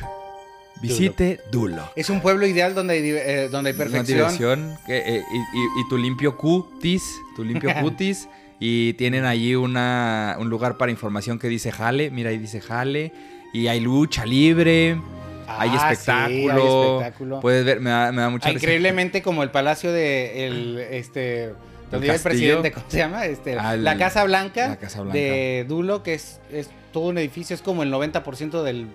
Visite 0.83 1.40
Duloc. 1.50 1.90
Es 1.96 2.09
un 2.11 2.20
pueblo 2.20 2.46
ideal 2.46 2.74
donde 2.74 2.94
hay, 2.94 3.00
eh, 3.11 3.48
donde 3.50 3.70
hay 3.70 3.76
perfección. 3.76 4.18
diversión. 4.18 4.76
eh, 4.88 5.22
y, 5.33 5.37
y- 5.37 5.81
y 5.81 5.88
tu 5.88 5.96
limpio 5.96 6.37
cutis. 6.37 7.02
Tu 7.35 7.44
limpio 7.44 7.70
cutis. 7.81 8.28
Y 8.61 8.92
tienen 8.94 9.24
allí 9.24 9.54
una, 9.54 10.37
un 10.38 10.48
lugar 10.50 10.76
para 10.76 10.90
información 10.92 11.38
que 11.38 11.48
dice 11.48 11.72
jale. 11.72 12.11
Mira, 12.11 12.31
ahí 12.31 12.38
dice 12.38 12.61
jale. 12.61 13.12
Y 13.52 13.68
hay 13.68 13.81
lucha 13.81 14.26
libre. 14.26 15.00
Hay 15.48 15.70
Ah, 15.72 15.88
sí, 15.88 15.92
espectáculo. 15.94 16.52
hay 16.52 16.96
espectáculo. 16.98 17.40
Puedes 17.40 17.64
ver, 17.64 17.80
me 17.80 17.90
da, 17.90 18.12
me 18.12 18.22
da 18.22 18.28
mucha 18.30 18.48
Ah. 18.48 18.52
Increíblemente 18.52 19.22
como 19.22 19.42
el 19.42 19.50
palacio 19.50 19.92
de 19.92 20.46
el, 20.46 20.78
este 20.90 21.52
donde 21.90 22.04
vive 22.06 22.16
el 22.16 22.22
presidente, 22.22 22.70
¿cómo 22.72 22.84
se 22.88 22.98
llama? 22.98 23.24
Este, 23.24 23.58
Ah, 23.58 23.74
la 23.76 23.96
Casa 23.96 24.22
Blanca, 24.24 24.68
la 24.68 24.76
Casa 24.76 25.00
Blanca. 25.00 25.18
de 25.18 25.64
Dulo, 25.66 26.02
que 26.02 26.14
es, 26.14 26.38
es 26.52 26.68
todo 26.92 27.04
un 27.08 27.16
edificio, 27.18 27.54
es 27.54 27.62
como 27.62 27.82
el 27.82 27.90
90% 27.92 28.62
del, 28.62 28.88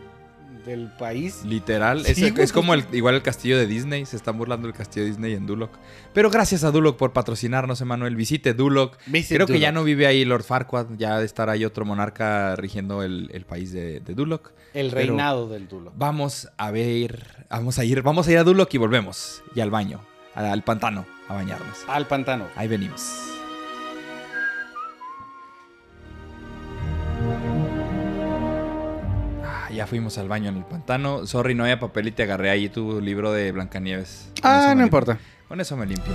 del 0.65 0.89
país. 0.97 1.43
Literal, 1.45 2.05
Sí, 2.05 2.25
es, 2.25 2.37
es 2.37 2.53
como 2.53 2.73
pues- 2.73 2.85
el, 2.89 2.95
igual 2.95 3.15
el 3.15 3.21
castillo 3.21 3.57
de 3.57 3.67
Disney, 3.67 4.05
se 4.05 4.15
están 4.15 4.37
burlando 4.37 4.67
del 4.67 4.75
castillo 4.75 5.03
de 5.05 5.09
Disney 5.11 5.33
en 5.33 5.45
Duloc. 5.45 5.71
Pero 6.13 6.29
gracias 6.29 6.63
a 6.63 6.71
Duloc 6.71 6.97
por 6.97 7.13
patrocinarnos, 7.13 7.81
Emanuel. 7.81 8.15
Visite 8.15 8.53
Duloc. 8.53 8.97
Visit 9.07 9.35
Creo 9.37 9.47
que 9.47 9.59
ya 9.59 9.69
Duloc. 9.69 9.81
no 9.81 9.83
vive 9.85 10.07
ahí 10.07 10.25
Lord 10.25 10.43
Farquaad, 10.43 10.87
ya 10.97 11.19
de 11.19 11.25
estar 11.25 11.49
ahí 11.49 11.65
otro 11.65 11.85
monarca 11.85 12.55
rigiendo 12.55 13.03
el, 13.03 13.29
el 13.33 13.45
país 13.45 13.71
de, 13.71 13.99
de 13.99 14.13
Duloc. 14.13 14.51
El 14.73 14.89
Pero 14.91 14.95
reinado 15.07 15.47
del 15.49 15.67
Dulo. 15.67 15.91
Vamos 15.95 16.49
a 16.57 16.71
ver, 16.71 17.45
vamos 17.49 17.77
a 17.79 17.83
ir, 17.85 18.01
vamos 18.01 18.27
a 18.27 18.31
ir 18.31 18.37
a 18.37 18.43
Duloc 18.43 18.73
y 18.73 18.77
volvemos. 18.77 19.43
Y 19.55 19.59
al 19.61 19.69
baño, 19.71 20.01
al 20.35 20.63
pantano, 20.63 21.05
a 21.27 21.33
bañarnos. 21.33 21.83
Al 21.87 22.07
pantano. 22.07 22.47
Ahí 22.55 22.67
venimos. 22.67 23.32
Ya 29.73 29.87
fuimos 29.87 30.17
al 30.17 30.27
baño 30.29 30.49
en 30.49 30.57
el 30.57 30.65
pantano. 30.65 31.25
Sorry, 31.25 31.55
no 31.55 31.63
había 31.63 31.79
papel 31.79 32.07
y 32.07 32.11
te 32.11 32.23
agarré 32.23 32.49
ahí 32.49 32.69
tu 32.69 33.01
libro 33.01 33.31
de 33.31 33.51
Blancanieves. 33.51 34.29
Con 34.41 34.51
Ah, 34.51 34.65
eso 34.67 34.75
no 34.75 34.83
importa. 34.83 35.17
Con 35.47 35.59
eso 35.61 35.75
me 35.77 35.85
limpié. 35.85 36.13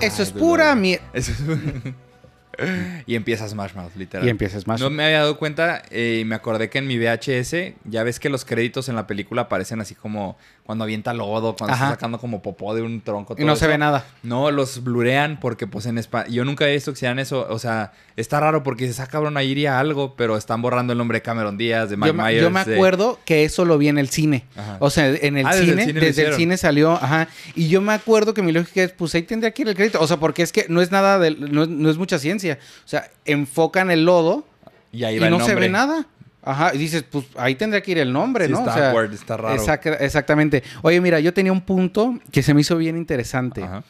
Eso 0.00 0.22
Ay, 0.22 0.28
es 0.28 0.32
pura 0.32 0.74
mierda. 0.74 1.04
Eso 1.12 1.32
es- 1.32 1.38
y 3.06 3.14
empieza 3.14 3.48
Smash 3.48 3.74
Mouth, 3.74 3.94
literal. 3.96 4.26
Y 4.26 4.30
empieza 4.30 4.60
Smash 4.60 4.80
No 4.80 4.90
me 4.90 5.04
había 5.04 5.18
dado 5.20 5.38
cuenta 5.38 5.82
eh, 5.90 6.18
y 6.20 6.24
me 6.24 6.34
acordé 6.34 6.68
que 6.68 6.78
en 6.78 6.86
mi 6.86 6.98
VHS, 6.98 7.74
ya 7.84 8.02
ves 8.02 8.20
que 8.20 8.28
los 8.28 8.44
créditos 8.44 8.88
en 8.88 8.94
la 8.96 9.06
película 9.06 9.42
aparecen 9.42 9.80
así 9.80 9.94
como 9.94 10.36
cuando 10.64 10.84
avienta 10.84 11.12
lodo, 11.12 11.56
cuando 11.56 11.74
Ajá. 11.74 11.86
está 11.86 11.94
sacando 11.96 12.18
como 12.18 12.40
popó 12.40 12.72
de 12.74 12.82
un 12.82 13.00
tronco. 13.00 13.34
Y 13.36 13.44
no 13.44 13.56
se 13.56 13.66
ve 13.66 13.78
nada. 13.78 14.04
No, 14.22 14.50
los 14.52 14.84
blurean 14.84 15.40
porque 15.40 15.66
pues 15.66 15.86
en 15.86 15.98
español... 15.98 16.32
Yo 16.32 16.44
nunca 16.44 16.68
he 16.68 16.72
visto 16.72 16.92
que 16.92 16.98
sean 17.00 17.18
eso. 17.18 17.46
O 17.50 17.58
sea, 17.58 17.92
está 18.16 18.38
raro 18.38 18.62
porque 18.62 18.86
se 18.86 18.92
saca 18.94 19.10
cabrón, 19.12 19.36
ahí 19.36 19.48
iría 19.50 19.80
algo, 19.80 20.14
pero 20.14 20.36
están 20.36 20.62
borrando 20.62 20.92
el 20.92 20.98
nombre 20.98 21.18
de 21.18 21.22
Cameron 21.22 21.56
Díaz, 21.58 21.90
de 21.90 21.96
Mike 21.96 22.16
Yo, 22.16 22.22
Myers. 22.22 22.42
yo 22.42 22.50
me 22.50 22.64
de- 22.64 22.74
acuerdo 22.76 23.18
que 23.24 23.44
eso 23.44 23.64
lo 23.64 23.76
vi 23.76 23.88
en 23.88 23.98
el 23.98 24.08
cine. 24.08 24.44
Ajá. 24.56 24.76
O 24.78 24.88
sea, 24.88 25.08
en 25.08 25.36
el 25.36 25.46
Ah, 25.46 25.50
desde 25.56 25.72
el 25.72 25.78
cine, 25.80 25.92
lo 25.94 26.00
desde 26.00 26.26
el 26.28 26.34
cine 26.34 26.56
salió, 26.56 26.92
ajá. 26.92 27.26
Y 27.56 27.66
yo 27.68 27.80
me 27.80 27.92
acuerdo 27.92 28.32
que 28.32 28.42
mi 28.42 28.52
lógica 28.52 28.84
es, 28.84 28.92
pues 28.92 29.14
ahí 29.16 29.22
tendría 29.22 29.50
que 29.50 29.62
ir 29.62 29.68
el 29.68 29.74
crédito. 29.74 30.00
O 30.00 30.06
sea, 30.06 30.18
porque 30.18 30.42
es 30.42 30.52
que 30.52 30.66
no 30.68 30.80
es 30.80 30.92
nada 30.92 31.18
de, 31.18 31.32
no, 31.32 31.64
es- 31.64 31.68
no 31.68 31.90
es 31.90 31.98
mucha 31.98 32.20
ciencia. 32.20 32.58
O 32.84 32.88
sea, 32.88 33.10
enfocan 33.24 33.90
el 33.90 34.04
lodo 34.04 34.46
Y 34.92 35.02
ahí 35.04 35.16
y 35.16 35.18
va 35.18 35.26
el 35.26 35.32
no 35.32 35.44
se 35.44 35.54
ve 35.56 35.68
nada. 35.68 36.06
Ajá, 36.44 36.74
y 36.74 36.78
dices, 36.78 37.04
pues 37.04 37.24
ahí 37.36 37.54
tendría 37.54 37.80
que 37.82 37.92
ir 37.92 37.98
el 37.98 38.12
nombre, 38.12 38.46
Sí, 38.46 38.52
¿no? 38.52 38.58
está 38.58 38.72
o 38.72 38.74
sea, 38.76 38.88
awkward, 38.90 39.12
está 39.14 39.36
raro. 39.36 39.54
exact- 39.62 39.96
exactamente. 40.00 40.62
Oye, 40.82 41.00
mira, 41.00 41.20
yo 41.20 41.32
tenía 41.32 41.52
un 41.52 41.60
punto 41.60 42.18
que 42.32 42.42
se 42.42 42.52
me 42.52 42.62
hizo 42.62 42.76
bien 42.76 42.96
interesante. 42.96 43.62
Ajá. 43.62 43.84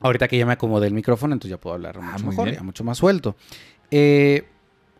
Ahorita 0.00 0.26
que 0.28 0.38
ya 0.38 0.46
me 0.46 0.54
acomodé 0.54 0.86
el 0.86 0.94
micrófono, 0.94 1.34
entonces 1.34 1.50
ya 1.50 1.60
puedo 1.60 1.74
hablar 1.74 1.98
Ah, 2.00 2.12
mucho 2.12 2.26
mejor, 2.26 2.50
ya 2.50 2.62
mucho 2.62 2.82
más 2.84 2.96
suelto. 2.96 3.36
Eh, 3.90 4.44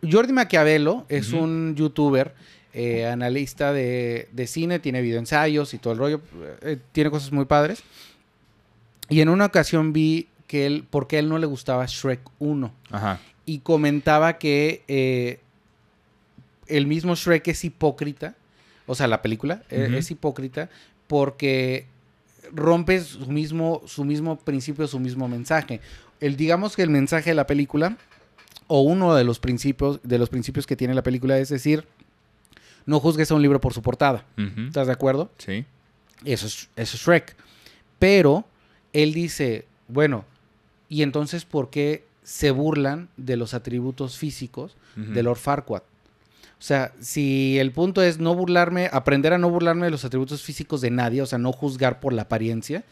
Jordi 0.09 0.33
Maquiavelo 0.33 1.05
es 1.09 1.33
un 1.33 1.73
youtuber, 1.75 2.35
eh, 2.73 3.07
analista 3.07 3.73
de, 3.73 4.29
de 4.31 4.45
cine, 4.47 4.77
tiene 4.79 5.01
videoensayos 5.01 5.73
y 5.73 5.79
todo 5.79 5.93
el 5.93 5.99
rollo, 5.99 6.21
eh, 6.61 6.77
tiene 6.91 7.09
cosas 7.09 7.31
muy 7.31 7.45
padres. 7.45 7.83
Y 9.09 9.21
en 9.21 9.29
una 9.29 9.45
ocasión 9.45 9.91
vi 9.93 10.27
que 10.45 10.67
él, 10.67 10.85
porque 10.89 11.17
él 11.17 11.27
no 11.27 11.39
le 11.39 11.47
gustaba 11.47 11.85
Shrek 11.87 12.21
1 12.39 12.71
Ajá. 12.91 13.19
y 13.45 13.59
comentaba 13.59 14.37
que 14.37 14.83
el 16.67 16.87
mismo 16.87 17.15
Shrek 17.15 17.47
es 17.47 17.63
hipócrita, 17.63 18.35
o 18.87 18.95
sea, 18.95 19.07
la 19.07 19.21
película 19.21 19.63
eh, 19.69 19.89
es 19.97 20.11
hipócrita 20.11 20.69
porque 21.07 21.85
rompe 22.53 22.99
su 23.01 23.27
mismo, 23.27 23.81
su 23.85 24.03
mismo 24.03 24.37
principio, 24.37 24.87
su 24.87 24.99
mismo 24.99 25.27
mensaje. 25.27 25.81
El, 26.19 26.35
digamos 26.35 26.75
que 26.75 26.83
el 26.83 26.89
mensaje 26.89 27.31
de 27.31 27.35
la 27.35 27.47
película, 27.47 27.97
o 28.67 28.81
uno 28.81 29.15
de 29.15 29.23
los 29.23 29.39
principios, 29.39 29.99
de 30.03 30.17
los 30.17 30.29
principios 30.29 30.65
que 30.67 30.75
tiene 30.75 30.93
la 30.93 31.03
película, 31.03 31.37
es 31.37 31.49
decir, 31.49 31.85
no 32.85 32.99
juzgues 32.99 33.31
a 33.31 33.35
un 33.35 33.41
libro 33.41 33.61
por 33.61 33.73
su 33.73 33.81
portada. 33.81 34.25
¿Estás 34.67 34.87
de 34.87 34.93
acuerdo? 34.93 35.31
Sí. 35.37 35.65
Eso 36.25 36.47
es, 36.47 36.69
eso 36.75 36.97
es 36.97 37.03
Shrek. 37.03 37.35
Pero 37.99 38.45
él 38.93 39.13
dice, 39.13 39.65
bueno, 39.87 40.25
¿y 40.89 41.03
entonces 41.03 41.45
por 41.45 41.69
qué 41.69 42.05
se 42.23 42.51
burlan 42.51 43.09
de 43.17 43.37
los 43.37 43.53
atributos 43.53 44.17
físicos 44.17 44.75
de 44.95 45.23
Lord 45.23 45.37
Farquaad? 45.37 45.83
O 46.61 46.63
sea, 46.63 46.93
si 47.01 47.57
el 47.57 47.71
punto 47.71 48.03
es 48.03 48.19
no 48.19 48.35
burlarme, 48.35 48.87
aprender 48.93 49.33
a 49.33 49.39
no 49.39 49.49
burlarme 49.49 49.85
de 49.85 49.91
los 49.91 50.05
atributos 50.05 50.43
físicos 50.43 50.79
de 50.79 50.91
nadie, 50.91 51.23
o 51.23 51.25
sea, 51.25 51.39
no 51.39 51.51
juzgar 51.51 51.99
por 51.99 52.13
la 52.13 52.21
apariencia, 52.21 52.83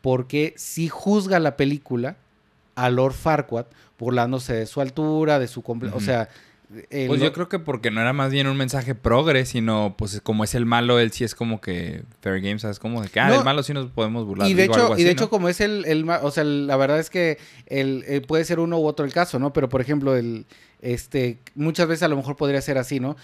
porque 0.00 0.54
si 0.56 0.88
juzga 0.88 1.38
la 1.38 1.54
película 1.58 2.16
a 2.76 2.88
Lord 2.88 3.12
Farquaad 3.12 3.66
burlándose 3.98 4.54
de 4.54 4.64
su 4.64 4.80
altura, 4.80 5.38
de 5.38 5.48
su... 5.48 5.62
comple- 5.62 5.90
O 5.92 5.96
Ujú. 5.96 6.00
sea... 6.06 6.30
el 6.90 7.08
Pues 7.08 7.20
yo 7.20 7.32
creo 7.32 7.48
que 7.48 7.58
porque 7.58 7.90
no 7.90 8.00
era 8.00 8.12
más 8.12 8.30
bien 8.30 8.46
un 8.46 8.56
mensaje 8.56 8.94
progre, 8.94 9.44
sino 9.44 9.94
pues 9.98 10.20
como 10.22 10.44
es 10.44 10.54
el 10.54 10.66
malo, 10.66 10.98
él 11.00 11.10
sí 11.10 11.24
es 11.24 11.34
como 11.34 11.60
que 11.60 12.02
fair 12.20 12.40
game, 12.40 12.58
¿sabes? 12.58 12.78
Como 12.78 13.02
de 13.02 13.08
que, 13.08 13.18
ah, 13.20 13.28
No. 13.28 13.34
del 13.34 13.44
malo 13.44 13.62
sí 13.62 13.72
nos 13.72 13.90
podemos 13.90 14.24
burlar. 14.26 14.48
Y 14.48 14.54
de 14.54 14.62
digo, 14.62 14.74
hecho, 14.74 14.82
algo 14.84 14.94
y 14.98 15.02
de 15.02 15.10
así, 15.10 15.12
hecho 15.16 15.30
como 15.30 15.48
es 15.48 15.60
el, 15.60 15.84
el 15.86 16.08
o 16.08 16.30
sea, 16.30 16.44
la 16.44 16.76
verdad 16.76 16.98
es 17.00 17.10
que 17.10 17.38
el, 17.66 18.04
eh, 18.06 18.20
puede 18.20 18.44
ser 18.44 18.60
uno 18.60 18.78
u 18.78 18.86
otro 18.86 19.04
el 19.04 19.12
caso, 19.12 19.38
¿no? 19.38 19.52
Pero 19.52 19.68
por 19.68 19.80
ejemplo, 19.80 20.16
el, 20.16 20.46
este, 20.80 21.38
muchas 21.54 21.88
veces 21.88 22.04
a 22.04 22.08
lo 22.08 22.16
mejor 22.16 22.36
podría 22.36 22.60
ser 22.60 22.78
así, 22.78 23.00
¿no? 23.00 23.16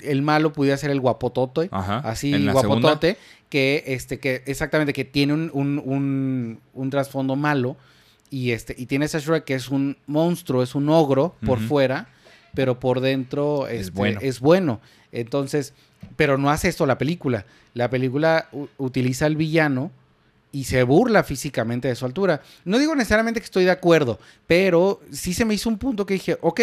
El 0.00 0.22
malo 0.22 0.52
pudiera 0.52 0.76
ser 0.76 0.90
el 0.90 1.00
guapotote, 1.00 1.68
Ajá. 1.70 1.98
así 1.98 2.48
guapotote, 2.50 3.16
que 3.48 3.84
este, 3.86 4.18
que 4.18 4.42
exactamente, 4.46 4.92
que 4.92 5.04
tiene 5.04 5.32
un, 5.34 5.50
un, 5.54 5.80
un, 5.84 6.60
un 6.74 6.90
trasfondo 6.90 7.36
malo 7.36 7.76
y 8.30 8.50
este, 8.50 8.74
y 8.76 8.86
tiene 8.86 9.06
ese 9.06 9.20
Shrek 9.20 9.44
que 9.44 9.54
es 9.54 9.68
un 9.70 9.96
monstruo, 10.06 10.62
es 10.62 10.74
un 10.74 10.88
ogro 10.90 11.34
por 11.46 11.60
fuera, 11.60 12.08
pero 12.54 12.78
por 12.80 13.00
dentro 13.00 13.66
Es 13.68 13.80
este, 13.88 13.92
bueno. 13.92 14.20
es 14.22 14.40
bueno. 14.40 14.80
Entonces, 15.12 15.74
pero 16.16 16.38
no 16.38 16.50
hace 16.50 16.68
esto 16.68 16.86
la 16.86 16.98
película. 16.98 17.46
La 17.74 17.88
película 17.90 18.48
utiliza 18.76 19.26
al 19.26 19.36
villano 19.36 19.90
y 20.52 20.64
se 20.64 20.82
burla 20.82 21.24
físicamente 21.24 21.88
de 21.88 21.94
su 21.94 22.04
altura. 22.06 22.40
No 22.64 22.78
digo 22.78 22.94
necesariamente 22.94 23.40
que 23.40 23.44
estoy 23.44 23.64
de 23.64 23.70
acuerdo, 23.70 24.18
pero 24.46 25.00
sí 25.10 25.34
se 25.34 25.44
me 25.44 25.54
hizo 25.54 25.68
un 25.68 25.78
punto 25.78 26.06
que 26.06 26.14
dije, 26.14 26.38
ok, 26.40 26.60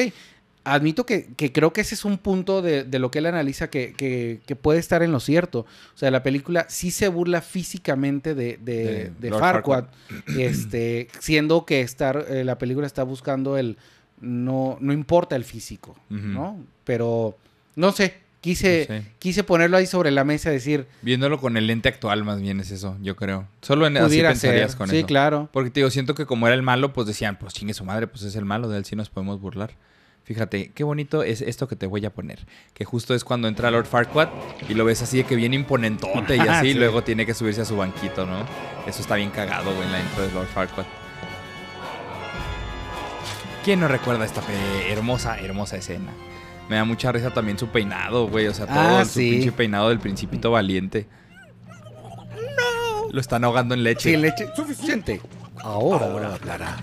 admito 0.63 1.05
que, 1.05 1.27
que 1.37 1.51
creo 1.51 1.71
que 1.71 1.81
ese 1.81 1.93
es 1.93 2.03
un 2.05 2.17
punto 2.17 2.63
de, 2.63 2.83
de 2.83 2.97
lo 2.97 3.11
que 3.11 3.19
él 3.19 3.27
analiza 3.27 3.69
que, 3.69 3.93
que- 3.93 4.41
que 4.47 4.55
puede 4.55 4.79
estar 4.79 5.03
en 5.03 5.11
lo 5.11 5.19
cierto. 5.19 5.59
O 5.93 5.97
sea, 5.97 6.09
la 6.09 6.23
película 6.23 6.65
sí 6.69 6.89
se 6.89 7.07
burla 7.07 7.41
físicamente 7.41 8.33
de, 8.33 8.57
de, 8.59 9.11
De 9.19 9.29
Farquaad, 9.31 9.85
este, 10.35 11.07
siendo 11.19 11.65
que 11.65 11.81
estar, 11.81 12.25
eh, 12.29 12.43
la 12.43 12.57
película 12.57 12.87
está 12.87 13.03
buscando 13.03 13.57
el, 13.57 13.77
no, 14.21 14.77
no 14.79 14.93
importa 14.93 15.35
el 15.35 15.43
físico. 15.43 15.95
¿no? 16.09 16.57
Pero, 16.83 17.37
no 17.75 17.91
sé, 17.91 18.17
quise, 18.41 18.85
No 18.89 18.95
sé. 18.97 19.05
quise 19.19 19.43
ponerlo 19.43 19.77
ahí 19.77 19.85
sobre 19.87 20.11
la 20.11 20.23
mesa, 20.23 20.49
decir, 20.49 20.87
Viéndolo 21.01 21.39
con 21.39 21.57
el 21.57 21.67
lente 21.67 21.89
actual 21.89 22.23
más 22.23 22.39
bien 22.41 22.59
es 22.59 22.71
eso, 22.71 22.97
yo 23.01 23.15
creo. 23.15 23.47
Solo 23.61 23.87
en 23.87 23.97
así 23.97 24.21
pensarías 24.21 24.71
ser. 24.71 24.77
con 24.77 24.89
sí, 24.89 24.97
eso. 24.99 25.07
claro. 25.07 25.49
Porque 25.51 25.69
te 25.71 25.79
digo, 25.79 25.89
siento 25.89 26.15
que 26.15 26.25
como 26.25 26.47
era 26.47 26.55
el 26.55 26.61
malo, 26.63 26.93
pues 26.93 27.07
decían, 27.07 27.37
pues 27.39 27.53
chingue 27.53 27.73
su 27.73 27.83
madre, 27.85 28.07
pues 28.07 28.23
es 28.23 28.35
el 28.35 28.45
malo, 28.45 28.69
de 28.69 28.77
él 28.77 28.85
sí 28.85 28.95
nos 28.95 29.09
podemos 29.09 29.39
burlar. 29.41 29.71
Fíjate, 30.23 30.71
qué 30.73 30.83
bonito 30.83 31.21
es 31.21 31.41
esto 31.41 31.67
que 31.67 31.75
te 31.75 31.85
voy 31.85 32.03
a 32.03 32.09
poner. 32.09 32.47
Que 32.73 32.83
justo 32.83 33.13
es 33.13 33.23
cuando 33.23 33.47
entra 33.47 33.69
Lord 33.69 33.85
Farquaad 33.85 34.29
y 34.67 34.73
lo 34.73 34.83
ves 34.83 35.03
así 35.03 35.17
de 35.17 35.23
que 35.23 35.35
bien 35.35 35.53
imponentote 35.53 36.35
y 36.35 36.39
Ah, 36.47 36.59
así, 36.59 36.69
y 36.69 36.73
sí. 36.73 36.79
luego 36.79 37.03
tiene 37.03 37.27
que 37.27 37.35
subirse 37.35 37.61
a 37.61 37.65
su 37.65 37.77
banquito, 37.77 38.25
¿no? 38.25 38.39
Eso 38.87 39.01
está 39.01 39.17
bien 39.17 39.29
cagado, 39.29 39.71
güey, 39.75 39.85
en 39.85 39.91
la 39.91 39.99
intro 39.99 40.25
de 40.27 40.33
Lord 40.33 40.47
Farquaad. 40.47 40.85
¿Quién 43.65 43.79
no 43.79 43.87
recuerda 43.87 44.23
esta 44.25 44.41
hermosa, 44.89 45.39
hermosa 45.39 45.75
escena? 45.77 46.11
Me 46.69 46.75
da 46.75 46.85
mucha 46.85 47.11
risa 47.11 47.31
también 47.33 47.57
su 47.57 47.67
peinado, 47.67 48.27
güey. 48.29 48.45
O 48.47 48.53
sea, 48.53 48.67
todo 48.67 48.77
Ah, 48.99 49.03
su 49.05 49.13
sí. 49.19 49.31
pinche 49.31 49.51
peinado 49.51 49.89
del 49.89 49.99
principito 49.99 50.51
valiente. 50.51 51.07
Lo 53.11 53.19
están 53.19 53.43
ahogando 53.43 53.73
en 53.73 53.83
leche. 53.83 54.11
Sí, 54.11 54.17
leche. 54.17 54.47
Suficiente. 54.55 55.19
Ahora, 55.63 56.05
hablará. 56.05 56.77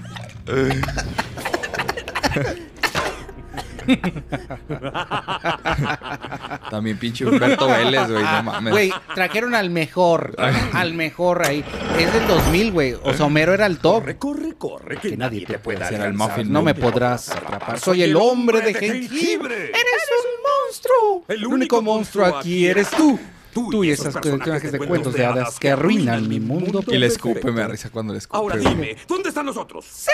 También 6.71 6.99
pinche 6.99 7.25
Humberto 7.27 7.67
Vélez, 7.69 8.11
güey. 8.11 8.23
No 8.23 8.43
mames. 8.43 8.73
Güey, 8.73 8.93
trajeron 9.15 9.55
al 9.55 9.71
mejor. 9.71 10.35
al 10.73 10.95
mejor 10.95 11.47
ahí. 11.47 11.65
Es 11.99 12.13
del 12.13 12.27
2000, 12.27 12.73
güey. 12.73 12.95
O 13.03 13.15
sea, 13.15 13.27
Homero 13.27 13.55
era 13.55 13.67
el 13.67 13.79
top. 13.79 14.01
Corre, 14.01 14.17
corre, 14.19 14.55
corre, 14.59 14.97
que, 14.99 15.11
Que 15.11 15.17
nadie 15.17 15.47
te 15.47 15.59
pueda 15.59 15.89
era 15.89 16.07
el 16.07 16.15
muffin, 16.15 16.53
No 16.53 16.61
¿no? 16.61 16.65
me 16.65 16.75
podrás 16.75 17.31
atrapar. 17.31 17.79
Soy 17.79 18.03
el 18.03 18.17
hombre 18.17 18.61
de 18.61 18.75
jengibre. 18.75 19.67
Eres 19.71 20.09
un 20.25 20.43
monstruo. 20.43 21.25
El 21.29 21.47
único 21.47 21.81
monstruo 21.83 22.27
aquí 22.27 22.67
eres 22.67 22.91
tú. 22.91 23.19
Tú 23.53 23.85
y 23.85 23.91
esas 23.91 24.15
personajes 24.15 24.73
de 24.73 24.79
cuentos 24.79 25.13
de 25.15 25.25
hadas 25.25 25.59
que 25.59 25.71
arruinan 25.71 26.29
mi 26.29 26.41
mundo. 26.41 26.83
Y 26.87 26.99
le 26.99 27.07
escupe, 27.07 27.51
me 27.51 27.61
da 27.61 27.69
risa 27.69 27.91
cuando 27.91 28.13
le 28.13 28.19
escupe. 28.19 28.37
Ahora 28.37 28.57
dime, 28.57 28.97
¿dónde 29.07 29.29
están 29.29 29.47
los 29.47 29.57
otros? 29.57 29.87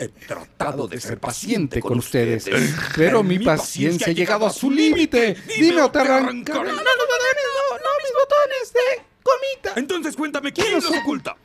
He 0.00 0.08
tratado 0.08 0.86
de 0.86 1.00
ser 1.00 1.18
paciente 1.18 1.80
con 1.80 1.98
ustedes, 1.98 2.48
Pero 2.96 3.22
mi 3.22 3.38
paciencia 3.38 4.08
ha 4.08 4.12
llegado 4.12 4.46
a 4.46 4.50
su 4.50 4.70
límite. 4.70 5.36
Dime 5.58 5.82
o 5.82 5.90
te 5.90 5.98
arrancaré. 5.98 6.58
No, 6.60 6.64
no, 6.64 6.72
no, 6.72 6.82
no, 6.82 7.90
mis 8.02 8.12
botones 8.14 8.72
de 8.72 9.02
comita. 9.22 9.72
Entonces 9.80 10.16
cuéntame, 10.16 10.52
¿quién 10.52 10.72
los 10.72 10.90
oculta? 10.90 11.36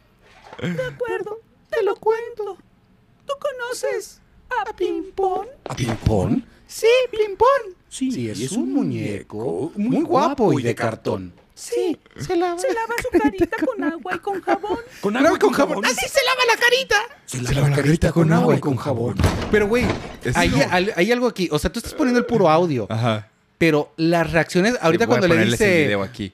De 0.61 0.83
acuerdo, 0.83 1.39
te 1.69 1.83
lo 1.83 1.95
cuento. 1.95 2.57
¿Tú 3.25 3.33
conoces 3.39 4.21
a 4.49 4.73
Pimpón? 4.73 5.47
¿A 5.65 5.75
Pimpón? 5.75 6.45
Sí, 6.67 6.87
Pimpón. 7.11 7.75
Sí, 7.93 8.11
Sí, 8.11 8.27
es, 8.29 8.39
es 8.39 8.51
un 8.53 8.63
un 8.63 8.73
muñeco 8.73 9.37
muñeco 9.37 9.73
muy 9.77 10.01
guapo 10.01 10.59
y 10.59 10.63
de 10.63 10.73
cartón. 10.73 11.31
Sí, 11.53 11.95
se 12.17 12.35
lava, 12.35 12.59
Se 12.59 12.67
lava 12.73 12.95
su 12.99 13.19
carita 13.19 13.57
con 13.63 13.83
agua 13.83 14.15
y 14.15 14.17
con 14.19 14.41
jabón. 14.41 14.79
¿Con 15.01 15.13
Lava 15.13 15.37
con 15.37 15.53
jabón. 15.53 15.85
Así 15.85 16.07
se 16.09 16.19
lava 16.25 16.41
la 16.51 16.59
carita. 16.59 16.95
Se 17.27 17.41
lava 17.43 17.69
la 17.69 17.75
carita 17.75 18.11
con 18.11 18.33
agua 18.33 18.55
y 18.55 18.59
con 18.59 18.75
jabón. 18.75 19.15
Pero, 19.51 19.67
güey, 19.67 19.85
hay, 20.33 20.49
no. 20.49 20.57
hay- 20.71 20.89
hay 20.95 21.11
algo 21.11 21.27
aquí. 21.27 21.47
O 21.51 21.59
sea, 21.59 21.71
tú 21.71 21.77
estás 21.77 21.93
poniendo 21.93 22.19
el 22.19 22.25
puro 22.25 22.49
audio. 22.49 22.87
Ajá. 22.89 23.27
Pero 23.59 23.93
las 23.97 24.31
reacciones, 24.31 24.73
ahorita 24.81 25.03
Sí, 25.03 25.07
voy 25.07 25.15
a 25.17 25.19
cuando 25.19 25.35
le 25.35 25.45
dice. 25.45 25.83
video 25.85 26.01
aquí. 26.01 26.33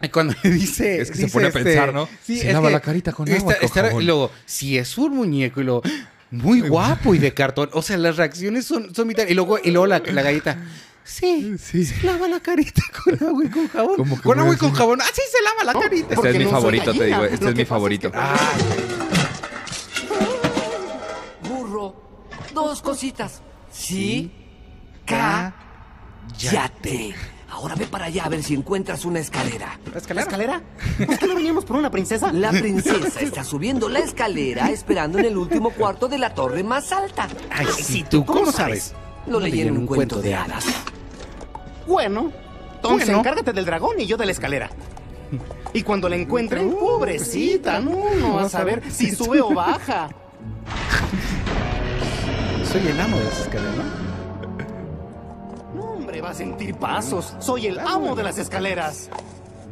Cuando 0.12 0.34
le 0.44 0.50
dice. 0.50 1.00
Es 1.00 1.10
que 1.10 1.16
se 1.16 1.22
dice, 1.24 1.32
pone 1.32 1.46
a 1.46 1.48
este, 1.48 1.62
pensar, 1.64 1.92
¿no? 1.92 2.08
Sí, 2.24 2.38
Se 2.38 2.52
lava 2.52 2.68
que 2.68 2.72
la 2.74 2.80
carita 2.80 3.12
con 3.12 3.28
agua, 3.28 3.54
con 3.60 3.68
jabón. 3.68 4.02
Y 4.02 4.04
luego, 4.06 4.30
si 4.46 4.78
es 4.78 4.96
un 4.98 5.16
muñeco, 5.16 5.60
y 5.60 5.64
luego, 5.64 5.82
muy 6.30 6.60
guapo 6.60 7.14
y 7.16 7.18
de 7.18 7.34
cartón. 7.34 7.68
O 7.72 7.82
sea, 7.82 7.96
las 7.98 8.16
reacciones 8.16 8.64
son, 8.64 8.94
son 8.94 9.08
vitales. 9.08 9.30
Y 9.32 9.34
luego, 9.34 9.58
y 9.62 9.70
luego 9.72 9.86
la, 9.88 9.98
la 9.98 10.22
galleta. 10.22 10.58
Sí, 11.04 11.56
Sí. 11.58 11.84
se 11.84 12.06
lava 12.06 12.28
la 12.28 12.38
carita 12.40 12.80
con 13.04 13.28
agua 13.28 13.44
y 13.44 13.48
con 13.50 13.68
jabón. 13.68 13.96
¿Cómo 13.96 14.16
que 14.16 14.22
Con 14.22 14.38
agua 14.38 14.54
y 14.54 14.56
con 14.56 14.72
jabón. 14.72 15.00
Ah, 15.00 15.04
sí, 15.12 15.20
se 15.30 15.42
lava 15.42 15.64
la 15.72 15.80
carita. 15.80 16.14
Este 16.14 16.30
es 16.30 16.38
mi 16.38 16.44
no 16.44 16.50
favorito, 16.50 16.92
te 16.94 17.04
digo. 17.06 17.24
Este 17.24 17.48
es 17.48 17.54
mi 17.56 17.64
favorito. 17.64 18.06
es 18.08 18.12
que- 18.12 18.18
Ah, 18.20 18.52
Burro, 21.48 21.94
dos 22.54 22.80
cositas. 22.82 23.42
Sí, 23.72 24.30
cállate. 25.04 27.14
Ahora 27.50 27.74
ve 27.74 27.86
para 27.86 28.06
allá 28.06 28.24
a 28.24 28.28
ver 28.30 28.42
si 28.42 28.54
encuentras 28.54 29.04
una 29.04 29.18
escalera. 29.20 29.78
¿La 29.86 29.92
¿La 29.92 29.98
escalera? 29.98 30.22
escalera? 30.22 30.62
¿Es 31.12 31.18
que 31.18 31.26
no 31.26 31.34
veníamos 31.34 31.64
por 31.66 31.76
una 31.76 31.90
princesa? 31.90 32.32
La 32.32 32.50
princesa 32.50 33.20
está 33.20 33.44
subiendo 33.44 33.88
la 33.90 33.98
escalera 33.98 34.70
esperando 34.70 35.18
en 35.18 35.26
el 35.26 35.36
último 35.36 35.70
cuarto 35.70 36.08
de 36.08 36.16
la 36.18 36.32
torre 36.34 36.62
más 36.62 36.92
alta. 36.92 37.28
Ay, 37.50 37.66
sí, 37.76 38.04
¿tú 38.08 38.24
cómo 38.24 38.50
sabes? 38.52 38.94
Lo 39.26 39.40
leí 39.40 39.60
en 39.62 39.76
un 39.76 39.86
cuento 39.86 40.20
de 40.20 40.34
hadas. 40.34 40.66
Bueno, 41.86 42.30
entonces 42.76 43.06
Bueno. 43.08 43.18
encárgate 43.20 43.52
del 43.52 43.64
dragón 43.64 43.98
y 44.00 44.06
yo 44.06 44.16
de 44.16 44.26
la 44.26 44.32
escalera. 44.32 44.70
Y 45.72 45.82
cuando 45.82 46.08
la 46.08 46.16
encuentren, 46.16 46.72
pobrecita, 46.74 47.80
no, 47.80 47.92
no 48.20 48.34
vas 48.34 48.54
a 48.54 48.64
ver 48.64 48.82
si 48.92 49.10
sube 49.10 49.40
o 49.40 49.54
baja. 49.54 50.08
Soy 52.70 52.86
el 52.88 53.00
amo 53.00 53.16
de 53.18 53.28
esa 53.28 53.42
escalera, 53.42 53.72
¿no? 53.76 54.02
No, 55.80 55.84
hombre, 55.92 56.20
va 56.20 56.30
a 56.30 56.34
sentir 56.34 56.74
pasos. 56.74 57.34
Soy 57.38 57.66
el 57.66 57.78
amo 57.78 58.14
de 58.14 58.22
las 58.22 58.38
escaleras. 58.38 59.08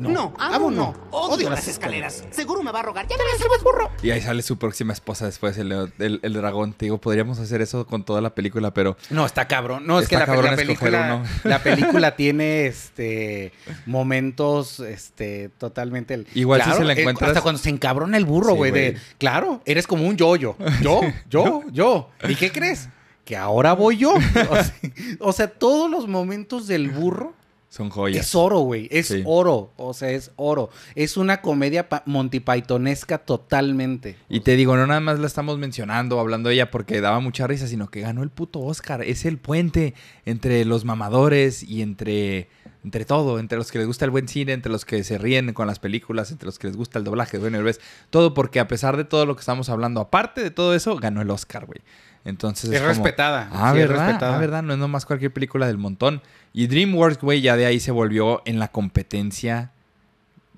No, 0.08 0.32
amo 0.38 0.70
no. 0.70 0.94
Odio 1.10 1.50
las 1.50 1.68
escaleras. 1.68 2.24
Seguro 2.30 2.62
me 2.62 2.72
va 2.72 2.80
a 2.80 2.82
rogar. 2.82 3.06
Ya 3.06 3.16
me 3.16 3.38
subes, 3.44 3.62
burro. 3.62 3.90
Y 4.02 4.10
ahí 4.10 4.20
sale 4.20 4.42
su 4.42 4.58
próxima 4.58 4.92
esposa 4.92 5.26
después, 5.26 5.58
el, 5.58 5.72
el- 5.98 6.20
el 6.22 6.32
dragón. 6.32 6.72
Te 6.72 6.86
digo, 6.86 6.98
podríamos 6.98 7.38
hacer 7.38 7.60
eso 7.60 7.86
con 7.86 8.04
toda 8.04 8.20
la 8.20 8.34
película, 8.34 8.72
pero 8.72 8.96
No, 9.10 9.26
está 9.26 9.46
cabrón. 9.46 9.86
No, 9.86 10.00
es 10.00 10.08
que 10.08 10.16
la, 10.16 10.24
película, 10.56 11.20
uno. 11.20 11.24
la 11.44 11.58
película 11.62 12.16
tiene 12.16 12.66
este 12.66 13.52
momentos 13.86 14.80
este 14.80 15.50
totalmente 15.58 16.14
el- 16.14 16.26
Igual 16.34 16.60
si 16.60 16.64
Claro, 16.66 16.78
se 16.80 16.84
la 16.86 16.92
eh, 16.94 17.00
encuentras- 17.02 17.28
hasta 17.30 17.42
cuando 17.42 17.60
se 17.60 17.68
encabrona 17.70 18.16
el 18.16 18.24
burro, 18.24 18.52
Sí, 18.52 18.56
güey, 18.56 18.70
de 18.72 18.98
claro, 19.18 19.60
eres 19.66 19.86
como 19.86 20.06
un 20.06 20.16
yo-yo. 20.16 20.56
Yo, 20.80 21.00
yo, 21.28 21.62
yo. 21.70 22.10
¿Y 22.28 22.34
qué 22.36 22.50
crees? 22.50 22.88
Que 23.24 23.36
ahora 23.36 23.74
voy 23.74 23.98
yo. 23.98 24.14
O 24.14 24.20
sea, 24.56 24.74
o 25.20 25.32
sea, 25.32 25.48
todos 25.48 25.90
los 25.90 26.08
momentos 26.08 26.66
del 26.66 26.88
burro 26.90 27.34
son 27.70 27.88
joyas. 27.88 28.26
es 28.26 28.34
oro, 28.34 28.58
güey. 28.58 28.88
Es 28.90 29.06
Sí. 29.06 29.22
oro. 29.24 29.72
O 29.76 29.94
sea, 29.94 30.10
es 30.10 30.32
oro. 30.36 30.68
Es 30.96 31.16
una 31.16 31.40
comedia 31.40 31.88
pa- 31.88 32.02
Monty 32.04 32.40
Pythonesca 32.40 33.18
totalmente. 33.18 34.16
Y 34.28 34.40
te 34.40 34.56
digo, 34.56 34.76
no 34.76 34.86
nada 34.86 35.00
más 35.00 35.18
la 35.20 35.26
estamos 35.26 35.56
mencionando, 35.56 36.18
hablando 36.20 36.48
de 36.48 36.56
ella 36.56 36.70
porque 36.70 37.00
daba 37.00 37.20
mucha 37.20 37.46
risa, 37.46 37.66
sino 37.66 37.88
que 37.88 38.00
ganó 38.00 38.22
el 38.22 38.30
puto 38.30 38.58
Oscar. 38.60 39.02
Es 39.02 39.24
el 39.24 39.38
puente 39.38 39.94
entre 40.26 40.64
los 40.64 40.84
mamadores 40.84 41.62
y 41.62 41.80
entre, 41.82 42.48
entre 42.84 43.04
todo, 43.04 43.38
entre 43.38 43.56
los 43.56 43.70
que 43.70 43.78
les 43.78 43.86
gusta 43.86 44.04
el 44.04 44.10
buen 44.10 44.26
cine, 44.26 44.52
entre 44.52 44.72
los 44.72 44.84
que 44.84 45.04
se 45.04 45.16
ríen 45.18 45.52
con 45.52 45.66
las 45.68 45.78
películas, 45.78 46.32
entre 46.32 46.46
los 46.46 46.58
que 46.58 46.66
les 46.66 46.76
gusta 46.76 46.98
el 46.98 47.04
doblaje, 47.04 47.38
bueno, 47.38 47.62
ves, 47.62 47.80
todo 48.10 48.34
porque 48.34 48.58
a 48.60 48.66
pesar 48.68 48.96
de 48.96 49.04
todo 49.04 49.26
lo 49.26 49.36
que 49.36 49.40
estamos 49.40 49.68
hablando, 49.68 50.00
aparte 50.00 50.42
de 50.42 50.50
todo 50.50 50.74
eso, 50.74 50.96
ganó 50.96 51.22
el 51.22 51.30
Oscar, 51.30 51.66
güey. 51.66 51.80
Entonces 52.24 52.70
Es 52.70 52.80
como, 52.80 52.88
respetada, 52.92 53.48
Ah, 53.52 53.72
sí, 53.74 53.80
es 53.80 53.88
¿verdad? 53.88 54.06
respetada. 54.06 54.36
Ah, 54.36 54.38
¿verdad? 54.38 54.62
No 54.62 54.72
es 54.74 54.78
nomás 54.78 55.06
cualquier 55.06 55.32
película 55.32 55.66
del 55.66 55.78
montón. 55.78 56.20
Y 56.52 56.66
DreamWorks, 56.66 57.20
güey, 57.22 57.40
ya 57.40 57.56
de 57.56 57.66
ahí 57.66 57.80
se 57.80 57.90
volvió 57.92 58.42
en 58.44 58.58
la 58.58 58.68
competencia 58.68 59.70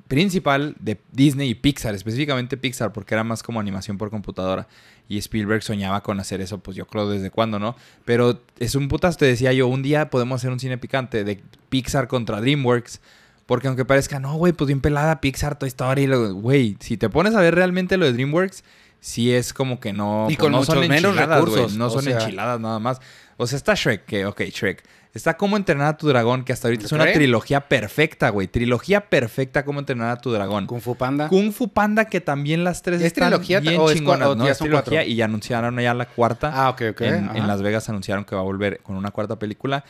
principal 0.09 0.75
de 0.79 1.01
Disney 1.13 1.51
y 1.51 1.55
Pixar, 1.55 1.95
específicamente 1.95 2.57
Pixar, 2.57 2.93
porque 2.93 3.15
era 3.15 3.25
más 3.25 3.43
como 3.43 3.61
animación 3.61 3.97
por 3.97 4.11
computadora. 4.11 4.67
Y 5.09 5.19
Spielberg 5.19 5.63
soñaba 5.63 6.03
con 6.03 6.21
hacer 6.21 6.41
eso, 6.41 6.59
pues 6.59 6.77
yo 6.77 6.87
creo 6.87 7.09
desde 7.09 7.31
cuándo, 7.31 7.59
¿no? 7.59 7.77
Pero 8.05 8.41
es 8.59 8.75
un 8.75 8.89
putas, 8.89 9.17
te 9.17 9.25
decía 9.27 9.53
yo, 9.53 9.69
un 9.69 9.83
día 9.83 10.11
podemos 10.11 10.41
hacer 10.41 10.51
un 10.51 10.61
cine 10.61 10.79
picante 10.79 11.25
de 11.25 11.41
Pixar 11.71 12.09
contra 12.09 12.41
DreamWorks. 12.41 13.01
Porque 13.47 13.67
aunque 13.69 13.85
parezca, 13.85 14.21
no, 14.21 14.35
güey, 14.37 14.53
pues 14.53 14.69
bien 14.69 14.81
pelada 14.81 15.21
Pixar, 15.21 15.59
Toy 15.59 15.69
Story, 15.69 16.07
güey, 16.07 16.77
si 16.81 16.97
te 16.97 17.09
pones 17.09 17.35
a 17.35 17.41
ver 17.41 17.55
realmente 17.55 17.97
lo 17.97 18.07
de 18.07 18.13
DreamWorks, 18.13 18.63
sí 19.03 19.35
es 19.35 19.53
como 19.53 19.81
que 19.81 19.93
no... 19.93 20.27
Y 20.31 20.37
pues 20.37 20.39
con 20.39 20.53
no 20.53 20.65
son 20.65 20.77
muchos 20.77 20.89
menos 20.89 21.17
recursos, 21.17 21.75
No 21.77 21.87
o 21.87 21.91
son 21.91 22.05
sea. 22.05 22.19
enchiladas 22.21 22.61
nada 22.61 22.79
más. 22.79 23.01
O 23.37 23.47
sea, 23.47 23.57
está 23.57 23.75
Shrek, 23.75 24.05
que, 24.07 24.25
ok, 24.25 24.41
Shrek. 24.43 24.83
Está 25.13 25.37
como 25.37 25.59
entrenar 25.59 25.89
a 25.89 25.97
tu 25.99 26.09
dragón, 26.09 26.45
que 26.45 26.55
hasta 26.55 26.69
ahorita 26.69 26.87
es 26.87 26.93
una 26.93 27.05
¿Cree? 27.05 27.15
trilogía 27.15 27.69
perfecta, 27.69 28.31
güey. 28.31 28.47
Trilogía 28.47 29.11
perfecta 29.11 29.63
como 29.65 29.81
entrenar 29.81 30.09
a 30.11 30.17
tu 30.21 30.31
dragón. 30.33 30.67
Kung 30.67 30.81
Fu 30.81 30.95
Panda. 30.95 31.29
Kung 31.29 31.53
Fu 31.53 31.69
Panda, 31.69 32.07
que 32.07 32.23
también 32.23 32.65
las 32.65 32.81
tres 32.81 33.01
¿Es 33.01 33.09
están 33.09 33.29
trilogía 33.29 33.61
bien 33.61 33.79
o 33.79 33.91
es 33.91 33.97
chingonas. 33.99 34.29
o 34.29 34.35
no, 34.37 34.47
es 34.49 34.57
trilogía 34.57 34.83
cuatro? 35.01 35.11
y 35.11 35.17
ya 35.17 35.27
anunciaron 35.27 35.79
ya 35.81 35.93
la 35.93 36.07
cuarta. 36.07 36.51
Ah, 36.55 36.71
ok, 36.71 36.83
ok. 36.93 37.01
En 37.03 37.47
Las 37.47 37.61
Vegas 37.61 37.89
anunciaron 37.91 38.25
que 38.25 38.35
va 38.35 38.41
a 38.41 38.45
volver 38.45 38.81
con 38.83 38.97
una 38.97 39.11
cuarta 39.11 39.39
película. 39.39 39.85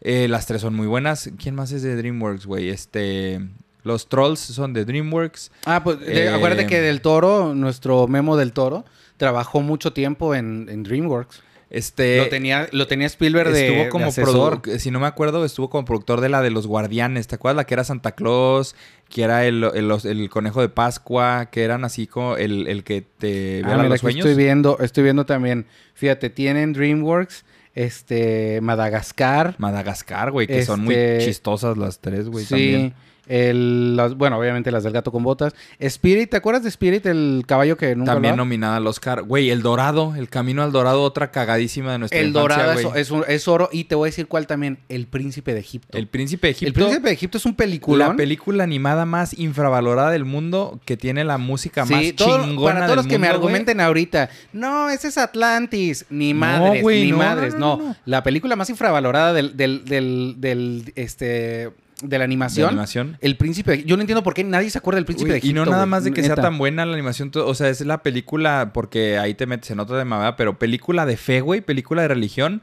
Eh, 0.00 0.28
las 0.28 0.46
tres 0.46 0.60
son 0.60 0.74
muy 0.76 0.86
buenas. 0.86 1.28
¿Quién 1.42 1.56
más 1.56 1.72
es 1.72 1.82
de 1.82 1.96
DreamWorks, 1.96 2.46
güey? 2.46 2.68
Este... 2.68 3.40
Los 3.84 4.08
Trolls 4.08 4.40
son 4.40 4.72
de 4.72 4.84
DreamWorks. 4.84 5.50
Ah, 5.64 5.82
pues 5.84 6.00
de- 6.00 6.24
Eh, 6.24 6.28
acuérdate 6.28 6.66
que 6.66 6.80
Del 6.80 7.00
Toro, 7.00 7.54
nuestro 7.54 8.06
Memo 8.08 8.36
del 8.36 8.52
Toro, 8.52 8.84
trabajó 9.16 9.60
mucho 9.60 9.92
tiempo 9.92 10.34
en, 10.34 10.66
en 10.70 10.82
DreamWorks. 10.82 11.42
Este... 11.70 12.16
lo, 12.16 12.28
tenía, 12.30 12.66
lo 12.72 12.86
tenía 12.86 13.06
Spielberg 13.08 13.52
de, 13.52 13.68
estuvo 13.76 13.90
como 13.90 14.06
asesor. 14.06 14.62
produ- 14.62 14.78
si 14.78 14.90
no 14.90 15.00
me 15.00 15.06
acuerdo, 15.06 15.44
estuvo 15.44 15.68
como 15.68 15.84
productor 15.84 16.22
de 16.22 16.30
la 16.30 16.40
de 16.40 16.50
los 16.50 16.66
Guardianes. 16.66 17.26
¿Te 17.26 17.34
acuerdas? 17.34 17.56
La 17.56 17.64
que 17.66 17.74
era 17.74 17.84
Santa 17.84 18.12
Claus, 18.12 18.74
que 19.10 19.22
era 19.22 19.44
el, 19.44 19.62
el- 19.74 20.30
conejo 20.30 20.62
de 20.62 20.70
Pascua, 20.70 21.50
que 21.50 21.62
eran 21.64 21.84
así 21.84 22.06
como 22.06 22.36
el, 22.38 22.66
el 22.68 22.84
que 22.84 23.02
te 23.02 23.60
Ah, 23.64 23.76
mira, 23.76 23.82
los 23.88 24.00
sueños. 24.00 24.24
estoy 24.24 24.42
viendo, 24.42 24.78
estoy 24.80 25.04
viendo 25.04 25.26
también. 25.26 25.66
Fíjate, 25.92 26.30
tienen 26.30 26.72
DreamWorks, 26.72 27.44
este, 27.74 28.60
Madagascar. 28.62 29.54
Madagascar, 29.58 30.30
güey, 30.30 30.46
que 30.46 30.64
son 30.64 30.80
muy 30.84 30.94
Este, 30.94 31.26
chistosas 31.26 31.76
las 31.76 32.00
tres, 32.00 32.28
güey, 32.28 32.44
sí. 32.44 32.50
también. 32.50 32.94
El, 33.28 33.96
las- 33.96 34.14
bueno, 34.16 34.38
obviamente 34.38 34.70
las 34.70 34.82
del 34.84 34.92
gato 34.92 35.12
con 35.12 35.22
botas. 35.22 35.54
Spirit, 35.78 36.30
¿te 36.30 36.36
acuerdas 36.36 36.62
de 36.62 36.68
Spirit, 36.70 37.06
el 37.06 37.44
caballo 37.46 37.76
que 37.76 37.94
nunca 37.94 38.12
También 38.12 38.32
hablaba? 38.32 38.44
nominada 38.46 38.76
al 38.76 38.86
Oscar. 38.86 39.22
Güey, 39.22 39.50
El 39.50 39.62
Dorado, 39.62 40.14
El 40.16 40.28
Camino 40.28 40.62
al 40.62 40.72
Dorado, 40.72 41.02
otra 41.02 41.30
cagadísima 41.30 41.92
de 41.92 41.98
nuestra 41.98 42.18
El 42.18 42.28
infancia, 42.28 42.56
dorado 42.64 42.94
es, 42.96 43.12
es 43.28 43.48
oro. 43.48 43.68
Y 43.72 43.84
te 43.84 43.94
voy 43.94 44.08
a 44.08 44.10
decir 44.10 44.26
cuál 44.26 44.46
también. 44.46 44.78
El 44.88 45.06
príncipe 45.06 45.54
de 45.54 45.60
Egipto. 45.60 45.96
El 45.96 46.08
Príncipe 46.08 46.46
de 46.46 46.50
El 46.52 46.56
Egipto. 46.56 46.74
príncipe 46.80 47.08
de 47.08 47.14
Egipto 47.14 47.38
es 47.38 47.44
un 47.46 47.54
película. 47.54 48.08
La 48.08 48.16
película 48.16 48.64
animada 48.64 49.04
más 49.04 49.38
infravalorada 49.38 50.10
del 50.10 50.24
mundo, 50.24 50.80
que 50.84 50.96
tiene 50.96 51.24
la 51.24 51.38
música 51.38 51.84
más 51.84 52.02
todo- 52.16 52.44
chingona 52.44 52.74
para 52.74 52.86
todos 52.86 52.96
los 52.96 53.06
que 53.06 53.18
me 53.18 53.26
güey. 53.28 53.36
argumenten 53.36 53.80
ahorita, 53.80 54.30
no, 54.52 54.88
ese 54.90 55.08
es 55.08 55.18
Atlantis, 55.18 56.06
ni 56.10 56.32
No, 56.32 56.40
madres, 56.40 56.82
güey, 56.82 57.04
ni 57.04 57.10
no, 57.12 57.18
madres, 57.18 57.54
no, 57.54 57.76
no. 57.76 57.96
La 58.04 58.22
película 58.22 58.56
más 58.56 58.70
infravalorada 58.70 59.32
del, 59.32 59.56
del, 59.56 59.84
del, 59.84 60.34
del, 60.38 60.92
este, 60.96 61.70
de 62.02 62.18
la 62.18 62.24
animación. 62.24 62.66
De 62.66 62.68
animación. 62.70 63.16
El 63.20 63.36
príncipe, 63.36 63.72
de- 63.72 63.84
yo 63.84 63.96
no 63.96 64.02
entiendo 64.02 64.22
por 64.22 64.34
qué 64.34 64.44
nadie 64.44 64.70
se 64.70 64.78
acuerda 64.78 64.96
del 64.96 65.04
príncipe 65.04 65.32
de 65.32 65.38
Egipto. 65.38 65.50
y 65.50 65.64
no 65.64 65.70
nada 65.70 65.86
más 65.86 66.04
de 66.04 66.12
que 66.12 66.22
sea 66.22 66.36
tan 66.36 66.58
buena 66.58 66.86
la 66.86 66.94
animación, 66.94 67.30
o 67.34 67.54
sea, 67.54 67.68
es 67.68 67.80
la 67.80 68.02
película, 68.02 68.70
porque 68.72 69.18
ahí 69.18 69.34
te 69.34 69.46
metes 69.46 69.70
en 69.70 69.80
otra 69.80 69.98
de 69.98 70.04
mamada, 70.04 70.36
pero 70.36 70.58
película 70.58 71.06
de 71.06 71.16
fe, 71.16 71.40
güey, 71.40 71.60
película 71.60 72.02
de 72.02 72.08
religión, 72.08 72.62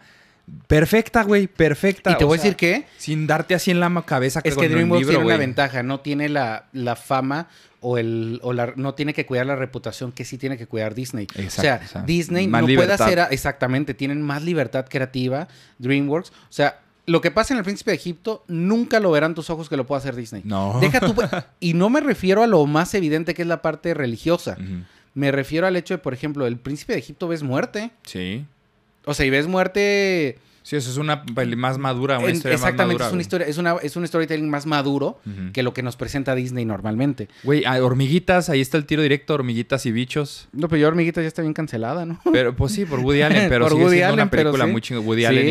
perfecta, 0.67 1.23
güey, 1.23 1.47
perfecta. 1.47 2.11
Y 2.11 2.17
te 2.17 2.23
o 2.23 2.27
voy 2.27 2.37
a 2.37 2.41
decir 2.41 2.55
que 2.55 2.85
Sin 2.97 3.27
darte 3.27 3.55
así 3.55 3.71
en 3.71 3.79
la 3.79 4.03
cabeza 4.05 4.41
es 4.43 4.55
con 4.55 4.63
que 4.63 4.69
DreamWorks 4.69 5.07
tiene 5.07 5.23
una 5.25 5.37
ventaja, 5.37 5.83
no 5.83 5.99
tiene 5.99 6.29
la, 6.29 6.65
la 6.71 6.95
fama 6.95 7.47
o 7.81 7.97
el 7.97 8.39
o 8.41 8.53
la, 8.53 8.73
no 8.75 8.95
tiene 8.95 9.13
que 9.13 9.25
cuidar 9.25 9.45
la 9.45 9.55
reputación 9.55 10.11
que 10.11 10.25
sí 10.25 10.37
tiene 10.37 10.57
que 10.57 10.65
cuidar 10.67 10.95
Disney. 10.95 11.27
Exacto, 11.35 11.59
o 11.59 11.61
sea, 11.61 11.81
o 11.83 11.87
sea, 11.87 12.01
Disney 12.03 12.47
no 12.47 12.61
libertad. 12.61 12.97
puede 12.97 13.19
hacer 13.19 13.33
exactamente, 13.33 13.93
tienen 13.93 14.21
más 14.21 14.43
libertad 14.43 14.85
creativa 14.89 15.47
DreamWorks, 15.77 16.29
o 16.29 16.33
sea, 16.49 16.79
lo 17.05 17.21
que 17.21 17.31
pasa 17.31 17.53
en 17.53 17.59
el 17.59 17.63
Príncipe 17.63 17.91
de 17.91 17.97
Egipto 17.97 18.43
nunca 18.47 18.99
lo 18.99 19.11
verán 19.11 19.35
tus 19.35 19.49
ojos 19.49 19.69
que 19.69 19.77
lo 19.77 19.85
pueda 19.85 19.99
hacer 19.99 20.15
Disney. 20.15 20.41
No. 20.45 20.77
Deja 20.81 20.99
tu 20.99 21.13
y 21.59 21.73
no 21.73 21.89
me 21.89 22.01
refiero 22.01 22.43
a 22.43 22.47
lo 22.47 22.65
más 22.65 22.93
evidente 22.93 23.33
que 23.33 23.43
es 23.43 23.47
la 23.47 23.61
parte 23.61 23.93
religiosa. 23.93 24.57
Me 25.13 25.31
refiero 25.31 25.67
al 25.67 25.75
hecho 25.75 25.93
de, 25.93 25.97
por 25.99 26.13
ejemplo, 26.13 26.45
el 26.45 26.57
Príncipe 26.57 26.93
de 26.93 26.99
Egipto 26.99 27.27
ves 27.27 27.43
muerte. 27.43 27.91
Sí. 28.03 28.45
O 29.05 29.13
sea, 29.13 29.25
y 29.25 29.29
ves 29.29 29.47
muerte 29.47 30.39
Sí, 30.67 30.75
eso 30.77 30.89
es 30.89 30.97
una 30.97 31.23
peli 31.23 31.55
más 31.55 31.77
madura, 31.77 32.17
una 32.17 32.29
en- 32.29 32.37
historia 32.37 32.55
exactamente, 32.55 33.03
más 33.03 33.03
madura. 33.03 33.07
es 33.09 33.13
una 33.13 33.21
historia, 33.21 33.47
es 33.47 33.57
una 33.59 33.75
es 33.83 33.95
un 33.95 34.07
storytelling 34.07 34.49
más 34.49 34.65
maduro 34.65 35.19
que 35.53 35.61
lo 35.61 35.75
que 35.75 35.83
nos 35.83 35.95
presenta 35.95 36.33
Disney 36.33 36.65
normalmente. 36.65 37.27
Güey, 37.43 37.65
ah, 37.65 37.77
hormiguitas, 37.83 38.49
ahí 38.49 38.61
está 38.61 38.77
el 38.77 38.85
tiro 38.87 39.03
directo, 39.03 39.35
hormiguitas 39.35 39.85
y 39.85 39.91
bichos. 39.91 40.47
No, 40.53 40.67
pero 40.67 40.81
yo 40.81 40.87
hormiguita 40.87 41.21
ya 41.21 41.27
está 41.27 41.43
bien 41.43 41.53
cancelada, 41.53 42.07
¿no? 42.07 42.19
Pero, 42.33 42.55
pues 42.55 42.71
sí, 42.73 42.83
por 42.85 42.99
Woody 43.01 43.21
Allen, 43.21 43.47
pero 43.49 43.65
Por 43.65 43.73
sigue 43.73 43.83
Woody 43.83 43.95
siendo 43.97 44.13
una 44.15 44.23
Allen, 44.23 44.29
película 44.31 44.65
sí. 44.65 44.71
muy 44.71 44.81
chingona. 44.81 45.07
Woody 45.07 45.21
Sí, 45.21 45.25
Allen 45.27 45.47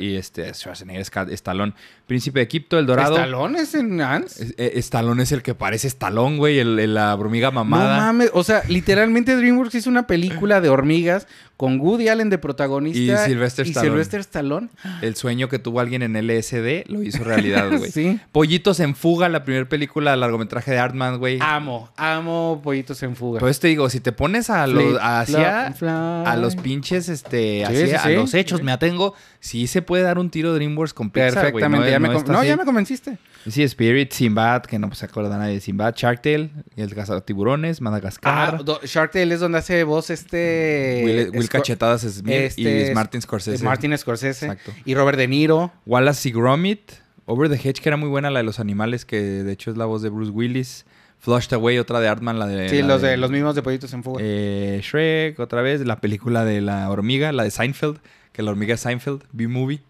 y, 0.00 0.16
este 0.16 0.52
Schwarzenegger, 0.54 1.06
Stallone. 1.30 1.74
Príncipe 2.08 2.40
de 2.40 2.46
Egipto, 2.46 2.80
El 2.80 2.86
Dorado. 2.86 3.14
¿Stallone 3.14 3.60
es 3.60 3.74
en 3.76 4.00
Ants? 4.00 4.40
Eh, 4.58 4.72
Stallone 4.74 5.22
es 5.22 5.30
el 5.30 5.42
que 5.42 5.54
parece 5.54 5.86
Stallone, 5.86 6.36
güey, 6.38 6.58
el, 6.58 6.80
el- 6.80 6.94
la 6.94 7.14
hormiga 7.14 7.48
No 7.50 7.64
mamada. 7.64 7.96
mames, 7.98 8.30
o 8.34 8.42
sea, 8.42 8.62
literalmente 8.68 9.36
DreamWorks 9.36 9.76
hizo 9.76 9.88
una 9.88 10.06
película 10.08 10.60
de 10.60 10.68
hormigas 10.68 11.26
con 11.62 11.78
Woody 11.78 12.08
Allen 12.08 12.28
de 12.28 12.38
protagonista 12.38 13.24
Y 13.24 13.28
Sylvester 13.30 13.64
y 13.64 13.70
Stallone. 13.70 13.90
Sylvester 13.92 14.18
Stallone. 14.22 14.68
El 15.00 15.14
sueño 15.14 15.48
que 15.48 15.60
tuvo 15.60 15.78
alguien 15.78 16.02
en 16.02 16.14
LSD 16.16 16.90
lo 16.90 17.04
hizo 17.04 17.22
realidad, 17.22 17.68
güey. 17.78 17.88
Sí. 17.92 18.18
Pollitos 18.32 18.80
en 18.80 18.96
fuga, 18.96 19.28
la 19.28 19.44
primera 19.44 19.68
película 19.68 20.16
largometraje 20.16 20.72
de 20.72 20.80
Artman, 20.80 21.20
güey. 21.20 21.38
Amo, 21.40 21.88
amo 21.96 22.60
Pollitos 22.64 23.00
en 23.04 23.14
Fuga. 23.14 23.38
Pues 23.38 23.60
te 23.60 23.68
digo, 23.68 23.88
si 23.90 24.00
te 24.00 24.10
pones 24.10 24.50
a 24.50 24.66
los 24.66 24.98
hacia 25.00 25.68
a 25.68 26.36
los 26.36 26.56
pinches 26.56 27.08
este 27.08 27.58
Sí, 27.58 27.62
hacia- 27.62 27.86
sí, 28.02 28.08
a 28.08 28.10
los 28.10 28.34
hechos 28.34 28.60
me 28.64 28.72
atengo, 28.72 29.14
sí 29.38 29.68
se 29.68 29.82
puede 29.82 30.02
dar 30.02 30.18
un 30.18 30.30
tiro 30.30 30.52
DreamWorks 30.54 30.92
con 30.94 31.10
Pixar, 31.10 31.34
Perfectamente. 31.34 31.92
ya, 31.92 32.00
me 32.00 32.08
no 32.08 32.18
está 32.18 32.32
no, 32.32 32.42
ya 32.42 32.56
me 32.56 32.64
convenciste. 32.64 33.18
Sí, 33.48 33.62
Spirit, 33.64 34.12
Sinbad, 34.12 34.62
que 34.62 34.78
no 34.78 34.88
pues, 34.88 34.98
se 35.00 35.06
acuerda 35.06 35.36
nadie 35.38 35.54
de 35.54 35.60
Sinbad, 35.60 35.94
Shark 35.96 36.22
Tale, 36.22 36.50
El 36.76 36.94
cazador 36.94 37.22
tiburones, 37.22 37.80
Madagascar, 37.80 38.56
Ah, 38.60 38.62
do- 38.62 38.80
Shark 38.84 39.10
Tale 39.12 39.34
es 39.34 39.40
donde 39.40 39.58
hace 39.58 39.82
voz 39.84 40.10
este... 40.10 41.30
Will, 41.34 41.48
Cachetadas 41.48 42.02
Smith 42.02 42.32
este 42.34 42.60
y 42.62 42.66
es- 42.66 42.94
Martin 42.94 43.20
Scorsese. 43.22 43.64
Martin 43.64 43.96
Scorsese. 43.98 44.46
Exacto. 44.46 44.72
Y 44.84 44.94
Robert 44.94 45.18
De 45.18 45.26
Niro. 45.28 45.72
Wallace 45.86 46.28
y 46.28 46.32
Gromit, 46.32 46.92
Over 47.26 47.48
the 47.48 47.56
Hedge, 47.56 47.80
que 47.82 47.88
era 47.88 47.96
muy 47.96 48.08
buena 48.08 48.30
la 48.30 48.40
de 48.40 48.44
los 48.44 48.60
animales, 48.60 49.04
que 49.04 49.20
de 49.20 49.52
hecho 49.52 49.70
es 49.70 49.76
la 49.76 49.84
voz 49.86 50.02
de 50.02 50.08
Bruce 50.10 50.30
Willis. 50.30 50.84
Flushed 51.18 51.52
Away, 51.52 51.78
otra 51.78 52.00
de 52.00 52.08
Artman, 52.08 52.38
la 52.40 52.46
de... 52.48 52.68
Sí, 52.68 52.80
la 52.82 52.88
los, 52.88 53.02
de, 53.02 53.16
los 53.16 53.30
mismos 53.30 53.54
de 53.54 53.62
Pollitos 53.62 53.92
en 53.92 54.02
Fuga. 54.02 54.20
Eh, 54.24 54.80
Shrek, 54.82 55.38
otra 55.38 55.62
vez, 55.62 55.80
la 55.86 56.00
película 56.00 56.44
de 56.44 56.60
la 56.60 56.90
hormiga, 56.90 57.30
la 57.30 57.44
de 57.44 57.52
Seinfeld, 57.52 57.98
que 58.32 58.42
la 58.42 58.50
hormiga 58.50 58.74
es 58.74 58.80
Seinfeld, 58.80 59.22
B-Movie. 59.30 59.82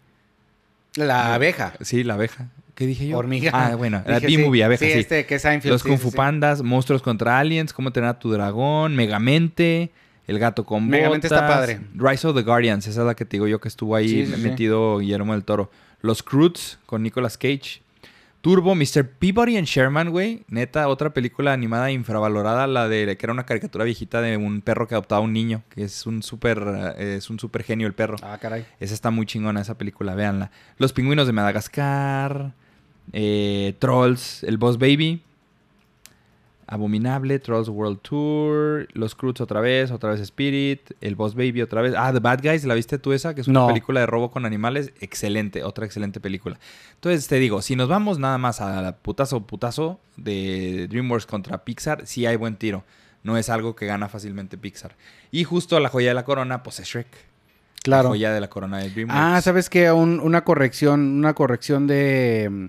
la 0.96 1.34
abeja. 1.34 1.72
Sí, 1.80 2.04
la 2.04 2.14
abeja. 2.14 2.48
¿Qué 2.74 2.86
dije 2.86 3.06
yo? 3.06 3.18
Hormiga. 3.18 3.50
Ah, 3.52 3.74
bueno, 3.76 4.02
la 4.06 4.18
B-Movie, 4.20 4.60
sí. 4.60 4.62
abeja, 4.62 4.84
sí. 4.84 4.92
Sí, 4.92 4.98
este 4.98 5.26
que 5.26 5.34
es 5.36 5.42
Seinfeld. 5.42 5.72
Los 5.72 5.82
Kung 5.82 5.98
Fu. 5.98 6.12
Pandas, 6.12 6.62
Monstruos 6.62 7.02
contra 7.02 7.38
Aliens, 7.38 7.72
Cómo 7.72 7.88
entrenar 7.88 8.16
a 8.16 8.18
tu 8.18 8.30
dragón, 8.30 8.96
Megamente, 8.96 9.90
El 10.26 10.38
gato 10.38 10.64
con 10.64 10.88
Megamente 10.88 11.26
está 11.26 11.46
padre. 11.46 11.80
Rise 11.94 12.26
of 12.26 12.34
the 12.36 12.42
Guardians, 12.42 12.86
esa 12.86 13.00
es 13.00 13.06
la 13.06 13.14
que 13.14 13.24
te 13.24 13.36
digo 13.36 13.46
yo 13.46 13.60
que 13.60 13.68
estuvo 13.68 13.94
ahí 13.94 14.32
metido 14.38 14.98
Guillermo 14.98 15.32
del 15.34 15.44
Toro. 15.44 15.70
Los 16.00 16.22
Croods 16.22 16.78
con 16.86 17.02
Nicolas 17.02 17.36
Cage. 17.38 17.82
Turbo, 18.40 18.74
Mr. 18.74 19.08
Peabody 19.08 19.56
and 19.56 19.68
Sherman, 19.68 20.10
güey. 20.10 20.42
Neta, 20.48 20.88
otra 20.88 21.14
película 21.14 21.52
animada 21.52 21.92
infravalorada, 21.92 22.66
la 22.66 22.88
de 22.88 23.16
que 23.16 23.24
era 23.24 23.32
una 23.32 23.46
caricatura 23.46 23.84
viejita 23.84 24.20
de 24.20 24.36
un 24.36 24.62
perro 24.62 24.88
que 24.88 24.96
adoptaba 24.96 25.20
a 25.20 25.24
un 25.24 25.32
niño, 25.32 25.62
que 25.68 25.84
es 25.84 26.06
un 26.06 26.24
súper 26.24 26.60
eh, 26.98 27.14
es 27.18 27.30
un 27.30 27.38
súper 27.38 27.62
genio 27.62 27.86
el 27.86 27.92
perro. 27.94 28.16
Ah, 28.20 28.38
caray. 28.42 28.66
Esa 28.80 28.94
está 28.94 29.12
muy 29.12 29.26
chingona, 29.26 29.60
esa 29.60 29.78
película, 29.78 30.16
véanla. 30.16 30.50
Los 30.78 30.92
pingüinos 30.92 31.28
de 31.28 31.32
Madagascar, 31.32 32.52
eh, 33.12 33.74
Trolls, 33.78 34.44
El 34.44 34.58
Boss 34.58 34.78
Baby, 34.78 35.22
Abominable, 36.66 37.38
Trolls 37.38 37.68
World 37.68 37.98
Tour, 38.00 38.88
Los 38.94 39.14
Croods 39.14 39.40
otra 39.42 39.60
vez, 39.60 39.90
otra 39.90 40.10
vez 40.10 40.20
Spirit, 40.20 40.92
El 41.02 41.16
Boss 41.16 41.34
Baby 41.34 41.60
otra 41.60 41.82
vez. 41.82 41.92
Ah, 41.96 42.12
The 42.12 42.20
Bad 42.20 42.40
Guys, 42.42 42.64
¿la 42.64 42.74
viste 42.74 42.98
tú 42.98 43.12
esa? 43.12 43.34
Que 43.34 43.42
es 43.42 43.48
una 43.48 43.60
No. 43.60 43.66
película 43.66 44.00
de 44.00 44.06
robo 44.06 44.30
con 44.30 44.46
animales. 44.46 44.92
Excelente, 45.00 45.64
otra 45.64 45.84
excelente 45.84 46.18
película. 46.20 46.58
Entonces 46.94 47.26
te 47.28 47.36
digo, 47.38 47.60
si 47.60 47.76
nos 47.76 47.88
vamos 47.88 48.18
nada 48.18 48.38
más 48.38 48.60
a 48.62 48.80
la 48.80 48.96
putazo 48.96 49.46
putazo 49.46 50.00
de 50.16 50.86
DreamWorks 50.88 51.26
contra 51.26 51.64
Pixar, 51.64 52.06
sí 52.06 52.24
hay 52.24 52.36
buen 52.36 52.56
tiro. 52.56 52.84
No 53.22 53.36
es 53.36 53.50
algo 53.50 53.76
que 53.76 53.86
gana 53.86 54.08
fácilmente 54.08 54.56
Pixar. 54.56 54.96
Y 55.30 55.44
justo 55.44 55.78
la 55.78 55.88
joya 55.90 56.08
de 56.08 56.14
la 56.14 56.24
corona, 56.24 56.62
pues 56.62 56.80
es 56.80 56.86
Shrek. 56.88 57.06
La 57.84 57.96
Claro. 57.96 58.08
joya 58.10 58.32
de 58.32 58.40
la 58.40 58.48
corona 58.48 58.78
de 58.78 58.90
DreamWorks. 58.90 59.20
Ah, 59.20 59.40
¿sabes 59.42 59.68
qué? 59.68 59.90
Un- 59.90 60.20
una 60.20 60.44
corrección, 60.44 61.00
una 61.18 61.34
corrección 61.34 61.86
de 61.86 62.48
mm, 62.50 62.66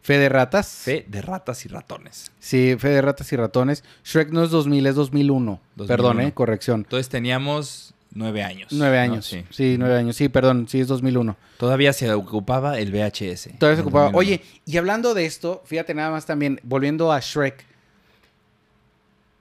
Fe 0.00 0.18
de 0.18 0.28
Ratas. 0.28 0.68
Fe 0.68 1.04
de 1.08 1.20
ratas 1.22 1.64
y 1.64 1.68
ratones. 1.68 2.30
Sí, 2.38 2.74
Fe 2.78 2.88
de 2.88 3.00
Ratas 3.02 3.32
y 3.32 3.36
Ratones. 3.36 3.84
Shrek 4.04 4.30
no 4.30 4.42
es 4.44 4.50
2000, 4.50 4.86
es 4.86 4.94
2001. 4.94 5.60
2001. 5.76 5.86
Perdón, 5.86 6.20
eh, 6.20 6.32
corrección. 6.32 6.80
Entonces 6.80 7.08
teníamos 7.08 7.94
nueve 8.12 8.42
años. 8.42 8.68
Nueve 8.72 8.96
¿no? 9.06 9.12
años. 9.14 9.26
Sí. 9.26 9.44
Sí. 9.50 9.76
nueve 9.78 9.96
años. 9.98 10.16
Sí, 10.16 10.28
perdón, 10.28 10.66
sí, 10.68 10.80
es 10.80 10.88
2001. 10.88 11.36
Todavía 11.58 11.92
se 11.92 12.12
ocupaba 12.12 12.78
el 12.78 12.90
VHS. 12.92 13.50
Todavía 13.58 13.76
se 13.76 13.82
ocupaba. 13.82 14.10
2001. 14.12 14.18
Oye, 14.18 14.42
y 14.66 14.76
hablando 14.76 15.14
de 15.14 15.24
esto, 15.26 15.62
fíjate 15.66 15.94
nada 15.94 16.10
más 16.10 16.24
también, 16.26 16.60
volviendo 16.62 17.10
a 17.12 17.20
Shrek, 17.20 17.64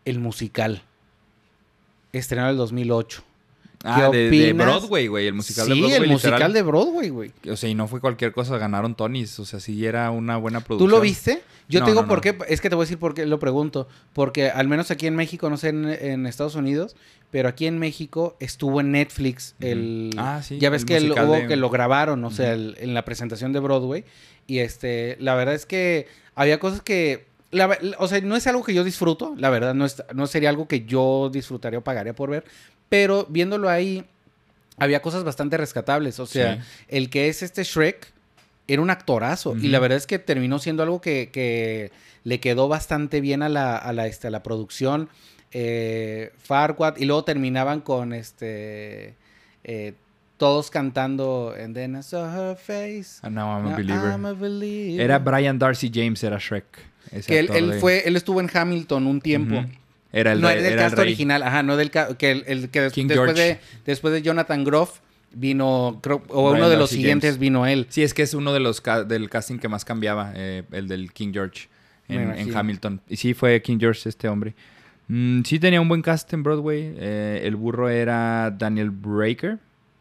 el 0.06 0.20
musical. 0.20 0.82
Estrenado 2.14 2.50
en 2.50 2.54
el 2.54 2.58
2008. 2.58 3.24
Ah, 3.86 4.10
¿qué 4.12 4.18
de? 4.30 4.54
Broadway, 4.54 5.08
güey. 5.08 5.28
El 5.28 5.34
musical 5.34 5.68
de 5.68 5.74
sí, 5.74 5.80
Broadway. 5.82 6.02
el 6.04 6.10
musical 6.10 6.54
de 6.54 6.62
Broadway, 6.62 7.10
güey. 7.10 7.32
O 7.52 7.58
sea, 7.58 7.70
y 7.70 7.76
no 7.76 7.88
fue 7.88 8.00
cualquier 8.00 8.32
cosa, 8.32 8.58
ganaron 8.58 8.96
Tonys. 8.96 9.38
O 9.40 9.46
sea, 9.46 9.60
sí 9.60 9.86
era 9.86 10.10
una 10.12 10.38
buena 10.38 10.60
¿Tú 10.62 10.66
producción. 10.68 10.92
lo 10.92 11.02
viste? 11.02 11.42
Yo 11.68 11.80
No, 11.82 11.86
te 11.86 11.92
digo 11.92 12.02
no, 12.04 12.08
por 12.08 12.22
qué, 12.22 12.38
es 12.48 12.62
que 12.62 12.70
te 12.70 12.76
voy 12.76 12.84
a 12.84 12.86
decir 12.86 12.98
por 12.98 13.14
qué 13.14 13.26
lo 13.26 13.40
pregunto. 13.40 13.88
Porque 14.14 14.50
al 14.50 14.68
menos 14.68 14.90
aquí 14.92 15.06
en 15.08 15.16
México, 15.18 15.50
no 15.50 15.58
sé 15.58 15.70
en, 15.70 15.86
en 15.90 16.28
Estados 16.28 16.56
Unidos, 16.56 16.96
pero 17.30 17.50
aquí 17.50 17.66
en 17.68 17.78
México 17.80 18.38
estuvo 18.40 18.80
en 18.80 18.92
Netflix 18.92 19.56
el... 19.60 20.12
Ah, 20.18 20.42
sí, 20.44 20.60
Ya 20.60 20.70
ves 20.70 20.86
el 20.88 21.14
que 21.14 21.22
hubo 21.22 21.34
de- 21.34 21.48
que 21.48 21.56
lo 21.58 21.70
grabaron, 21.70 22.24
o 22.24 22.32
sea, 22.32 22.54
el- 22.54 22.76
en 22.80 22.94
la 22.94 23.04
presentación 23.06 23.52
de 23.54 23.60
Broadway. 23.60 24.06
Y 24.48 24.60
este, 24.60 25.18
la 25.20 25.36
verdad 25.36 25.56
es 25.56 25.66
que 25.66 26.08
había 26.36 26.60
cosas 26.60 26.82
que... 26.82 27.26
la 27.52 27.78
o 27.98 28.08
sea, 28.08 28.20
no 28.22 28.36
es 28.36 28.46
algo 28.48 28.64
que 28.64 28.74
yo 28.74 28.84
disfruto, 28.84 29.34
la 29.38 29.50
verdad, 29.50 29.74
no, 29.74 29.86
es- 29.86 30.04
no 30.14 30.28
sería 30.28 30.50
algo 30.50 30.68
que 30.68 30.86
yo 30.86 31.30
disfrutaría 31.34 31.80
o 31.80 31.84
pagaría 31.84 32.14
por 32.14 32.30
ver. 32.30 32.44
Pero 32.90 33.26
viéndolo 33.30 33.70
ahí, 33.70 34.06
había 34.78 35.02
cosas 35.02 35.24
bastante 35.24 35.58
rescatables. 35.58 36.20
O 36.20 36.26
sea, 36.26 36.56
Sí. 36.58 36.62
el 36.90 37.10
que 37.10 37.28
es 37.30 37.42
este 37.44 37.64
Shrek 37.64 38.12
era 38.68 38.82
un 38.82 38.90
actorazo. 38.90 39.56
Y 39.58 39.68
la 39.70 39.80
verdad 39.80 39.98
es 39.98 40.08
que 40.08 40.20
terminó 40.20 40.60
siendo 40.60 40.84
algo 40.84 41.02
que, 41.02 41.30
que 41.32 41.92
le 42.24 42.40
quedó 42.40 42.68
bastante 42.68 43.20
bien 43.22 43.44
a 43.44 43.50
la, 43.50 43.78
a 43.78 43.92
la, 43.94 44.08
este, 44.08 44.28
a 44.28 44.32
la 44.32 44.42
producción. 44.44 45.10
Eh, 45.52 46.32
Farquaad. 46.38 46.98
Y 46.98 47.06
luego 47.06 47.24
terminaban 47.24 47.82
con 47.82 48.14
este. 48.14 49.16
eh, 49.64 49.94
todos 50.38 50.70
cantando. 50.72 51.54
And 51.58 51.74
then 51.76 51.96
I 51.96 52.04
saw 52.04 52.26
her 52.26 52.56
face. 52.58 53.20
Ah, 53.22 53.30
no, 53.30 53.42
I'm 53.58 53.66
a 53.68 53.70
Now 53.70 53.78
believer. 53.78 54.12
I'm 54.12 54.26
a 54.26 54.34
believer". 54.34 55.02
Era 55.02 55.20
Brian 55.20 55.58
Darcy 55.60 55.90
James, 55.94 56.24
era 56.24 56.38
Shrek. 56.38 56.66
Que 57.28 57.40
él, 57.40 57.76
fue, 57.80 58.08
él 58.08 58.16
estuvo 58.16 58.40
en 58.42 58.50
Hamilton 58.52 59.06
un 59.08 59.22
tiempo. 59.22 59.56
Ujú. 59.56 59.68
Era 60.14 60.32
el 60.34 60.42
no, 60.42 60.48
rey. 60.48 60.58
era 60.60 60.64
del 60.64 60.74
era 60.74 60.82
el 60.84 60.88
cast 60.92 60.98
rey. 61.00 61.08
original, 61.08 61.44
ajá, 61.44 61.64
no 61.64 61.76
del 61.76 61.92
que 61.92 62.32
el, 62.32 62.44
el 62.48 62.70
que 62.70 62.82
des- 62.82 62.94
King 62.94 63.08
después 63.08 63.34
George. 63.36 63.44
de 63.56 63.60
después 63.86 64.14
de 64.14 64.22
Jonathan 64.22 64.64
Groff 64.64 65.00
vino 65.34 66.00
creo- 66.04 66.22
o 66.30 66.52
uno 66.52 66.70
de 66.70 66.76
los 66.78 66.90
Darcy 66.92 66.96
siguientes 66.98 67.32
James. 67.32 67.40
vino 67.40 67.66
él. 67.66 67.88
Sí, 67.90 68.04
es 68.04 68.14
que 68.14 68.22
es 68.22 68.34
uno 68.36 68.54
de 68.54 68.60
los 68.60 68.80
ca- 68.82 69.04
del 69.04 69.30
casting 69.30 69.58
que 69.58 69.68
más 69.68 69.84
cambiaba, 69.84 70.32
eh, 70.36 70.64
el 70.72 70.88
del 70.88 71.12
King 71.12 71.32
George 71.34 71.68
en. 72.08 72.56
Hamilton. 72.56 73.02
Y 73.10 73.18
sí, 73.18 73.34
fue 73.34 73.62
King 73.64 73.78
George 73.80 74.08
este 74.08 74.28
hombre. 74.30 74.54
Mm, 75.08 75.42
sí 75.44 75.58
tenía 75.60 75.82
un 75.82 75.90
buen 75.90 76.02
cast 76.04 76.32
en 76.34 76.44
Broadway. 76.44 76.94
eh, 76.98 77.42
el 77.44 77.56
burro 77.56 77.90
era 77.90 78.52
Daniel 78.58 78.92
Breaker. 78.92 79.58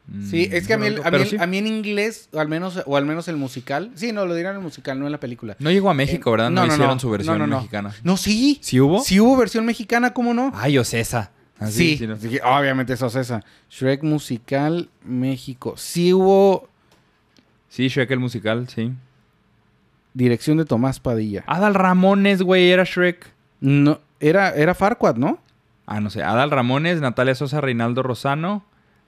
Mm, 0.07 0.27
Sí, 0.31 0.49
es 0.51 0.67
que 0.67 0.75
a 0.75 0.79
mí, 0.79 0.87
a, 1.03 1.11
mí, 1.11 1.25
sí. 1.27 1.37
a 1.39 1.47
mí 1.47 1.59
en 1.59 1.67
inglés, 1.67 2.29
o 2.33 2.41
al 2.41 2.49
menos, 2.49 2.83
o 2.87 2.97
al 2.97 3.07
menos 3.07 3.29
el 3.29 3.37
musical, 3.37 3.91
sí, 3.95 4.13
no, 4.13 4.27
lo 4.27 4.35
dirán 4.35 4.57
el 4.57 4.63
musical, 4.63 4.99
no 4.99 5.07
en 5.07 5.13
la 5.13 5.21
película. 5.21 5.57
No 5.61 5.71
llegó 5.71 5.91
a 5.91 5.95
México, 5.95 6.31
¿verdad? 6.33 6.51
No, 6.51 6.63
no, 6.63 6.67
no, 6.67 6.73
hicieron 6.75 6.95
no. 6.97 7.01
su 7.01 7.11
versión 7.11 7.49
mexicana. 7.49 7.95
No, 8.03 8.17
sí. 8.17 8.59
¿Sí 8.63 8.81
hubo? 8.81 9.01
Sí 9.03 9.21
hubo 9.21 9.37
versión 9.37 9.65
mexicana, 9.65 10.13
¿cómo 10.13 10.35
no? 10.35 10.51
Ay, 10.55 10.77
Ocesa. 10.79 11.31
Ah, 11.61 11.69
sí, 11.71 11.97
obviamente 12.43 12.95
eso 12.95 13.07
es 13.07 13.15
esa. 13.15 13.45
Shrek 13.71 14.03
musical 14.03 14.89
México. 15.05 15.75
Sí 15.77 16.13
hubo 16.13 16.69
Sí, 17.69 17.87
Shrek 17.89 18.11
el 18.11 18.19
musical, 18.19 18.69
sí. 18.69 18.93
dirección 20.15 20.59
de 20.59 20.65
Tomás 20.65 20.99
Padilla. 21.01 21.45
Adal 21.47 21.75
Ramones, 21.75 22.43
güey, 22.43 22.71
era 22.71 22.85
Shrek. 22.85 23.31
No, 23.61 24.01
era, 24.21 24.51
era 24.51 24.75
Farquaad, 24.75 25.17
¿no? 25.17 25.39
Ah, 25.87 26.01
no 26.01 26.11
sé. 26.11 26.23
Adal 26.23 26.51
Ramones, 26.51 27.01
Natalia 27.01 27.35
Sosa, 27.37 27.61
Reinaldo 27.61 28.03
Rosano, 28.03 28.65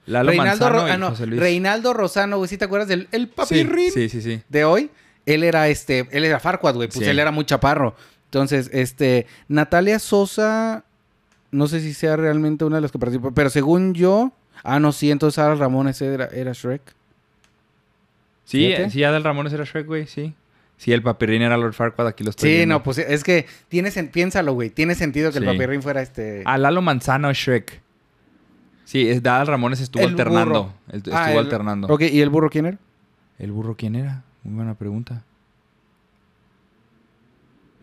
Lalo 0.07 0.29
Reinaldo, 0.29 0.65
Manzano 0.65 0.81
Ro- 0.81 0.87
y 0.87 0.91
ah, 0.91 0.97
no, 0.97 1.09
José 1.09 1.25
Luis. 1.27 1.39
Reinaldo 1.39 1.93
Rosano, 1.93 2.37
güey, 2.37 2.47
¿sí 2.47 2.57
te 2.57 2.65
acuerdas 2.65 2.87
del 2.87 3.07
el 3.11 3.27
papirrín 3.27 3.91
sí, 3.91 4.09
sí, 4.09 4.21
sí. 4.21 4.41
de 4.49 4.63
hoy? 4.63 4.91
Él 5.25 5.43
era 5.43 5.67
este, 5.69 6.07
él 6.11 6.23
era 6.25 6.39
Farquaad, 6.39 6.75
güey, 6.75 6.87
pues 6.89 7.07
él 7.07 7.17
era 7.19 7.31
muy 7.31 7.45
chaparro. 7.45 7.95
Entonces, 8.25 8.69
este, 8.73 9.25
Natalia 9.47 9.97
Sosa, 9.97 10.83
no 11.51 11.67
sé 11.67 11.79
si 11.79 11.93
sea 11.93 12.15
realmente 12.17 12.65
una 12.65 12.75
de 12.77 12.81
las 12.83 12.91
que 12.91 12.99
participó, 12.99 13.31
pero 13.31 13.49
según 13.49 13.93
yo, 13.95 14.31
ah, 14.63 14.79
no, 14.79 14.91
sí, 14.91 15.09
entonces 15.09 15.39
Adal 15.39 15.57
Ramones 15.57 15.99
era, 16.01 16.25
era 16.27 16.51
Shrek. 16.53 16.81
Sí, 18.43 18.67
Fíjate. 18.67 18.89
sí, 18.91 19.03
Adal 19.03 19.23
Ramones 19.23 19.53
era 19.53 19.63
Shrek, 19.63 19.87
güey, 19.87 20.05
sí. 20.07 20.33
Sí, 20.77 20.91
el 20.91 21.01
papirrín 21.01 21.41
era 21.41 21.55
Lord 21.57 21.73
Farquaad, 21.73 22.07
aquí 22.07 22.23
lo 22.23 22.29
estoy 22.31 22.49
Sí, 22.49 22.55
viendo. 22.57 22.75
no, 22.75 22.83
pues 22.83 22.97
es 22.97 23.23
que 23.23 23.47
tiene 23.69 23.89
sen- 23.89 24.11
piénsalo, 24.11 24.53
güey, 24.53 24.69
tiene 24.69 24.93
sentido 24.93 25.31
que 25.31 25.39
Sí. 25.39 25.45
el 25.45 25.49
papirrín 25.51 25.81
fuera 25.81 26.01
este... 26.01 26.43
Ah, 26.45 26.57
Lalo 26.57 26.81
Manzano 26.81 27.31
Shrek. 27.33 27.81
Sí, 28.85 29.09
es 29.09 29.17
Adal 29.19 29.47
Ramones 29.47 29.81
estuvo 29.81 30.03
El 30.03 30.11
alternando. 30.11 30.73
El- 30.89 30.97
estuvo 30.97 31.15
Ah, 31.15 31.31
el- 31.31 31.37
alternando. 31.39 31.87
Ok, 31.87 32.01
¿y 32.03 32.21
el 32.21 32.29
burro 32.29 32.49
quién 32.49 32.65
era? 32.67 32.77
¿El 33.39 33.51
burro 33.51 33.75
quién 33.75 33.95
era? 33.95 34.23
Muy 34.43 34.55
buena 34.55 34.75
pregunta. 34.75 35.23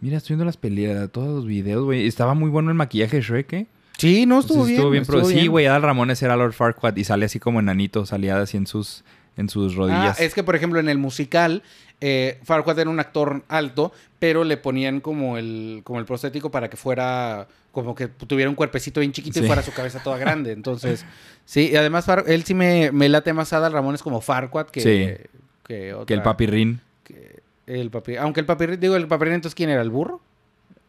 Mira, 0.00 0.16
estoy 0.16 0.34
viendo 0.34 0.44
las 0.44 0.56
peleas, 0.56 1.10
todos 1.10 1.28
los 1.36 1.46
videos, 1.46 1.84
güey. 1.84 2.06
Estaba 2.06 2.34
muy 2.34 2.50
bueno 2.50 2.70
el 2.70 2.74
maquillaje 2.76 3.16
de 3.16 3.22
Shrek, 3.22 3.52
¿eh? 3.52 3.66
Sí, 3.98 4.26
no, 4.26 4.40
estuvo 4.40 4.66
Entonces, 4.66 4.90
bien. 4.90 5.02
estuvo 5.02 5.24
sí, 5.24 5.34
bien. 5.34 5.50
güey, 5.50 5.66
Adal 5.66 5.82
Ramones 5.82 6.20
era 6.22 6.36
Lord 6.36 6.54
Farquaad 6.54 6.96
y 6.96 7.04
sale 7.04 7.26
así 7.26 7.38
como 7.38 7.60
enanito, 7.60 8.04
salía 8.04 8.40
así 8.40 8.56
en 8.56 8.66
sus, 8.66 9.04
en 9.36 9.48
sus 9.48 9.74
Ah, 9.74 9.76
rodillas. 9.76 10.20
es 10.20 10.34
que, 10.34 10.42
por 10.42 10.56
ejemplo, 10.56 10.80
en 10.80 10.88
el 10.88 10.98
musical, 10.98 11.62
eh, 12.00 12.40
Farquaad 12.42 12.80
era 12.80 12.90
un 12.90 12.98
actor 12.98 13.44
alto, 13.48 13.92
pero 14.18 14.42
le 14.42 14.56
ponían 14.56 15.00
como 15.00 15.36
el, 15.38 15.82
como 15.84 16.00
el 16.00 16.04
prostético 16.04 16.50
para 16.50 16.68
que 16.68 16.76
fuera 16.76 17.46
como 17.72 17.94
que 17.94 18.06
tuviera 18.08 18.48
un 18.48 18.54
cuerpecito 18.54 19.00
bien 19.00 19.12
chiquito 19.12 19.38
Sí. 19.40 19.44
y 19.44 19.46
fuera 19.48 19.62
su 19.62 19.72
cabeza 19.72 20.00
toda 20.02 20.18
grande. 20.18 20.52
Entonces, 20.52 21.04
sí, 21.44 21.70
y 21.72 21.76
además 21.76 22.04
Far- 22.06 22.24
él 22.28 22.44
sí 22.44 22.54
me, 22.54 22.92
me 22.92 23.08
late 23.08 23.32
más 23.32 23.52
Adal 23.52 23.72
Ramones 23.72 24.02
como 24.02 24.20
Farquaad 24.20 24.66
que, 24.66 24.80
Sí. 24.80 25.28
que, 25.64 25.92
otra- 25.94 26.06
Que 26.06 26.14
el 26.14 26.22
papi 26.22 26.46
Rin. 26.46 26.80
que 27.02 27.42
el 27.66 27.90
papi. 27.90 28.16
Aunque 28.16 28.40
el 28.40 28.46
papi, 28.46 28.66
digo, 28.76 28.94
el 28.96 29.08
papi, 29.08 29.26
entonces, 29.28 29.54
¿quién 29.54 29.70
era? 29.70 29.82
¿El 29.82 29.90
burro? 29.90 30.20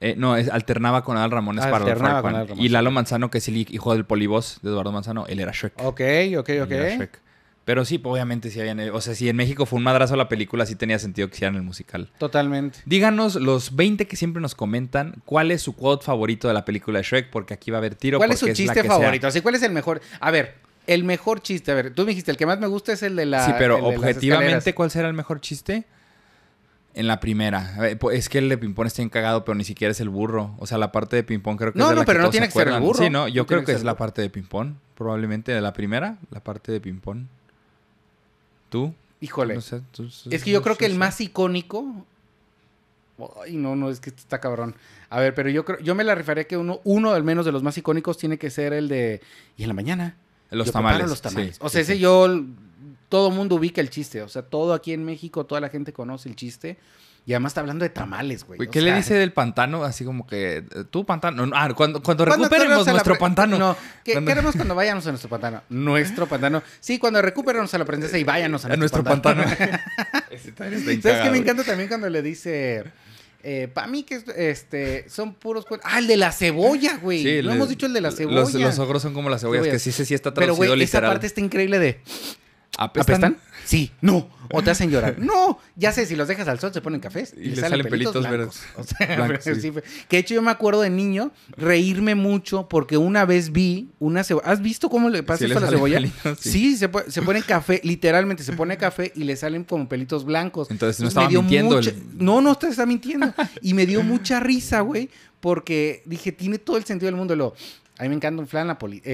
Eh, 0.02 0.16
no, 0.18 0.36
es- 0.36 0.50
alternaba 0.50 1.04
con 1.06 1.16
Adal 1.16 1.32
Ramones 1.32 1.64
Ah, 1.66 1.72
para 1.72 1.86
alternaba 1.86 2.22
con 2.22 2.36
Adal 2.36 2.48
Ramones. 2.50 2.66
Y 2.66 2.70
Lalo 2.70 2.92
Manzano, 2.92 3.32
que 3.32 3.38
es 3.38 3.48
el 3.48 3.56
hijo 3.58 3.94
del 3.94 4.04
polivoz 4.06 4.60
de 4.62 4.70
Eduardo 4.70 4.92
Manzano, 4.92 5.26
él 5.28 5.40
era 5.40 5.52
Shrek. 5.54 5.74
Ok, 5.80 6.02
ok, 6.38 6.50
Él 6.50 6.62
ok. 6.64 6.72
era 6.72 6.90
Shrek. 6.98 7.20
Pero 7.66 7.86
sí, 7.86 7.98
pues, 7.98 8.12
obviamente 8.12 8.50
sí 8.50 8.60
habían... 8.60 8.80
O 8.90 9.00
sea, 9.00 9.16
si 9.16 9.30
en 9.30 9.36
México 9.36 9.66
fue 9.66 9.78
un 9.78 9.84
madrazo 9.84 10.16
la 10.18 10.28
película, 10.28 10.66
sí 10.66 10.76
tenía 10.76 11.00
sentido 11.00 11.30
que 11.30 11.36
hicieran 11.36 11.56
el 11.56 11.62
musical. 11.62 12.10
Totalmente. 12.18 12.80
Díganos, 12.86 13.36
los 13.36 13.76
20 13.76 14.06
que 14.06 14.18
siempre 14.18 14.42
nos 14.42 14.54
comentan, 14.54 15.22
¿cuál 15.26 15.50
es 15.52 15.62
su 15.62 15.74
quote 15.74 16.06
favorito 16.06 16.50
de 16.50 16.54
la 16.54 16.66
película 16.66 17.00
de 17.00 17.04
Shrek? 17.04 17.30
Porque 17.30 17.54
aquí 17.54 17.72
va 17.72 17.78
a 17.78 17.80
haber 17.80 17.96
tiro. 17.96 18.18
¿Cuál 18.18 18.32
es 18.32 18.40
su 18.40 18.48
chiste 18.48 18.82
sea. 18.82 18.84
favorito? 18.84 19.28
Así, 19.28 19.40
¿cuál 19.40 19.56
es 19.56 19.64
el 19.64 19.72
mejor? 19.72 20.02
A 20.20 20.30
ver, 20.32 20.56
el 20.88 21.06
mejor 21.06 21.42
chiste. 21.42 21.72
A 21.72 21.76
ver, 21.76 21.94
tú 21.94 22.04
me 22.04 22.10
dijiste, 22.10 22.32
el 22.32 22.38
que 22.38 22.46
más 22.46 22.60
me 22.60 22.68
gusta 22.68 22.92
es 22.92 23.04
el 23.04 23.16
de 23.16 23.26
la. 23.26 23.46
sí, 23.46 23.54
pero 23.58 23.86
objetivamente. 23.86 24.74
¿cuál 24.74 24.92
será 24.92 25.08
el 25.08 25.14
mejor 25.14 25.40
chiste? 25.40 25.86
En 26.96 27.08
la 27.08 27.20
primera. 27.20 27.76
Es 28.12 28.30
que 28.30 28.38
el 28.38 28.50
de 28.50 28.58
Pimpón 28.58 28.86
está 28.86 29.02
encagado, 29.02 29.46
pero 29.46 29.56
ni 29.56 29.64
siquiera 29.64 29.92
es 29.92 30.00
el 30.00 30.10
burro. 30.10 30.54
O 30.60 30.68
sea, 30.68 30.78
la 30.78 30.92
parte 30.92 31.16
de 31.16 31.24
Pimpón 31.24 31.58
creo 31.58 31.74
que 31.74 31.80
No, 31.80 31.86
es 31.86 31.90
de 31.90 31.96
no, 31.96 32.02
la 32.02 32.06
pero 32.06 32.22
no 32.22 32.30
tiene 32.30 32.48
se 32.48 32.54
que 32.54 32.60
ser 32.60 32.68
el 32.68 32.80
burro. 32.82 33.04
Sí, 33.04 33.10
no, 33.10 33.28
yo 33.28 33.44
No 33.44 33.48
creo 33.48 33.60
que 33.62 33.68
que 33.68 33.72
es 33.72 33.84
la 33.84 33.98
parte 33.98 34.22
de 34.22 34.30
Pimpón. 34.30 34.80
Probablemente 34.94 35.52
de 35.52 35.62
la 35.62 35.74
primera, 35.74 36.18
la 36.30 36.44
parte 36.44 36.72
de 36.72 36.80
Pimpón. 36.80 37.30
¿Tú? 38.74 38.92
Híjole. 39.22 39.54
No 39.54 39.62
sé, 39.62 39.84
tú- 39.92 40.10
Es 40.32 40.44
que 40.44 40.50
yo 40.50 40.64
creo 40.64 40.76
que 40.76 40.88
el 40.88 40.96
más 40.96 41.22
icónico. 41.22 41.86
Ay, 43.44 43.56
no, 43.56 43.76
no, 43.76 43.92
es 43.92 44.00
que 44.00 44.10
está 44.10 44.40
cabrón. 44.40 44.76
A 45.12 45.20
ver, 45.20 45.36
pero 45.36 45.48
yo 45.52 45.64
creo, 45.64 45.80
yo 45.80 45.94
me 45.94 46.04
la 46.04 46.16
rifaría 46.16 46.46
que 46.46 46.58
uno, 46.58 46.82
uno 46.84 47.12
al 47.12 47.24
menos 47.24 47.46
de 47.46 47.52
los 47.52 47.62
más 47.62 47.78
icónicos 47.78 48.18
tiene 48.18 48.40
que 48.40 48.50
ser 48.50 48.74
el 48.74 48.88
de. 48.88 49.22
Y 49.58 49.62
en 49.62 49.68
la 49.68 49.76
mañana. 49.76 50.18
Los 50.50 50.66
yo 50.68 50.74
tamales. 50.74 51.08
los 51.08 51.22
tamales. 51.22 51.56
sí, 51.58 51.62
o 51.64 51.70
sea, 51.70 51.82
sí, 51.84 51.84
ese 51.84 51.94
sí. 51.94 52.00
yo. 52.00 52.28
Todo 53.10 53.30
mundo 53.30 53.58
ubica 53.58 53.80
el 53.80 53.92
chiste. 53.92 54.24
O 54.24 54.28
sea, 54.28 54.42
todo 54.42 54.74
aquí 54.74 54.92
en 54.92 55.06
México, 55.06 55.46
toda 55.46 55.62
la 55.62 55.70
gente 55.70 55.94
conoce 55.94 56.28
el 56.30 56.36
chiste. 56.36 56.80
Y 57.26 57.32
además 57.32 57.52
está 57.52 57.62
hablando 57.62 57.84
de 57.84 57.90
tamales, 57.90 58.44
güey. 58.44 58.60
O 58.62 58.70
¿Qué 58.70 58.82
le 58.82 58.90
sea, 58.90 58.98
dice 58.98 59.14
del 59.14 59.32
pantano? 59.32 59.86
Así 59.86 60.04
como 60.04 60.28
que, 60.28 60.58
eh, 60.58 60.64
tú 60.92 61.06
pantano. 61.06 61.46
No, 61.46 61.56
Ah, 61.56 61.70
cuando, 61.74 62.04
cuando 62.04 62.26
recuperemos 62.26 62.86
nuestro 62.86 63.14
pre- 63.14 63.20
pantano. 63.20 63.58
No, 63.58 63.78
¿qué 64.04 64.12
Cuando- 64.14 64.30
queremos 64.30 64.56
cuando 64.58 64.76
vayamos 64.76 65.08
a 65.08 65.10
nuestro 65.12 65.30
pantano? 65.30 65.62
Nuestro 65.70 66.28
pantano. 66.28 66.62
Sí, 66.82 67.00
cuando 67.00 67.22
recuperemos 67.22 67.74
a 67.74 67.78
la 67.78 67.86
princesa 67.86 68.18
y 68.18 68.26
váyanos 68.26 68.66
a, 68.66 68.74
A 68.74 68.76
nuestro 68.76 69.04
pantano. 69.06 69.44
Está 70.32 70.66
¿Sabes 70.70 71.00
qué 71.24 71.30
me 71.32 71.38
encanta 71.38 71.64
también 71.64 71.88
cuando 71.88 72.10
le 72.10 72.22
dice... 72.22 72.84
para 73.74 73.88
mí 73.88 74.04
que 74.04 74.16
es- 74.16 74.28
este, 74.28 75.08
son 75.10 75.34
puros... 75.34 75.66
cuen- 75.66 75.80
Ah, 75.84 76.00
el 76.00 76.08
de 76.08 76.18
la 76.18 76.32
cebolla, 76.34 76.98
güey. 76.98 77.24
Sí, 77.24 77.36
no 77.42 77.50
le- 77.52 77.56
hemos 77.56 77.70
dicho 77.70 77.86
el 77.86 77.94
de 77.94 78.02
la 78.02 78.12
cebolla. 78.12 78.40
Los, 78.42 78.54
los 78.54 78.80
ogros 78.80 79.02
son 79.02 79.14
como 79.14 79.30
las 79.30 79.40
cebollas, 79.42 79.64
Cebollas. 79.64 79.82
que 79.82 79.92
sí, 79.92 79.94
sí, 79.96 80.06
sí 80.06 80.14
está 80.14 80.34
Pero, 80.34 80.48
traducido 80.48 80.74
güey, 80.74 80.84
esa 80.84 81.00
parte 81.02 81.28
está 81.28 81.40
increíble 81.40 81.80
de... 81.80 82.02
¿Apestan? 82.78 83.16
¿Apestan? 83.24 83.38
Sí, 83.66 83.92
no. 84.02 84.30
O 84.52 84.62
te 84.62 84.72
hacen 84.72 84.90
llorar. 84.92 85.16
No, 85.20 85.58
ya 85.76 85.92
sé, 85.92 86.06
si 86.06 86.16
los 86.16 86.28
dejas 86.28 86.48
al 86.48 86.60
sol 86.60 86.74
se 86.74 86.82
ponen 86.82 87.00
cafés. 87.00 87.34
Y 87.38 87.50
le 87.52 87.56
salen 87.56 87.86
pelitos 87.88 88.14
blancos. 88.28 88.32
verdes. 88.32 88.62
O 88.76 88.84
sea, 88.84 89.16
Blancos, 89.16 89.44
sí. 89.46 89.56
sí 89.62 89.72
Que 90.10 90.18
de 90.18 90.22
hecho 90.22 90.34
yo 90.36 90.42
me 90.42 90.52
acuerdo 90.52 90.82
de 90.82 90.90
niño 90.90 91.32
reírme 91.56 92.14
mucho 92.16 92.68
porque 92.68 92.98
una 92.98 93.26
vez 93.26 93.52
vi 93.52 93.90
una 94.00 94.24
cebolla. 94.24 94.48
¿Has 94.48 94.62
visto 94.62 94.90
cómo 94.90 95.10
le 95.10 95.24
pasa 95.24 95.40
Sí, 95.40 95.46
esto 95.46 95.60
a 95.60 95.62
la 95.62 95.70
cebolla? 95.70 95.96
pelitos, 95.98 96.40
sí. 96.40 96.76
se, 96.76 96.90
po- 96.90 97.04
se 97.08 97.22
pone 97.22 97.42
café, 97.44 97.80
literalmente 97.84 98.44
se 98.44 98.54
pone 98.54 98.78
café 98.78 99.12
y 99.16 99.24
le 99.24 99.36
salen 99.36 99.64
como 99.64 99.88
pelitos 99.88 100.26
blancos. 100.26 100.70
Entonces, 100.70 101.00
no 101.02 101.08
estaba 101.08 101.30
mintiendo 101.30 101.76
mucha- 101.78 101.92
el- 101.92 102.04
No, 102.18 102.42
no 102.42 102.56
te 102.56 102.68
está 102.68 102.86
mintiendo. 102.86 103.34
Y 103.62 103.74
me 103.76 103.86
dio 103.86 104.04
mucha 104.04 104.40
risa, 104.40 104.82
güey, 104.82 105.10
porque 105.40 106.02
dije, 106.06 106.32
tiene 106.32 106.58
todo 106.58 106.78
el 106.78 106.84
sentido 106.86 107.08
del 107.08 107.16
mundo. 107.16 107.36
Lo, 107.36 107.54
a 107.98 108.04
mí 108.04 108.10
me 108.10 108.16
encanta 108.16 108.42
un 108.42 108.48
flan 108.48 108.68
napolitano. 108.68 109.14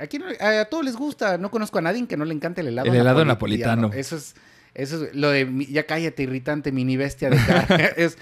aquí 0.00 0.18
no- 0.18 0.26
a, 0.40 0.64
todos 0.66 0.84
les 0.84 0.96
gusta. 0.96 1.38
No 1.38 1.50
conozco 1.50 1.78
a 1.78 1.82
nadie 1.82 2.06
que 2.06 2.16
no 2.16 2.24
le 2.24 2.34
encante 2.34 2.60
el 2.62 2.68
helado 2.68 2.88
El 2.90 2.96
helado 2.96 3.24
napolitano. 3.24 3.90
Eso 3.92 4.16
es, 4.16 4.34
eso 4.74 5.04
es 5.04 5.14
lo 5.14 5.30
de 5.30 5.44
mi- 5.44 5.66
ya 5.66 5.84
cállate, 5.86 6.22
irritante, 6.22 6.72
mini 6.72 6.96
bestia 6.96 7.30
de 7.30 7.36
cara. 7.36 7.86
es, 7.96 8.16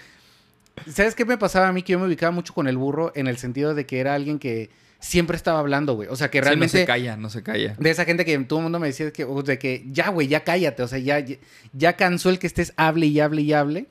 ¿Sabes 0.88 1.14
qué 1.14 1.24
me 1.24 1.38
pasaba 1.38 1.68
a 1.68 1.72
mí? 1.72 1.82
Que 1.82 1.92
yo 1.92 1.98
me 1.98 2.06
ubicaba 2.06 2.32
mucho 2.32 2.54
con 2.54 2.66
el 2.66 2.76
burro 2.76 3.12
en 3.14 3.26
el 3.28 3.36
sentido 3.36 3.74
de 3.74 3.86
que 3.86 4.00
era 4.00 4.14
alguien 4.14 4.38
que 4.38 4.70
siempre 4.98 5.36
estaba 5.36 5.58
hablando, 5.58 5.94
güey. 5.94 6.08
O 6.08 6.16
sea, 6.16 6.30
que 6.30 6.38
Sí, 6.38 6.44
realmente... 6.44 6.78
no 6.78 6.80
se 6.82 6.86
calla, 6.86 7.16
no 7.16 7.28
se 7.30 7.42
calla. 7.42 7.74
De 7.78 7.90
esa 7.90 8.04
gente 8.04 8.24
que 8.24 8.38
todo 8.38 8.60
el 8.60 8.62
mundo 8.64 8.78
me 8.80 8.86
decía 8.88 9.12
que, 9.12 9.24
de 9.26 9.58
que 9.58 9.84
ya, 9.90 10.08
güey, 10.08 10.28
ya 10.28 10.44
cállate. 10.44 10.82
O 10.82 10.88
sea, 10.88 10.98
ya, 10.98 11.18
ya, 11.20 11.36
ya 11.72 11.92
cansó 11.96 12.30
el 12.30 12.38
que 12.38 12.46
estés 12.46 12.72
hable 12.76 13.06
y 13.06 13.20
hable 13.20 13.42
y 13.42 13.52
hable. 13.52 13.86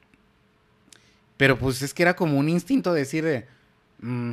Pero 1.37 1.57
pues 1.57 1.81
es 1.81 1.93
que 1.93 2.03
era 2.03 2.15
como 2.15 2.37
un 2.37 2.49
instinto 2.49 2.93
decir 2.93 3.23
de. 3.23 3.45
mm, 3.99 4.31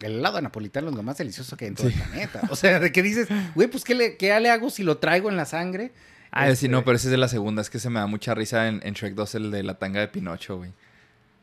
el 0.00 0.18
helado 0.18 0.40
napolitano 0.40 0.88
es 0.90 0.94
lo 0.94 1.02
más 1.02 1.18
delicioso 1.18 1.56
que 1.56 1.64
hay 1.66 1.68
en 1.70 1.74
todo 1.74 1.88
el 1.88 1.94
planeta. 1.94 2.42
O 2.50 2.56
sea, 2.56 2.80
de 2.80 2.90
que 2.92 3.02
dices, 3.02 3.28
güey, 3.54 3.68
pues 3.68 3.84
¿qué 3.84 3.94
le, 3.94 4.16
qué 4.16 4.38
le 4.40 4.50
hago 4.50 4.70
si 4.70 4.82
lo 4.82 4.98
traigo 4.98 5.28
en 5.30 5.36
la 5.36 5.44
sangre? 5.44 5.92
Ah, 6.32 6.46
sí, 6.46 6.52
Este, 6.52 6.68
no, 6.68 6.84
pero 6.84 6.96
ese 6.96 7.08
es 7.08 7.10
de 7.10 7.16
la 7.18 7.28
segunda. 7.28 7.60
Es 7.62 7.70
que 7.70 7.78
se 7.78 7.90
me 7.90 7.98
da 8.00 8.06
mucha 8.06 8.34
risa 8.34 8.68
en, 8.68 8.80
en 8.84 8.94
Shrek 8.94 9.14
2, 9.14 9.34
el 9.34 9.50
de 9.50 9.62
la 9.62 9.74
tanga 9.78 10.00
de 10.00 10.08
Pinocho, 10.08 10.58
güey. 10.58 10.72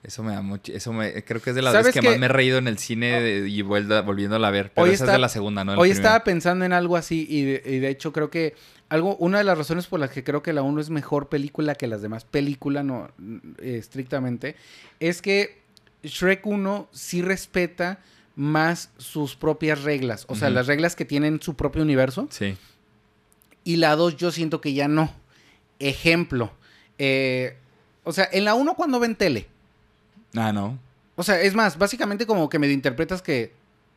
Eso 0.03 0.23
me 0.23 0.31
da 0.33 0.41
mucho... 0.41 0.71
Eso 0.71 0.93
me... 0.93 1.23
Creo 1.25 1.41
que 1.41 1.49
es 1.49 1.55
de 1.55 1.61
las 1.61 1.73
¿Sabes 1.73 1.87
veces 1.87 2.01
que 2.01 2.07
más 2.09 2.17
me 2.19 2.27
he 2.27 2.29
reído 2.29 2.57
en 2.59 2.67
el 2.67 2.77
cine 2.77 3.19
de- 3.19 3.49
y 3.49 3.61
vuelta- 3.63 4.01
volviéndola 4.01 4.47
a 4.47 4.51
ver. 4.51 4.71
Pero 4.73 4.85
Hoy 4.85 4.91
esa 4.93 5.03
está- 5.03 5.13
es 5.13 5.17
de 5.17 5.21
la 5.21 5.29
segunda, 5.29 5.65
¿no? 5.65 5.73
Hoy 5.73 5.91
estaba 5.91 6.23
pensando 6.23 6.63
en 6.63 6.71
algo 6.71 6.95
así 6.95 7.25
y 7.29 7.43
de, 7.43 7.63
y 7.65 7.79
de 7.79 7.89
hecho 7.89 8.13
creo 8.13 8.29
que 8.29 8.55
algo, 8.89 9.17
una 9.17 9.39
de 9.39 9.43
las 9.43 9.57
razones 9.57 9.87
por 9.87 9.99
las 9.99 10.11
que 10.11 10.23
creo 10.23 10.41
que 10.41 10.53
la 10.53 10.61
1 10.61 10.79
es 10.79 10.89
mejor 10.89 11.27
película 11.27 11.75
que 11.75 11.87
las 11.87 12.01
demás 12.01 12.23
películas, 12.23 12.85
no 12.85 13.09
eh, 13.59 13.75
estrictamente, 13.79 14.55
es 15.01 15.21
que 15.21 15.59
Shrek 16.03 16.45
1 16.45 16.87
sí 16.93 17.21
respeta 17.21 17.99
más 18.37 18.91
sus 18.97 19.35
propias 19.35 19.81
reglas, 19.83 20.23
o 20.29 20.35
sea, 20.35 20.49
las 20.51 20.67
reglas 20.67 20.95
que 20.95 21.03
tienen 21.05 21.41
su 21.41 21.55
propio 21.55 21.81
universo, 21.81 22.27
Sí. 22.31 22.55
y 23.65 23.75
la 23.77 23.95
2 23.97 24.15
yo 24.15 24.31
siento 24.31 24.61
que 24.61 24.73
ya 24.73 24.87
no. 24.87 25.11
Ejemplo, 25.79 26.51
eh, 26.97 27.57
o 28.03 28.13
sea, 28.13 28.27
en 28.31 28.45
la 28.45 28.53
1 28.53 28.75
cuando 28.75 28.99
ven 28.99 29.15
tele, 29.15 29.47
Ah, 30.35 30.53
no. 30.53 30.77
o 31.15 31.23
sea, 31.23 31.41
es 31.41 31.53
más, 31.55 31.77
básicamente 31.77 32.25
como 32.25 32.47
que 32.49 32.59
me 32.59 32.71
interpretas 32.71 33.21
que 33.21 33.53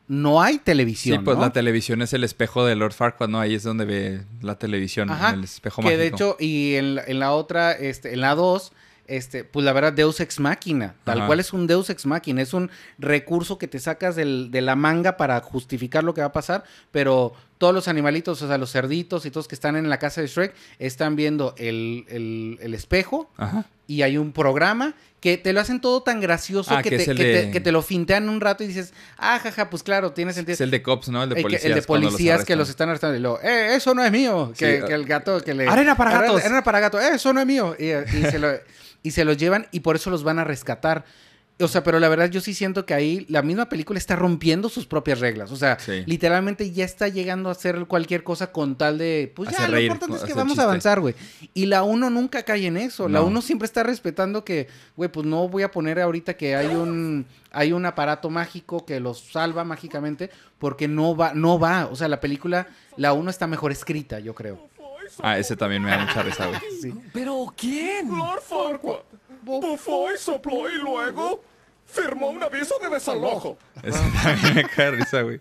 no 0.09 0.43
hay 0.43 0.55
Sí, 0.55 0.61
televisión. 0.65 1.23
pues 1.25 1.37
¿no? 1.37 1.43
la 1.45 1.53
televisión 1.53 2.03
es 2.03 2.13
el 2.15 2.25
espejo 2.25 2.65
de 2.65 2.75
Lord 2.77 2.93
Farquaad, 2.95 3.29
¿no? 3.29 3.39
Ahí 3.41 3.55
es 3.55 3.63
donde 3.63 3.85
ve 3.85 4.23
la 4.43 4.59
televisión, 4.59 5.09
Ajá, 5.11 5.31
el 5.35 5.45
espejo 5.45 5.83
que 5.83 5.87
mágico. 5.87 6.01
de 6.01 6.07
hecho, 6.09 6.37
y 6.41 6.75
en 6.75 6.95
la, 6.97 7.05
en 7.05 7.21
la 7.21 7.33
otra, 7.33 7.73
este, 7.73 8.13
en 8.15 8.21
la 8.23 8.35
2, 8.35 8.73
este, 9.11 9.45
pues 9.45 9.65
la 9.67 9.73
verdad, 9.73 9.93
Deus 9.93 10.21
Ex 10.21 10.41
Máquina. 10.41 10.95
Tal 11.05 11.19
Ajá. 11.19 11.27
cual 11.27 11.41
es 11.41 11.53
un 11.53 11.67
Deus 11.67 11.91
Ex 11.91 12.07
Máquina. 12.07 12.41
Es 12.43 12.55
un 12.55 12.71
recurso 12.99 13.59
que 13.59 13.69
te 13.69 13.79
sacas 13.79 14.17
del- 14.17 14.51
de 14.51 14.61
la 14.61 14.77
manga 14.77 15.17
para 15.17 15.41
justificar 15.41 16.05
lo 16.05 16.15
que 16.15 16.21
va 16.23 16.29
a 16.29 16.33
pasar. 16.33 16.65
Pero 16.91 17.33
todos 17.61 17.75
los 17.75 17.89
animalitos, 17.89 18.41
o 18.41 18.49
sea, 18.49 18.57
los 18.57 18.73
cerditos 18.73 19.27
y 19.27 19.31
todos 19.31 19.47
que 19.47 19.55
están 19.55 19.77
en 19.77 19.89
la 19.91 19.99
casa 19.99 20.23
de 20.23 20.27
Shrek, 20.29 20.55
están 20.79 21.15
viendo 21.15 21.55
el, 21.59 22.07
el- 22.09 22.59
el 22.63 22.73
espejo 22.73 23.31
Ajá. 23.37 23.67
y 23.87 24.01
hay 24.01 24.17
un 24.17 24.33
programa 24.33 24.95
que 25.21 25.37
te 25.37 25.53
lo 25.53 25.61
hacen 25.61 25.83
todo 25.83 26.03
tan 26.03 26.23
gracioso 26.23 26.75
Ah, 26.75 26.81
que, 26.83 26.89
que 26.89 26.97
te, 26.97 27.05
que 27.05 27.15
te- 27.15 27.23
de- 27.25 27.51
que 27.51 27.61
te 27.61 27.71
lo 27.71 27.83
fintean 27.83 28.31
un 28.31 28.41
rato 28.41 28.65
y 28.65 28.67
dices, 28.67 28.95
ah, 29.19 29.39
jaja, 29.43 29.69
pues 29.69 29.83
claro, 29.83 30.13
tiene 30.13 30.33
sentido. 30.33 30.55
Es 30.55 30.63
el 30.63 30.71
de 30.71 30.83
cops, 30.83 31.11
¿no? 31.11 31.23
El 31.23 31.29
de 31.29 31.43
policías. 31.43 31.65
el 31.67 31.75
de 31.75 31.83
policías 31.83 32.45
que 32.47 32.57
los 32.57 32.71
están 32.71 32.89
arrestando. 32.89 33.19
Y 33.19 33.21
luego, 33.21 33.39
eh, 33.43 33.75
eso 33.77 33.93
no 33.95 34.03
es 34.03 34.11
mío. 34.11 34.55
Que, 34.57 34.81
Sí, 34.81 34.87
que 34.87 34.95
el 34.95 35.05
gato 35.05 35.39
que 35.43 35.53
le. 35.53 35.69
Arena 35.69 35.95
para 35.99 36.13
gatos. 36.13 36.43
Arena 36.43 36.65
para 36.65 36.81
gatos. 36.81 37.03
Eh, 37.03 37.11
eso 37.17 37.33
no 37.35 37.41
es 37.43 37.47
mío. 37.47 37.77
Y, 37.79 37.91
y 37.91 38.23
se 38.31 38.39
lo, 38.39 38.49
y 39.03 39.11
se 39.11 39.27
los 39.27 39.37
llevan 39.37 39.67
y 39.71 39.81
por 39.81 39.97
eso 39.97 40.09
los 40.09 40.25
van 40.25 40.39
a 40.39 40.45
rescatar. 40.45 41.05
O 41.61 41.69
sea, 41.69 41.83
pero 41.85 42.01
la 42.01 42.09
verdad 42.09 42.31
yo 42.31 42.41
sí 42.41 42.55
siento 42.55 42.87
que 42.87 42.95
ahí 42.95 43.27
la 43.29 43.43
misma 43.43 43.69
película 43.69 43.99
está 43.99 44.17
rompiendo 44.17 44.69
sus 44.69 44.87
propias 44.87 45.21
reglas. 45.21 45.51
O 45.53 45.57
sea, 45.57 45.79
Sí. 45.79 46.03
literalmente 46.07 46.71
ya 46.73 46.85
está 46.85 47.09
llegando 47.09 47.49
a 47.49 47.53
hacer 47.53 47.87
cualquier 47.87 48.23
cosa 48.25 48.51
con 48.53 48.77
tal 48.77 48.99
de, 48.99 49.33
pues 49.35 49.51
ya, 49.51 49.69
lo 49.69 49.79
importante 49.81 50.17
es 50.17 50.23
que 50.25 50.35
vamos 50.35 50.53
chiste. 50.53 50.63
a 50.63 50.65
avanzar, 50.65 51.01
güey. 51.01 51.15
Y 51.55 51.67
la 51.67 51.83
uno 51.83 52.11
nunca 52.11 52.43
cae 52.43 52.67
en 52.67 52.77
eso. 52.77 53.09
La 53.09 53.21
No. 53.21 53.27
uno 53.27 53.43
siempre 53.43 53.67
está 53.67 53.83
respetando 53.83 54.45
que, 54.45 54.69
güey, 54.97 55.11
pues 55.11 55.27
no 55.27 55.49
voy 55.49 55.63
a 55.63 55.71
poner 55.71 56.01
ahorita 56.01 56.35
que 56.37 56.57
hay 56.57 56.69
un, 56.75 57.27
hay 57.53 57.73
un 57.73 57.85
aparato 57.87 58.31
mágico 58.31 58.85
que 58.87 59.01
los 59.01 59.21
salva 59.33 59.65
mágicamente, 59.65 60.31
porque 60.59 60.89
no 60.89 61.17
va, 61.17 61.33
no 61.35 61.59
va. 61.59 61.87
O 61.87 61.97
sea, 61.97 62.09
la 62.09 62.21
película, 62.21 62.69
la 62.97 63.13
uno 63.13 63.31
está 63.31 63.47
mejor 63.47 63.73
escrita, 63.73 64.19
yo 64.21 64.35
creo. 64.35 64.69
Ah, 65.23 65.39
ese 65.39 65.57
también 65.57 65.83
me 65.83 65.91
da 65.91 65.99
mucha 66.07 66.23
risa, 66.23 66.47
güey. 66.47 66.95
¿Pero 67.13 67.47
quién? 67.57 68.09
Lord 68.17 68.41
Farquaad 68.43 69.01
bufó 69.43 70.07
y 70.15 70.19
sopló 70.19 70.71
y 70.71 70.75
luego 70.79 71.43
firmó 71.93 72.29
un 72.29 72.43
aviso 72.43 72.75
de 72.83 72.89
desalojo. 72.89 73.59
Ese 73.83 73.99
también 74.23 74.55
me 74.55 74.65
cae 74.65 74.87
de 74.87 74.91
risa, 74.93 75.23
güey. 75.23 75.41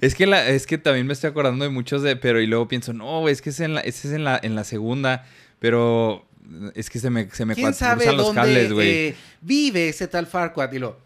Es 0.00 0.14
que, 0.14 0.26
la, 0.26 0.48
es 0.48 0.66
que 0.66 0.78
también 0.78 1.06
me 1.06 1.12
estoy 1.12 1.30
acordando 1.30 1.64
de 1.64 1.70
muchos 1.70 2.02
de... 2.02 2.16
Pero 2.16 2.40
y 2.40 2.46
luego 2.46 2.68
pienso, 2.68 2.92
no, 2.92 3.20
güey, 3.20 3.32
es 3.32 3.42
que 3.42 3.50
es 3.50 3.60
en 3.60 3.74
la, 3.74 3.80
ese 3.80 4.08
es 4.08 4.14
en 4.14 4.24
la, 4.24 4.38
en 4.42 4.54
la 4.54 4.64
segunda. 4.64 5.26
Pero 5.58 6.26
es 6.74 6.90
que 6.90 6.98
se 6.98 7.10
me, 7.10 7.30
se 7.30 7.44
me 7.46 7.54
¿Quién 7.54 7.74
sabe 7.74 8.06
los 8.12 8.26
dónde 8.26 8.40
cables, 8.40 8.72
güey. 8.72 8.88
eh, 8.88 9.16
vive 9.40 9.88
ese 9.88 10.08
tal 10.08 10.26
Farquaad? 10.26 10.72
Y 10.72 10.78
lo, 10.78 10.98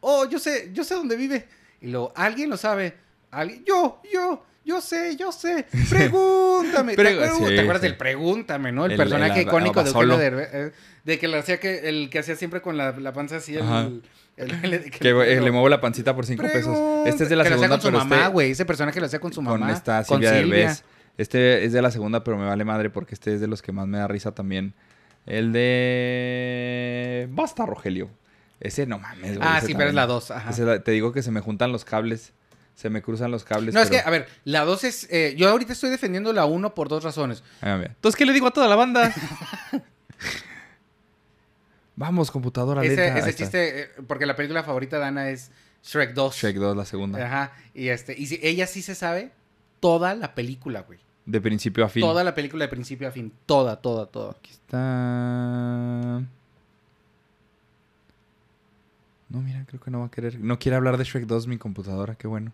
oh, 0.00 0.28
yo 0.28 0.38
sé, 0.38 0.70
yo 0.72 0.84
sé 0.84 0.94
dónde 0.94 1.16
vive. 1.16 1.46
Y 1.80 1.88
lo, 1.88 2.12
¿alguien 2.16 2.50
lo 2.50 2.56
sabe? 2.56 2.94
¿Alguien? 3.30 3.64
Yo, 3.66 4.00
yo, 4.12 4.44
yo 4.64 4.80
sé, 4.80 5.16
yo 5.16 5.30
sé. 5.32 5.66
Pregúntame. 5.90 6.96
¿Te, 6.96 7.02
acuerdas, 7.02 7.36
sí, 7.36 7.44
¿te 7.44 7.60
acuerdas 7.60 7.82
sí. 7.82 7.88
del 7.88 7.96
Pregúntame, 7.96 8.72
no? 8.72 8.86
El, 8.86 8.92
El- 8.92 8.96
personaje 8.96 9.40
el 9.42 9.46
icónico 9.46 9.84
de. 9.84 10.16
Derbez, 10.16 10.48
eh, 10.52 10.72
De 11.04 11.18
que 11.18 11.28
lo 11.28 11.38
hacía 11.38 11.60
que, 11.60 11.88
el 11.88 12.08
que 12.10 12.18
hacía 12.20 12.36
siempre 12.36 12.60
con 12.62 12.76
la, 12.76 12.92
la 12.92 13.12
panza 13.12 13.36
así, 13.36 13.56
Ajá. 13.58 13.82
el, 13.82 14.02
Que 15.00 15.40
le 15.40 15.50
muevo 15.50 15.68
la 15.68 15.80
pancita 15.80 16.14
por 16.14 16.24
cinco 16.26 16.44
pesos. 16.44 16.76
Este 17.06 17.24
es 17.24 17.28
de 17.30 17.36
la 17.36 17.44
que 17.44 17.50
lo 17.50 17.56
hacía 17.56 17.66
segunda, 17.68 17.76
con 17.76 17.80
su 17.80 17.86
pero 17.88 17.98
mamá, 17.98 18.16
este- 18.22 18.28
güey. 18.32 18.50
Ese 18.52 18.64
personaje 18.64 19.00
lo 19.00 19.06
hacía 19.06 19.20
con 19.20 19.32
su 19.32 19.42
mamá. 19.42 19.58
con 19.58 19.70
esta 19.70 20.04
con 20.04 20.18
Silvia 20.20 20.32
Derbez. 20.32 20.84
Este 21.16 21.64
es 21.64 21.72
de 21.72 21.82
la 21.82 21.90
segunda, 21.90 22.22
pero 22.22 22.38
me 22.38 22.46
vale 22.46 22.64
madre 22.64 22.90
porque 22.90 23.14
este 23.14 23.34
es 23.34 23.40
de 23.40 23.48
los 23.48 23.60
que 23.62 23.72
más 23.72 23.86
me 23.88 23.98
da 23.98 24.06
risa 24.08 24.32
también. 24.32 24.74
El 25.26 25.52
de... 25.52 27.28
Basta, 27.32 27.66
Rogelio. 27.66 28.08
Ese 28.60 28.86
no 28.86 28.98
mames, 28.98 29.36
güey. 29.36 29.48
Ah, 29.48 29.60
sí, 29.64 29.74
pero 29.74 29.88
es 29.90 29.94
la 29.94 30.06
2. 30.06 30.30
Ajá. 30.30 30.50
Ese 30.50 30.64
la- 30.64 30.82
te 30.82 30.90
digo 30.92 31.12
que 31.12 31.22
se 31.22 31.30
me 31.30 31.40
juntan 31.40 31.72
los 31.72 31.84
cables. 31.84 32.32
Se 32.74 32.90
me 32.90 33.02
cruzan 33.02 33.30
los 33.32 33.42
cables. 33.44 33.74
No, 33.74 33.80
es 33.80 33.90
que, 33.90 33.98
a 33.98 34.08
ver, 34.10 34.28
la 34.44 34.64
2 34.64 34.84
es... 34.84 35.08
eh, 35.10 35.34
yo 35.36 35.48
ahorita 35.48 35.72
estoy 35.72 35.90
defendiendo 35.90 36.32
la 36.32 36.44
1 36.44 36.74
por 36.74 36.88
dos 36.88 37.02
razones. 37.02 37.42
Ah. 37.60 37.80
Entonces, 37.84 38.16
¿qué 38.16 38.24
le 38.24 38.32
digo 38.32 38.46
a 38.46 38.52
toda 38.52 38.68
la 38.68 38.76
banda? 38.76 39.12
Vamos, 41.98 42.30
computadora 42.30 42.84
Ese, 42.84 42.94
lenta. 42.94 43.18
Ese 43.18 43.34
chiste, 43.34 43.80
eh, 43.82 43.88
porque 44.06 44.24
la 44.24 44.36
película 44.36 44.62
favorita 44.62 45.00
de 45.00 45.04
Ana 45.04 45.30
es 45.30 45.50
Shrek 45.82 46.14
2. 46.14 46.32
Shrek 46.32 46.56
2, 46.56 46.76
la 46.76 46.84
segunda. 46.84 47.26
Ajá. 47.26 47.52
Y, 47.74 47.88
este, 47.88 48.14
y 48.16 48.26
si- 48.26 48.38
ella 48.40 48.68
sí 48.68 48.82
se 48.82 48.94
sabe 48.94 49.32
toda 49.80 50.14
la 50.14 50.36
película, 50.36 50.82
güey. 50.82 51.00
De 51.26 51.40
principio 51.40 51.84
a 51.84 51.88
fin. 51.88 52.00
Toda 52.02 52.22
la 52.22 52.36
película 52.36 52.64
de 52.66 52.68
principio 52.68 53.08
a 53.08 53.10
fin. 53.10 53.32
Toda, 53.46 53.80
toda, 53.82 54.06
toda. 54.06 54.30
Aquí 54.30 54.52
está. 54.52 54.78
No, 59.28 59.42
mira, 59.42 59.64
creo 59.66 59.80
que 59.80 59.90
no 59.90 59.98
va 59.98 60.06
a 60.06 60.10
querer. 60.10 60.38
No 60.38 60.56
quiere 60.60 60.76
hablar 60.76 60.98
de 60.98 61.04
Shrek 61.04 61.26
2 61.26 61.48
mi 61.48 61.58
computadora, 61.58 62.14
qué 62.14 62.28
bueno. 62.28 62.52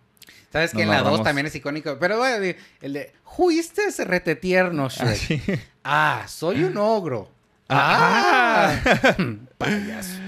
Sabes 0.51 0.73
que 0.73 0.83
en 0.83 0.89
la 0.89 0.99
2 1.01 1.05
ahorramos. 1.07 1.25
también 1.25 1.47
es 1.47 1.55
icónico. 1.55 1.99
Pero 2.01 2.17
bueno, 2.17 2.43
el 2.81 2.93
de, 2.95 3.13
¿juiste 3.25 3.83
ese 3.89 4.07
rete 4.07 4.37
tierno, 4.37 4.89
Shrek? 4.89 5.61
Ah, 5.85 6.25
soy 6.29 6.65
un 6.65 6.79
ogro. 6.79 7.34
Ah, 7.69 8.75
payaso. 9.59 10.19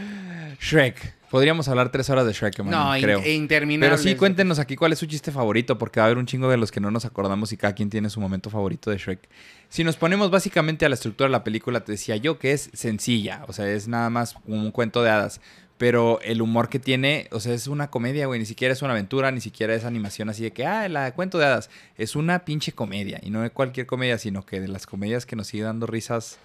Shrek. 0.60 1.14
Podríamos 1.30 1.66
hablar 1.68 1.90
tres 1.90 2.08
horas 2.08 2.24
de 2.24 2.32
Shrek, 2.32 2.60
No, 2.60 2.92
creo. 3.00 3.18
e 3.20 3.34
interminable. 3.34 3.88
Pero 3.96 4.02
sí, 4.02 4.14
cuéntenos 4.14 4.60
aquí 4.60 4.76
cuál 4.76 4.92
es 4.92 5.00
su 5.00 5.06
chiste 5.06 5.32
favorito, 5.32 5.76
porque 5.76 5.98
va 5.98 6.04
a 6.04 6.06
haber 6.06 6.18
un 6.18 6.26
chingo 6.26 6.48
de 6.48 6.56
los 6.56 6.70
que 6.70 6.78
no 6.80 6.90
nos 6.92 7.04
acordamos 7.04 7.52
y 7.52 7.56
cada 7.56 7.74
quien 7.74 7.90
tiene 7.90 8.10
su 8.10 8.20
momento 8.20 8.48
favorito 8.48 8.90
de 8.90 8.98
Shrek. 8.98 9.28
Si 9.68 9.82
nos 9.82 9.96
ponemos 9.96 10.30
básicamente 10.30 10.86
a 10.86 10.88
la 10.88 10.94
estructura 10.94 11.26
de 11.26 11.32
la 11.32 11.42
película, 11.44 11.80
te 11.84 11.92
decía 11.92 12.16
yo 12.16 12.38
que 12.38 12.52
es 12.52 12.70
sencilla, 12.72 13.44
o 13.48 13.52
sea, 13.52 13.68
es 13.68 13.88
nada 13.88 14.08
más 14.08 14.36
un 14.46 14.70
cuento 14.70 15.02
de 15.02 15.10
hadas. 15.10 15.40
Pero 15.78 16.20
el 16.22 16.40
humor 16.40 16.70
que 16.70 16.78
tiene, 16.78 17.28
o 17.32 17.40
sea, 17.40 17.52
es 17.52 17.66
una 17.66 17.90
comedia, 17.90 18.26
güey. 18.26 18.40
Ni 18.40 18.46
siquiera 18.46 18.72
es 18.72 18.80
una 18.80 18.92
aventura, 18.92 19.30
ni 19.30 19.42
siquiera 19.42 19.74
es 19.74 19.84
animación 19.84 20.30
así 20.30 20.42
de 20.44 20.52
que, 20.52 20.64
ah, 20.64 20.88
la 20.88 21.12
cuento 21.12 21.36
de 21.38 21.44
hadas. 21.44 21.68
Es 21.98 22.16
una 22.16 22.46
pinche 22.46 22.72
comedia. 22.72 23.20
Y 23.22 23.28
no 23.28 23.42
de 23.42 23.50
cualquier 23.50 23.84
comedia, 23.84 24.16
sino 24.16 24.46
que 24.46 24.58
de 24.60 24.68
las 24.68 24.86
comedias 24.86 25.26
que 25.26 25.36
nos 25.36 25.48
sigue 25.48 25.64
dando 25.64 25.86
risas 25.86 26.38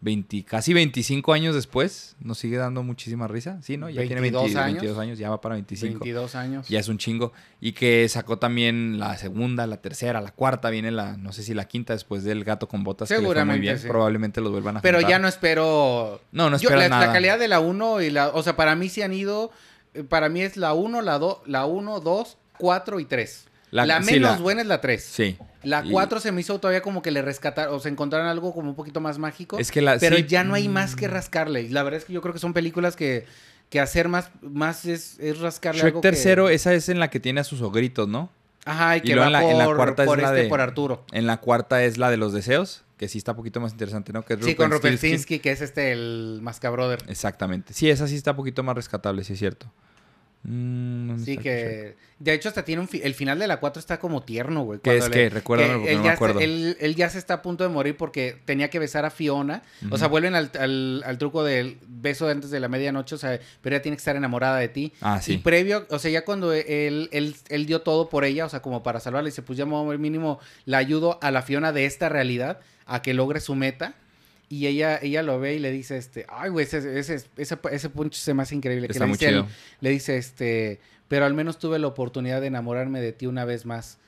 20, 0.00 0.44
casi 0.44 0.72
25 0.74 1.32
años 1.32 1.54
después, 1.56 2.14
nos 2.20 2.38
sigue 2.38 2.56
dando 2.56 2.84
muchísima 2.84 3.26
risa. 3.26 3.58
Sí, 3.62 3.76
¿no? 3.76 3.90
Ya 3.90 4.02
tiene 4.02 4.20
22 4.20 4.44
20 4.44 4.60
años. 4.60 4.74
22 4.82 4.98
años, 5.00 5.18
ya 5.18 5.30
va 5.30 5.40
para 5.40 5.56
25. 5.56 5.98
22 6.04 6.34
años. 6.36 6.68
Ya 6.68 6.78
es 6.78 6.86
un 6.88 6.98
chingo. 6.98 7.32
Y 7.60 7.72
que 7.72 8.08
sacó 8.08 8.38
también 8.38 9.00
la 9.00 9.16
segunda, 9.16 9.66
la 9.66 9.78
tercera, 9.78 10.20
la 10.20 10.30
cuarta, 10.30 10.70
viene 10.70 10.92
la, 10.92 11.16
no 11.16 11.32
sé 11.32 11.42
si 11.42 11.52
la 11.52 11.64
quinta 11.66 11.94
después 11.94 12.22
del 12.22 12.44
gato 12.44 12.68
con 12.68 12.84
botas. 12.84 13.08
que 13.08 13.14
le 13.14 13.18
fue 13.18 13.22
muy 13.26 13.34
Seguramente, 13.34 13.60
bien. 13.60 13.78
sí. 13.80 13.88
Probablemente 13.88 14.40
los 14.40 14.52
vuelvan 14.52 14.76
a 14.76 14.82
Pero 14.82 14.98
juntar. 14.98 15.10
ya 15.10 15.18
no 15.18 15.26
espero. 15.26 16.20
No, 16.30 16.48
no 16.48 16.58
Yo, 16.58 16.68
esperas 16.68 16.90
la, 16.90 16.96
la 16.98 17.00
nada. 17.06 17.12
calidad 17.12 17.38
de 17.38 17.48
la 17.48 17.58
1 17.60 18.00
y 18.02 18.10
la. 18.10 18.28
O 18.28 18.42
sea, 18.44 18.54
para 18.54 18.76
mí 18.76 18.88
sí 18.88 19.02
han 19.02 19.12
ido. 19.12 19.50
eh, 19.94 20.04
Para 20.04 20.28
mí 20.28 20.42
es 20.42 20.56
la 20.56 20.74
1, 20.74 21.02
la 21.02 21.18
2, 21.18 21.38
la 21.46 21.66
1, 21.66 21.98
2, 22.00 22.36
4 22.58 23.00
y 23.00 23.04
3. 23.04 23.46
La, 23.72 23.84
La- 23.84 24.02
sí, 24.02 24.12
menos 24.14 24.36
la- 24.36 24.38
buena 24.38 24.60
es 24.62 24.66
la 24.68 24.80
3. 24.80 25.02
Sí. 25.04 25.36
La 25.62 25.84
Y- 25.84 25.90
4 25.90 26.20
se 26.20 26.30
me 26.32 26.40
hizo 26.40 26.58
todavía 26.60 26.82
como 26.82 27.02
que 27.02 27.10
le 27.10 27.20
rescataron, 27.22 27.74
o 27.74 27.80
se 27.80 27.88
encontraron 27.88 28.28
algo 28.28 28.52
como 28.54 28.68
un 28.70 28.76
poquito 28.76 29.00
más 29.00 29.18
mágico. 29.18 29.58
Es 29.58 29.70
que 29.72 29.82
la- 29.82 29.98
pero 29.98 30.16
sí. 30.16 30.26
ya 30.28 30.44
no 30.44 30.54
hay 30.54 30.68
más 30.68 30.94
que 30.96 31.08
rascarle. 31.08 31.62
Y 31.62 31.68
la 31.70 31.82
verdad 31.82 31.98
es 31.98 32.04
que 32.04 32.12
yo 32.12 32.20
creo 32.22 32.32
que 32.32 32.38
son 32.40 32.52
películas 32.52 32.94
que, 32.96 33.26
que 33.70 33.80
hacer 33.80 34.08
más, 34.08 34.30
más 34.40 34.84
es, 34.84 35.18
es 35.18 35.38
rascarle 35.40 35.80
Shrek 35.80 35.88
algo 35.94 36.00
que- 36.00 36.08
tercero, 36.08 36.48
esa 36.48 36.72
es 36.74 36.88
en 36.88 37.00
la 37.00 37.10
que 37.10 37.20
tiene 37.20 37.40
a 37.40 37.44
sus 37.44 37.60
ogritos, 37.60 38.08
¿no? 38.08 38.30
Ajá, 38.64 38.96
y 38.96 38.98
y 38.98 39.02
que 39.02 39.14
luego 39.14 39.20
va 39.20 39.26
en 39.26 39.32
la- 39.32 39.40
por, 39.40 39.50
en 39.52 39.58
la 39.58 39.66
cuarta 39.76 40.02
es 40.02 40.06
por 40.06 40.18
la 40.22 40.28
este, 40.28 40.42
de- 40.44 40.48
por 40.48 40.60
Arturo. 40.60 41.04
En 41.12 41.26
la 41.26 41.38
cuarta 41.38 41.82
es 41.84 41.98
la 41.98 42.10
de 42.10 42.18
los 42.18 42.32
deseos, 42.32 42.84
que 42.96 43.08
sí 43.08 43.18
está 43.18 43.32
un 43.32 43.38
poquito 43.38 43.60
más 43.60 43.72
interesante, 43.72 44.12
¿no? 44.12 44.24
Que 44.24 44.34
es 44.34 44.44
Sí, 44.44 44.54
con. 44.54 44.70
Rumpelstiltskin, 44.70 45.40
que 45.40 45.50
es 45.50 45.60
este, 45.60 45.92
el 45.92 46.38
Mascabrother. 46.42 46.98
Exactamente. 47.08 47.72
Sí, 47.74 47.88
esa 47.90 48.06
sí 48.06 48.14
está 48.16 48.30
un 48.32 48.36
poquito 48.36 48.62
más 48.62 48.76
rescatable, 48.76 49.24
sí 49.24 49.32
es 49.32 49.38
cierto. 49.38 49.72
Mm, 50.44 51.08
¿dónde 51.08 51.24
Sí, 51.24 51.36
que... 51.38 51.96
De 52.18 52.32
hecho, 52.32 52.48
hasta 52.48 52.64
tiene 52.64 52.80
un... 52.80 52.88
fi- 52.88 53.00
El 53.02 53.14
final 53.14 53.38
de 53.38 53.46
la 53.46 53.58
4 53.60 53.78
está 53.80 53.98
como 54.00 54.22
tierno, 54.22 54.62
güey. 54.62 54.80
¿Qué 54.80 54.96
es 54.96 55.08
qué? 55.08 55.28
Recuérdame, 55.28 55.74
porque 55.74 55.90
él 55.90 55.96
no 55.98 56.02
me 56.02 56.08
ya 56.08 56.14
acuerdo. 56.14 56.38
Se, 56.38 56.44
él, 56.44 56.76
él 56.80 56.94
ya 56.96 57.10
se 57.10 57.18
está 57.18 57.34
a 57.34 57.42
punto 57.42 57.64
de 57.64 57.70
morir 57.70 57.96
porque 57.96 58.36
tenía 58.44 58.70
que 58.70 58.78
besar 58.78 59.04
a 59.04 59.10
Fiona. 59.10 59.62
O 59.90 59.98
sea, 59.98 60.08
vuelven 60.08 60.34
al, 60.34 60.50
al- 60.58 61.02
al 61.04 61.18
truco 61.18 61.44
del 61.44 61.78
beso 61.86 62.26
de 62.26 62.32
antes 62.32 62.50
de 62.50 62.60
la 62.60 62.68
medianoche, 62.68 63.14
o 63.14 63.18
sea, 63.18 63.38
pero 63.60 63.76
ella 63.76 63.82
tiene 63.82 63.96
que 63.96 64.00
estar 64.00 64.16
enamorada 64.16 64.58
de 64.58 64.68
ti. 64.68 64.92
Ah, 65.00 65.18
Y 65.20 65.24
sí. 65.24 65.38
previo, 65.38 65.86
o 65.90 65.98
sea, 65.98 66.10
ya 66.10 66.24
cuando 66.24 66.52
él, 66.52 67.08
él, 67.12 67.36
él 67.48 67.66
dio 67.66 67.82
todo 67.82 68.08
por 68.08 68.24
ella, 68.24 68.46
o 68.46 68.48
sea, 68.48 68.60
como 68.62 68.82
para 68.82 69.00
salvarla, 69.00 69.28
y 69.28 69.32
dice, 69.32 69.42
pues 69.42 69.56
ya 69.58 69.66
me 69.66 69.98
mínimo 69.98 70.40
la 70.64 70.78
ayudo 70.78 71.18
a 71.22 71.30
la 71.30 71.42
Fiona 71.42 71.72
de 71.72 71.84
esta 71.86 72.08
realidad 72.08 72.58
a 72.86 73.02
que 73.02 73.14
logre 73.14 73.40
su 73.40 73.54
meta. 73.54 73.94
Y 74.50 74.66
ella, 74.66 74.98
ella 75.02 75.22
lo 75.22 75.38
ve 75.38 75.54
y 75.54 75.58
le 75.58 75.70
dice, 75.70 75.98
este, 75.98 76.24
ay, 76.28 76.48
güey, 76.50 76.64
ese, 76.64 76.78
ese, 76.98 77.16
ese, 77.36 77.58
ese 77.70 77.90
punch 77.90 78.14
se 78.14 78.32
me 78.32 78.42
hace 78.42 78.54
increíble. 78.54 78.88
que 78.88 78.98
le 78.98 79.06
muy 79.06 79.12
dice 79.18 79.26
él- 79.28 79.34
chido. 79.42 79.46
le 79.80 79.90
dice, 79.90 80.16
este, 80.16 80.80
pero 81.06 81.26
al 81.26 81.34
menos 81.34 81.58
tuve 81.58 81.78
la 81.78 81.86
oportunidad 81.86 82.40
de 82.40 82.46
enamorarme 82.46 83.00
de 83.00 83.12
ti 83.12 83.26
una 83.26 83.44
vez 83.44 83.66
más. 83.66 83.98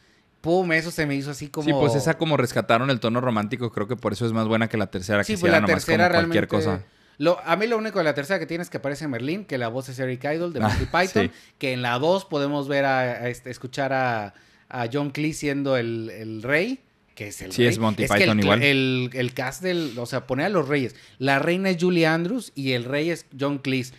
Pum, 0.41 0.73
eso 0.73 0.91
se 0.91 1.05
me 1.05 1.15
hizo 1.15 1.31
así 1.33 1.49
como... 1.49 1.67
Sí, 1.67 1.73
pues 1.75 1.95
esa 1.95 2.17
como 2.17 2.39
rescataron 2.39 2.89
el 2.89 2.99
tono 3.01 3.21
romántico, 3.21 3.71
creo 3.71 3.87
que 3.87 3.97
por 3.97 4.15
eso 4.15 4.25
es 4.25 4.33
más 4.33 4.49
buena 4.49 4.69
que 4.69 4.79
la 4.79 4.87
tercera, 4.91 5.23
Sí, 5.25 5.35
que 5.35 5.41
pues 5.41 5.53
la 5.53 5.61
nomás 5.61 5.85
tercera 5.85 6.09
como 6.09 6.21
cualquier 6.21 6.49
cosa. 6.49 6.83
Lo, 7.19 7.39
a 7.45 7.55
mí 7.57 7.67
lo 7.67 7.77
único 7.77 7.99
de 7.99 8.05
la 8.07 8.15
tercera 8.15 8.39
que 8.39 8.47
tiene 8.47 8.63
es 8.63 8.71
que 8.71 8.79
aparece 8.79 9.07
Merlín, 9.07 9.45
que 9.45 9.59
la 9.59 9.69
voz 9.69 9.91
es 9.91 9.99
Eric 9.99 10.25
Idle 10.25 10.53
de 10.53 10.61
Ah, 10.65 10.69
Monty 10.69 10.87
Python, 10.91 11.27
sí. 11.27 11.31
que 11.59 11.75
en 11.75 11.83
la 11.83 11.99
2 11.99 12.25
podemos 12.25 12.67
ver 12.67 12.87
a, 12.87 13.01
a 13.01 13.29
este, 13.29 13.51
escuchar 13.51 13.93
a, 13.93 14.33
a 14.71 14.89
John 14.91 15.11
Cleese 15.11 15.41
siendo 15.41 15.77
el, 15.77 16.09
el 16.09 16.43
rey, 16.43 16.81
que 17.21 17.29
es 17.29 17.43
el 17.43 17.53
Sí, 17.53 17.59
rey. 17.63 17.69
es 17.69 17.79
Monty 17.79 18.05
que 18.07 18.15
Python 18.15 18.39
el, 18.39 18.45
igual. 18.45 18.63
El, 18.63 19.11
el 19.13 19.35
cast 19.35 19.63
del, 19.63 19.93
o 19.99 20.07
sea, 20.07 20.27
pone 20.27 20.43
a 20.43 20.49
los 20.49 20.67
reyes. 20.69 20.97
La 21.19 21.39
reina 21.39 21.69
es 21.69 21.77
Julie 21.79 22.07
Andrews 22.07 22.51
y 22.55 22.73
el 22.73 22.85
rey 22.85 23.11
es 23.11 23.27
John 23.39 23.59
Cleese. 23.59 23.93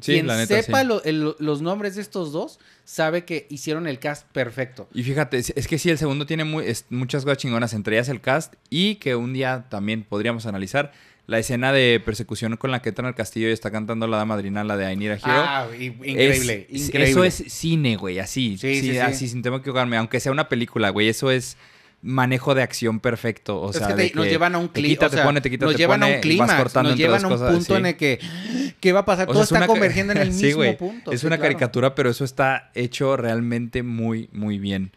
Sí, 0.00 0.14
Quien 0.14 0.26
la 0.26 0.36
neta, 0.36 0.60
sepa 0.60 0.80
sí. 0.80 0.86
lo- 0.88 1.04
el- 1.04 1.36
los 1.38 1.62
nombres 1.62 1.94
de 1.94 2.02
estos 2.02 2.32
dos, 2.32 2.58
sabe 2.84 3.24
que 3.24 3.46
hicieron 3.48 3.86
el 3.86 4.00
cast 4.00 4.26
perfecto. 4.32 4.88
Y 4.92 5.04
fíjate, 5.04 5.36
es 5.38 5.52
es 5.54 5.68
que 5.68 5.78
sí, 5.78 5.90
el 5.90 5.98
segundo 5.98 6.26
tiene 6.26 6.42
muy- 6.44 6.64
es- 6.66 6.86
muchas 6.90 7.22
cosas 7.24 7.38
chingonas, 7.38 7.74
entre 7.74 7.94
ellas 7.96 8.08
el 8.08 8.20
cast, 8.20 8.54
y 8.70 8.96
que 8.96 9.14
un 9.14 9.32
día 9.32 9.66
también 9.70 10.02
podríamos 10.02 10.46
analizar 10.46 10.90
la 11.28 11.38
escena 11.38 11.72
de 11.72 12.02
persecución 12.04 12.56
con 12.56 12.72
la 12.72 12.82
que 12.82 12.88
entra 12.88 13.06
al 13.06 13.14
castillo 13.14 13.48
y 13.48 13.52
está 13.52 13.70
cantando 13.70 14.08
la 14.08 14.16
dama 14.16 14.36
la 14.36 14.76
de 14.76 14.92
I 14.92 14.96
Need 14.96 15.10
a 15.12 15.14
Hero. 15.14 15.22
Ah, 15.26 15.68
increíble, 15.78 16.66
Es- 16.68 16.86
increíble. 16.88 17.10
Eso 17.10 17.22
es 17.22 17.34
cine, 17.52 17.94
güey, 17.96 18.18
así. 18.18 18.58
Sí, 18.58 18.74
Sí, 18.74 18.80
sí, 18.80 18.90
sí. 18.92 18.98
así, 18.98 19.28
sin 19.28 19.42
temor 19.42 19.58
a 19.58 19.60
equivocarme. 19.60 19.96
Aunque 19.96 20.18
sea 20.18 20.32
una 20.32 20.48
película, 20.48 20.90
güey, 20.90 21.08
eso 21.08 21.30
es 21.30 21.56
manejo 22.02 22.54
de 22.54 22.62
acción 22.62 23.00
perfecto. 23.00 23.60
O 23.60 23.70
Es 23.70 23.76
sea, 23.76 23.86
que 23.88 23.94
de 23.94 24.08
te- 24.10 24.14
nos 24.16 24.24
que 24.24 24.30
llevan 24.30 24.54
a 24.54 24.58
un 24.58 24.68
te 24.68 24.80
clima. 24.80 24.88
quita, 24.88 25.08
te 25.10 25.22
pone, 25.22 25.40
te 25.40 25.50
quita, 25.50 25.64
nos 25.66 25.74
te 25.74 25.78
llevan 25.78 26.00
pone, 26.00 26.12
a 26.12 26.16
un 26.16 26.20
clima. 26.20 26.46
Nos 26.82 26.96
llevan 26.96 27.24
a 27.24 27.28
un 27.28 27.32
cosas, 27.34 27.50
punto 27.52 27.74
sí. 27.74 27.80
en 27.80 27.86
el 27.86 27.96
que. 27.96 28.18
¿Qué 28.80 28.92
va 28.92 29.00
a 29.00 29.04
pasar? 29.04 29.28
O 29.28 29.32
Todo 29.32 29.36
sea, 29.36 29.42
es 29.44 29.46
está 29.52 29.58
una 29.58 29.66
convergiendo 29.68 30.12
en 30.12 30.18
el 30.18 30.32
Sí, 30.32 30.46
mismo 30.46 30.76
punto. 30.76 31.12
Es 31.12 31.20
sí, 31.20 31.26
una 31.26 31.36
claro. 31.36 31.52
caricatura, 31.52 31.94
pero 31.94 32.10
eso 32.10 32.24
está 32.24 32.70
hecho 32.74 33.16
realmente 33.16 33.82
muy, 33.84 34.28
muy 34.32 34.58
bien. 34.58 34.90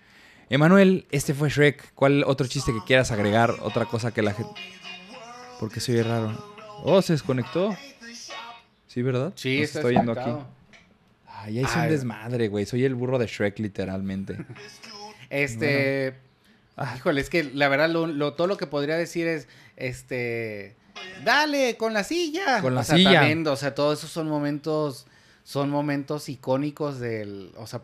Emanuel, 0.49 1.06
este 1.12 1.34
fue 1.34 1.49
Shrek. 1.49 1.93
¿Cuál 1.93 2.24
otro 2.26 2.47
chiste 2.47 2.72
que 2.74 2.80
quieras 2.86 3.12
agregar? 3.12 3.51
Otra 3.62 3.86
cosa 3.86 4.12
que 4.14 4.22
la 4.22 4.34
gente... 4.34 4.51
¿Por 5.60 5.72
qué 5.72 5.80
se 5.80 5.91
oye 5.93 6.03
raro? 6.03 6.56
Oh, 6.84 7.01
se 7.01 7.14
desconectó. 7.14 7.76
Sí, 8.88 9.01
¿verdad? 9.01 9.34
Sí, 9.36 9.58
Nos 9.60 9.64
está 9.68 9.80
estoy 9.80 9.95
yendo 9.95 10.12
aquí. 10.12 10.32
Ay, 11.28 11.60
ahí 11.60 11.64
es 11.66 11.76
un 11.76 11.88
desmadre, 11.89 12.47
güey. 12.47 12.66
Soy 12.66 12.84
el 12.86 12.95
burro 12.95 13.18
de 13.20 13.28
Shrek, 13.28 13.60
literalmente. 13.60 14.38
Este. 15.30 16.14
Ah. 16.78 16.94
Híjole, 16.98 17.22
es 17.22 17.30
que 17.30 17.44
la 17.44 17.68
verdad, 17.70 17.90
lo, 17.90 18.08
lo- 18.08 18.34
todo 18.34 18.48
lo 18.48 18.58
que 18.58 18.68
podría 18.68 18.98
decir 18.98 19.28
es. 19.28 19.48
Este. 19.78 20.76
Dale, 21.24 21.78
con 21.78 21.94
la 21.94 22.04
silla. 22.04 22.62
Con 22.62 22.76
la 22.76 22.82
o 22.82 22.84
sea, 22.84 22.96
silla. 22.98 23.14
también, 23.20 23.46
o 23.48 23.56
sea, 23.56 23.76
todos 23.76 24.00
esos 24.00 24.12
son 24.12 24.28
momentos. 24.28 25.08
Son 25.44 25.70
momentos 25.70 26.28
icónicos 26.28 27.00
del. 27.00 27.52
O 27.58 27.68
sea, 27.68 27.82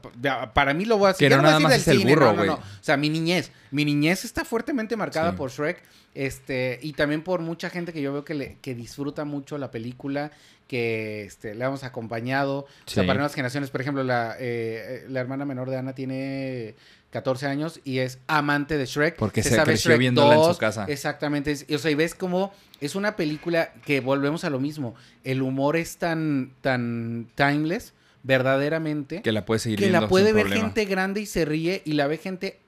para 0.54 0.74
mí 0.74 0.86
lo 0.86 0.98
voy 0.98 1.12
a 1.12 1.14
Que 1.14 1.30
ya 1.30 1.36
no 1.38 1.44
nada 1.44 1.56
decir 1.60 1.64
más 1.68 1.86
del 1.86 1.98
es 1.98 2.02
el 2.04 2.10
burro, 2.10 2.26
no, 2.26 2.32
no, 2.32 2.38
güey. 2.38 2.48
no. 2.50 2.56
O 2.56 2.62
sea, 2.84 2.98
mi 2.98 3.08
niñez. 3.10 3.52
Mi 3.70 3.86
niñez 3.86 4.26
está 4.26 4.44
fuertemente 4.46 4.96
marcada 4.98 5.30
Sí. 5.32 5.38
por 5.38 5.52
Shrek. 5.52 5.84
Este, 6.16 6.80
y 6.82 6.94
también 6.94 7.24
por 7.24 7.40
mucha 7.42 7.70
gente 7.70 7.94
que 7.94 8.02
yo 8.02 8.12
veo 8.12 8.26
que, 8.26 8.34
le, 8.34 8.58
que 8.62 8.74
disfruta 8.76 9.24
mucho 9.26 9.58
la 9.60 9.70
película, 9.72 10.32
que 10.68 11.24
este, 11.24 11.54
le 11.54 11.64
hemos 11.64 11.84
acompañado. 11.84 12.62
O 12.62 12.68
sea, 12.90 13.04
para 13.04 13.14
nuevas 13.20 13.36
generaciones, 13.36 13.70
por 13.70 13.80
ejemplo, 13.82 14.04
la, 14.04 14.36
eh, 14.40 15.04
eh, 15.04 15.06
la 15.08 15.20
hermana 15.22 15.46
menor 15.46 15.70
de 15.70 15.78
Ana 15.78 15.94
tiene 15.94 16.76
14 17.12 17.46
años 17.46 17.80
y 17.84 18.00
es 18.00 18.20
amante 18.28 18.78
de 18.78 18.86
Shrek. 18.86 19.18
Porque 19.18 19.44
se 19.44 19.62
creció 19.64 19.98
viéndola 19.98 20.36
en 20.48 20.54
su 20.54 20.58
casa. 20.58 20.86
Exactamente. 20.88 21.52
es- 21.52 21.66
y, 21.68 21.76
o 21.76 21.80
sea, 21.80 21.92
y 21.92 21.96
ves 21.96 22.16
como 22.16 22.52
es 22.80 22.96
una 22.96 23.16
película 23.16 23.74
que 23.86 24.00
volvemos 24.00 24.44
a 24.44 24.50
lo 24.50 24.60
mismo. 24.60 24.96
El 25.24 25.42
humor 25.42 25.76
es 25.78 25.98
tan, 25.98 26.54
tan 26.62 27.28
timeless, 27.36 27.94
verdaderamente, 28.24 29.22
Que 29.22 29.32
la 29.32 29.46
puedes 29.46 29.62
seguir 29.64 29.80
que 29.80 29.86
viendo 29.86 30.02
la 30.02 30.08
puede 30.08 30.28
sin 30.28 30.36
ver 30.36 30.44
problema. 30.46 30.66
gente 30.66 30.86
grande 30.86 31.22
y 31.22 31.26
se 31.26 31.46
ríe 31.46 31.82
y 31.86 31.94
la 31.94 32.08
ve 32.08 32.18
gente 32.18 32.60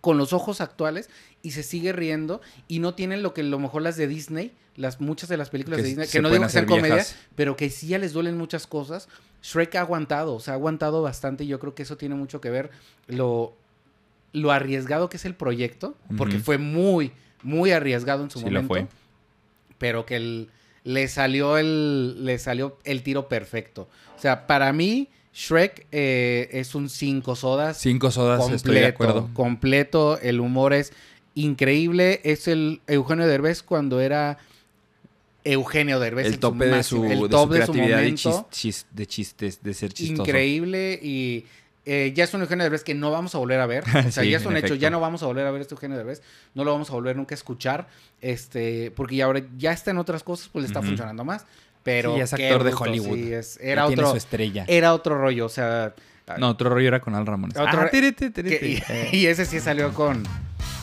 con 0.00 0.18
los 0.18 0.32
ojos 0.32 0.60
actuales 0.60 1.08
y 1.42 1.52
se 1.52 1.62
sigue 1.62 1.92
riendo 1.92 2.40
y 2.68 2.78
no 2.80 2.94
tienen 2.94 3.22
lo 3.22 3.34
que 3.34 3.40
a 3.40 3.44
lo 3.44 3.58
mejor 3.58 3.82
las 3.82 3.96
de 3.96 4.06
Disney, 4.06 4.52
las 4.76 5.00
muchas 5.00 5.28
de 5.28 5.36
las 5.36 5.50
películas 5.50 5.78
Que 5.78 5.82
de 5.82 5.88
Disney, 5.88 6.06
se 6.06 6.12
que 6.12 6.22
no 6.22 6.28
digo 6.30 6.42
que 6.44 6.48
sean 6.50 6.64
hacer 6.64 6.68
comedia, 6.76 6.94
viejas. 6.96 7.16
pero 7.34 7.56
que 7.56 7.70
sí 7.70 7.88
ya 7.88 7.98
les 7.98 8.12
duelen 8.12 8.36
muchas 8.36 8.66
cosas. 8.66 9.08
Shrek 9.42 9.74
ha 9.76 9.80
aguantado, 9.80 10.34
o 10.34 10.40
sea, 10.40 10.54
ha 10.54 10.56
aguantado 10.56 11.02
bastante 11.02 11.44
y 11.44 11.46
yo 11.46 11.58
creo 11.58 11.74
que 11.74 11.82
eso 11.84 11.96
tiene 11.96 12.14
mucho 12.14 12.40
que 12.40 12.50
ver 12.50 12.70
lo, 13.06 13.56
lo 14.36 14.50
arriesgado 14.52 15.08
que 15.08 15.16
es 15.16 15.24
el 15.24 15.34
proyecto, 15.34 15.96
porque 16.16 16.38
fue 16.38 16.58
muy, 16.58 17.12
muy 17.42 17.70
arriesgado 17.72 18.22
en 18.24 18.30
su 18.30 18.38
Sí 18.40 18.44
lo 18.46 18.62
momento. 18.62 18.68
fue. 18.68 18.86
Pero 19.78 20.04
que 20.06 20.16
el- 20.16 20.48
le, 20.84 21.08
salió 21.08 21.58
el, 21.58 22.24
le 22.24 22.38
salió 22.38 22.78
el 22.84 23.02
tiro 23.02 23.28
perfecto. 23.28 23.88
O 24.16 24.20
sea, 24.20 24.46
para 24.46 24.72
mí, 24.72 25.08
Shrek 25.34 25.86
eh, 25.92 26.48
es 26.52 26.74
un 26.74 26.88
cinco 26.88 27.34
sodas 27.36 27.78
Cinco 27.78 28.10
sodas, 28.10 28.38
completo, 28.40 28.56
estoy 28.56 28.74
de 28.80 28.86
acuerdo. 28.86 29.30
completo. 29.34 30.18
El 30.20 30.40
humor 30.40 30.72
es 30.72 30.92
increíble. 31.34 32.20
Es 32.24 32.46
el 32.48 32.80
Eugenio 32.86 33.26
Derbez 33.26 33.62
cuando 33.62 34.00
era 34.00 34.38
Eugenio 35.44 36.00
Derbez. 36.00 36.26
El 36.26 36.38
tope 36.38 36.66
de 36.66 36.82
su, 36.82 37.04
el 37.04 37.20
de 37.20 37.28
top 37.28 37.48
su 37.48 37.54
creatividad 37.54 37.98
momento. 37.98 38.48
chis- 38.50 38.50
chis- 38.50 38.86
de 38.90 39.06
chistes, 39.06 39.62
de 39.62 39.74
ser 39.74 39.92
chistoso. 39.92 40.22
increíble 40.22 40.98
y 41.02 41.44
eh, 41.86 42.12
ya 42.14 42.24
es 42.24 42.34
un 42.34 42.42
Eugenio 42.42 42.64
Derbez 42.64 42.84
que 42.84 42.94
no 42.94 43.10
vamos 43.10 43.34
a 43.34 43.38
volver 43.38 43.60
a 43.60 43.66
ver. 43.66 43.84
O 44.08 44.10
sea, 44.10 44.22
Sí, 44.24 44.30
ya 44.30 44.36
es 44.38 44.44
un 44.44 44.56
hecho, 44.56 44.66
efecto. 44.66 44.74
ya 44.82 44.90
no 44.90 45.00
vamos 45.00 45.22
a 45.22 45.26
volver 45.26 45.46
a 45.46 45.50
ver 45.50 45.62
este 45.62 45.74
Eugenio 45.74 45.96
Derbez. 45.96 46.20
No 46.54 46.64
lo 46.64 46.72
vamos 46.72 46.90
a 46.90 46.92
volver 46.92 47.16
nunca 47.16 47.34
a 47.34 47.36
escuchar. 47.36 47.86
Este, 48.20 48.90
porque 48.96 49.16
ya 49.16 49.24
ahora 49.26 49.42
ya 49.56 49.72
está 49.72 49.90
en 49.92 49.98
otras 49.98 50.22
cosas, 50.22 50.48
pues 50.52 50.62
le 50.64 50.66
está 50.66 50.82
funcionando 50.82 51.24
más. 51.24 51.46
Pero 51.82 52.12
Sí, 52.12 52.18
ya 52.18 52.24
es 52.24 52.32
actor 52.32 52.64
de 52.64 52.74
Hollywood. 52.74 53.14
sí, 53.16 53.32
es- 53.32 53.58
Ya 53.58 53.64
era 53.64 53.86
tiene 53.86 54.02
otro 54.02 54.10
su 54.12 54.16
estrella. 54.18 54.64
era 54.66 54.92
otro 54.92 55.16
rollo, 55.18 55.46
o 55.46 55.48
sea, 55.48 55.94
No, 56.38 56.48
otro 56.48 56.68
rollo 56.70 56.88
era 56.88 57.00
con 57.00 57.14
Al 57.14 57.24
Ramones. 57.24 57.56
Otro- 57.56 57.82
Ah, 57.82 57.88
que- 57.88 58.82
y, 59.12 59.16
y 59.16 59.26
ese 59.26 59.44
sí 59.46 59.60
salió 59.60 59.94
con 59.94 60.24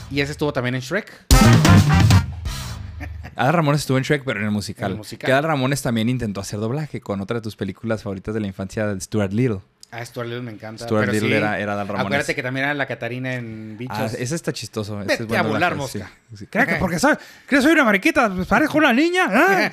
y 0.09 0.21
ese 0.21 0.31
estuvo 0.31 0.53
también 0.53 0.75
en 0.75 0.81
Shrek. 0.81 1.11
Adal 3.35 3.53
Ramones 3.53 3.81
estuvo 3.81 3.97
en 3.97 4.03
Shrek, 4.03 4.23
pero 4.23 4.39
en 4.39 4.45
el 4.45 4.51
musical. 4.51 4.85
En 4.85 4.91
el 4.91 4.97
musical. 4.99 5.25
Que 5.25 5.31
Adal 5.31 5.43
Ramones 5.45 5.81
también 5.81 6.07
intentó 6.07 6.39
hacer 6.39 6.59
doblaje 6.59 7.01
con 7.01 7.19
otra 7.19 7.35
de 7.37 7.41
tus 7.41 7.55
películas 7.55 8.03
favoritas 8.03 8.33
de 8.33 8.39
la 8.39 8.47
infancia, 8.47 8.95
Stuart 8.99 9.33
Little. 9.33 9.59
Ah, 9.95 10.03
Stuart 10.03 10.25
Little 10.27 10.41
me 10.41 10.51
encanta. 10.51 10.85
Stuart 10.85 11.01
pero 11.01 11.11
Little 11.13 11.29
sí, 11.29 11.35
era, 11.35 11.59
era 11.59 11.75
Ramones. 11.75 12.01
Acuérdate 12.05 12.33
que 12.35 12.41
también 12.41 12.63
era 12.65 12.73
la 12.73 12.85
Catarina 12.87 13.35
en 13.35 13.77
Bichos. 13.77 13.95
Ah, 13.97 14.05
ese 14.17 14.33
está 14.35 14.51
chistoso. 14.51 14.99
ese 15.01 15.07
Vete 15.07 15.23
es 15.23 15.27
buen 15.27 15.39
a 15.39 15.43
volar, 15.43 15.73
sí. 15.73 15.77
mosca. 15.77 16.11
Sí. 16.35 16.47
¿Crees 16.47 16.67
que 16.67 16.75
porque 16.75 16.97
soy, 16.97 17.15
¿crees 17.45 17.59
que 17.59 17.61
soy 17.61 17.73
una 17.73 17.83
mariquita? 17.83 18.33
Pues 18.33 18.47
parezco 18.47 18.79
una 18.79 18.91
niña. 18.91 19.27
¿Ah? 19.31 19.69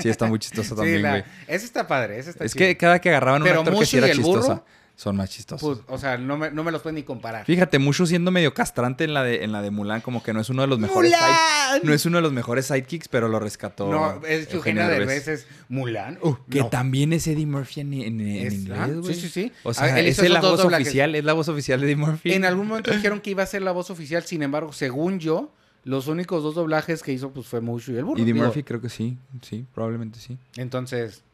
Sí, 0.00 0.08
está 0.08 0.26
muy 0.26 0.38
chistoso 0.40 0.74
también, 0.74 1.02
güey. 1.02 1.24
ese 1.46 1.64
está 1.66 1.86
padre, 1.86 2.18
ese 2.18 2.30
está 2.30 2.44
Es 2.44 2.52
chido. 2.54 2.66
que 2.66 2.76
cada 2.76 3.00
que 3.00 3.10
agarraban 3.10 3.42
un 3.42 3.48
Pero 3.48 3.60
actor 3.60 3.78
que 3.78 3.86
sí 3.86 3.98
era 3.98 4.08
y 4.08 4.10
el 4.10 4.20
burro, 4.20 4.40
chistosa, 4.40 4.64
son 5.02 5.16
más 5.16 5.30
chistosos. 5.30 5.80
Pues, 5.80 5.88
o 5.88 5.98
sea, 6.00 6.16
no 6.16 6.36
me, 6.36 6.50
no 6.52 6.62
me 6.62 6.70
los 6.70 6.80
pueden 6.82 6.94
ni 6.94 7.02
comparar. 7.02 7.44
Fíjate, 7.44 7.78
Mushu 7.80 8.06
siendo 8.06 8.30
medio 8.30 8.54
castrante 8.54 9.02
en 9.02 9.14
la 9.14 9.24
de, 9.24 9.42
en 9.42 9.50
la 9.50 9.60
de 9.60 9.70
Mulan, 9.72 10.00
como 10.00 10.22
que 10.22 10.32
no 10.32 10.40
es 10.40 10.48
uno 10.48 10.62
de 10.62 10.68
los 10.68 10.78
mejores 10.78 11.12
side- 11.12 11.80
no 11.82 11.92
es 11.92 12.06
uno 12.06 12.18
de 12.18 12.22
los 12.22 12.32
mejores 12.32 12.66
sidekicks, 12.66 13.08
pero 13.08 13.28
lo 13.28 13.40
rescató. 13.40 13.90
no, 13.90 14.24
es 14.26 14.52
Eugenio 14.54 14.86
Derbez, 14.86 15.26
es 15.26 15.46
Mulan. 15.68 16.18
Uh, 16.22 16.36
Que 16.48 16.60
no. 16.60 16.68
también 16.68 17.12
es 17.12 17.26
Eddie 17.26 17.46
Murphy 17.46 17.80
en, 17.80 17.92
en- 17.94 18.20
en 18.20 18.46
Es- 18.46 18.54
inglés, 18.54 19.00
güey. 19.00 19.14
sí, 19.14 19.20
sí, 19.22 19.28
sí. 19.28 19.52
O 19.64 19.70
Ah, 19.70 19.74
sea, 19.74 19.98
él 19.98 20.06
es 20.06 20.18
la 20.30 20.40
voz 20.40 20.62
doblajes. 20.62 20.86
oficial, 20.86 21.14
es 21.16 21.24
la 21.24 21.32
voz 21.32 21.48
oficial 21.48 21.80
de 21.80 21.86
Eddie 21.86 21.96
Murphy. 21.96 22.32
En 22.32 22.44
algún 22.44 22.68
momento 22.68 22.92
dijeron 22.92 23.20
que 23.20 23.30
iba 23.30 23.42
a 23.42 23.46
ser 23.46 23.62
la 23.62 23.72
voz 23.72 23.90
oficial, 23.90 24.22
sin 24.22 24.42
embargo, 24.44 24.72
según 24.72 25.18
yo, 25.18 25.52
los 25.84 26.06
únicos 26.06 26.44
dos 26.44 26.54
doblajes 26.54 27.02
que 27.02 27.12
hizo 27.12 27.32
pues 27.32 27.48
fue 27.48 27.60
Mushu 27.60 27.90
y 27.92 27.96
el 27.96 28.04
burro. 28.04 28.22
Eddie 28.22 28.34
Murphy 28.34 28.62
creo 28.62 28.80
que 28.80 28.88
sí, 28.88 29.18
sí, 29.40 29.66
probablemente 29.74 30.20
sí. 30.20 30.38
Entonces, 30.56 31.24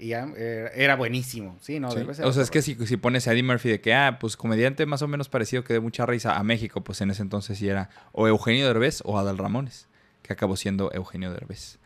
y 0.00 0.14
eh, 0.14 0.70
era 0.74 0.96
buenísimo, 0.96 1.58
sí, 1.60 1.78
no, 1.78 1.90
Sí. 1.90 2.00
O 2.22 2.32
sea, 2.32 2.42
es 2.42 2.50
que 2.50 2.62
si, 2.62 2.74
si 2.86 2.96
pones 2.96 3.28
a 3.28 3.32
Eddie 3.32 3.42
Murphy 3.42 3.68
de 3.68 3.80
que, 3.82 3.92
ah, 3.92 4.18
pues 4.18 4.34
comediante 4.34 4.86
más 4.86 5.02
o 5.02 5.08
menos 5.08 5.28
parecido 5.28 5.62
que 5.62 5.74
de 5.74 5.80
mucha 5.80 6.06
risa 6.06 6.36
a 6.36 6.42
México, 6.42 6.82
pues 6.82 7.02
en 7.02 7.10
ese 7.10 7.20
entonces 7.20 7.58
sí 7.58 7.68
era 7.68 7.90
o 8.12 8.26
Eugenio 8.26 8.66
Derbez 8.66 9.02
o 9.04 9.18
Adal 9.18 9.36
Ramones, 9.36 9.88
que 10.22 10.32
acabó 10.32 10.56
siendo 10.56 10.90
Eugenio 10.94 11.30
Derbez. 11.32 11.78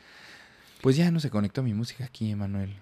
Pues 0.81 0.97
ya 0.97 1.11
no 1.11 1.19
se 1.19 1.29
conectó 1.29 1.65
mi 1.65 1.75
música 1.75 2.05
aquí, 2.05 2.31
Emanuel. 2.31 2.77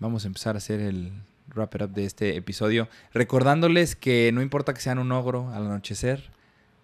Vamos 0.00 0.24
a 0.24 0.26
empezar 0.26 0.56
a 0.56 0.58
hacer 0.58 0.80
el 0.80 1.12
wrap 1.54 1.76
it 1.76 1.82
up 1.82 1.90
de 1.90 2.04
este 2.04 2.36
episodio, 2.36 2.88
recordándoles 3.14 3.94
que 3.94 4.32
no 4.34 4.42
importa 4.42 4.74
que 4.74 4.80
sean 4.80 4.98
un 4.98 5.12
ogro 5.12 5.50
al 5.50 5.66
anochecer, 5.66 6.30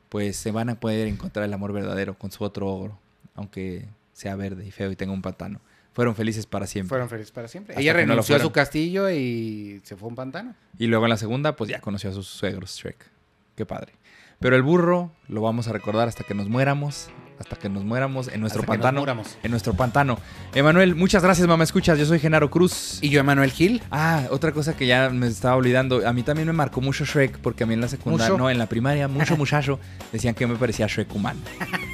pues 0.09 0.37
se 0.37 0.53
van 0.53 0.69
a 0.69 0.79
poder 0.79 1.09
encontrar 1.09 1.45
el 1.45 1.53
amor 1.53 1.73
verdadero 1.73 2.17
con 2.17 2.31
su 2.31 2.45
otro 2.45 2.69
ogro, 2.69 2.99
aunque 3.35 3.89
sea 4.13 4.37
verde 4.37 4.65
y 4.67 4.71
feo 4.71 4.93
y 4.93 4.97
tenga 4.97 5.13
un 5.13 5.23
pantano. 5.23 5.61
Fueron 5.99 6.15
felices 6.15 6.47
para 6.47 6.69
siempre. 6.69 6.91
Fueron 6.91 7.09
felices 7.09 7.33
para 7.33 7.49
siempre. 7.49 7.73
Hasta 7.73 7.83
Ella 7.83 7.93
no 7.93 7.99
renunció 7.99 8.37
a 8.37 8.39
su 8.39 8.53
castillo 8.53 9.11
y 9.11 9.81
se 9.83 9.97
fue 9.97 10.07
a 10.07 10.11
un 10.11 10.15
pantano. 10.15 10.55
Y 10.79 10.87
luego 10.87 11.07
en 11.07 11.11
la 11.11 11.17
segunda, 11.17 11.57
pues 11.57 11.69
ya 11.69 11.81
conoció 11.81 12.09
a 12.11 12.13
sus 12.13 12.29
suegros, 12.29 12.77
Shrek. 12.77 13.11
Qué 13.57 13.67
padre. 13.67 13.95
Pero 14.39 14.55
el 14.55 14.63
burro 14.63 15.11
lo 15.27 15.41
vamos 15.41 15.67
a 15.67 15.73
recordar 15.73 16.07
hasta 16.07 16.23
que 16.23 16.35
nos 16.35 16.49
muéramos. 16.49 17.11
Hasta 17.39 17.55
que 17.57 17.69
nos 17.69 17.85
muéramos 17.85 18.27
en 18.29 18.41
nuestro 18.41 18.63
Hasta 18.63 18.73
que 18.73 18.79
nos 18.79 19.05
pantano. 19.07 19.23
En 19.43 19.51
nuestro 19.51 19.75
pantano. 19.75 20.19
Emanuel, 20.55 20.95
muchas 20.97 21.23
gracias, 21.23 21.47
mamá. 21.47 21.63
Escuchas, 21.65 21.99
yo 21.99 22.05
soy 22.05 22.19
Genaro 22.19 22.51
Cruz. 22.51 22.99
Y 23.01 23.11
yo, 23.11 23.21
Emanuel 23.21 23.53
Gil. 23.53 23.81
Ah, 23.93 24.25
otra 24.31 24.51
cosa 24.53 24.77
que 24.77 24.87
ya 24.87 25.09
me 25.11 25.29
estaba 25.29 25.55
olvidando. 25.55 26.07
A 26.07 26.13
mí 26.13 26.23
también 26.25 26.47
me 26.49 26.53
marcó 26.53 26.81
mucho 26.81 27.05
Shrek, 27.05 27.39
porque 27.39 27.63
a 27.63 27.67
mí 27.67 27.75
en 27.75 27.81
la 27.81 27.89
secundaria, 27.89 28.37
no, 28.37 28.51
en 28.51 28.59
la 28.59 28.67
primaria, 28.67 29.07
mucho 29.07 29.37
muchacho, 29.39 29.79
decían 30.13 30.35
que 30.35 30.47
me 30.49 30.57
parecía 30.57 30.87
Shrek 30.89 31.15
humano. 31.15 31.39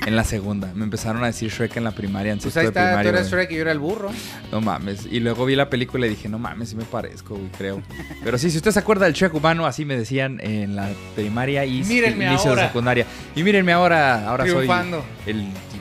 En 0.06 0.16
la 0.16 0.24
segunda. 0.24 0.70
Me 0.74 0.84
empezaron 0.84 1.22
a 1.22 1.26
decir 1.26 1.50
Shrek 1.50 1.76
en 1.76 1.84
la 1.84 1.90
primaria, 1.92 2.32
en 2.32 2.38
Pues 2.38 2.56
ahí 2.56 2.62
de 2.64 2.68
está, 2.68 2.80
tú 2.80 2.86
primaria. 2.88 3.08
eras 3.10 3.30
güey. 3.30 3.42
Shrek 3.42 3.52
y 3.52 3.54
yo 3.56 3.60
era 3.62 3.72
el 3.72 3.78
burro. 3.78 4.10
No 4.50 4.60
mames. 4.62 5.06
Y 5.10 5.20
luego 5.20 5.44
vi 5.44 5.56
la 5.56 5.68
película 5.68 6.06
y 6.06 6.10
dije, 6.10 6.28
no 6.28 6.38
mames, 6.38 6.70
sí 6.70 6.76
me 6.76 6.84
parezco, 6.84 7.34
güey, 7.34 7.50
creo. 7.58 7.82
Pero 8.22 8.38
sí, 8.38 8.50
si 8.50 8.56
usted 8.56 8.70
se 8.70 8.78
acuerda 8.78 9.04
del 9.04 9.14
Shrek 9.14 9.34
humano, 9.34 9.66
así 9.66 9.84
me 9.84 9.96
decían 9.96 10.40
en 10.42 10.74
la 10.76 10.88
primaria 11.14 11.64
y 11.66 11.82
Mírenme 11.84 12.26
inicio 12.26 12.50
ahora. 12.50 12.62
de 12.62 12.68
secundaria. 12.68 13.06
Y 13.36 13.42
mírenme 13.42 13.72
ahora, 13.72 14.28
ahora 14.28 14.44
Triunfando. 14.44 15.04
soy 15.24 15.32
el, 15.32 15.33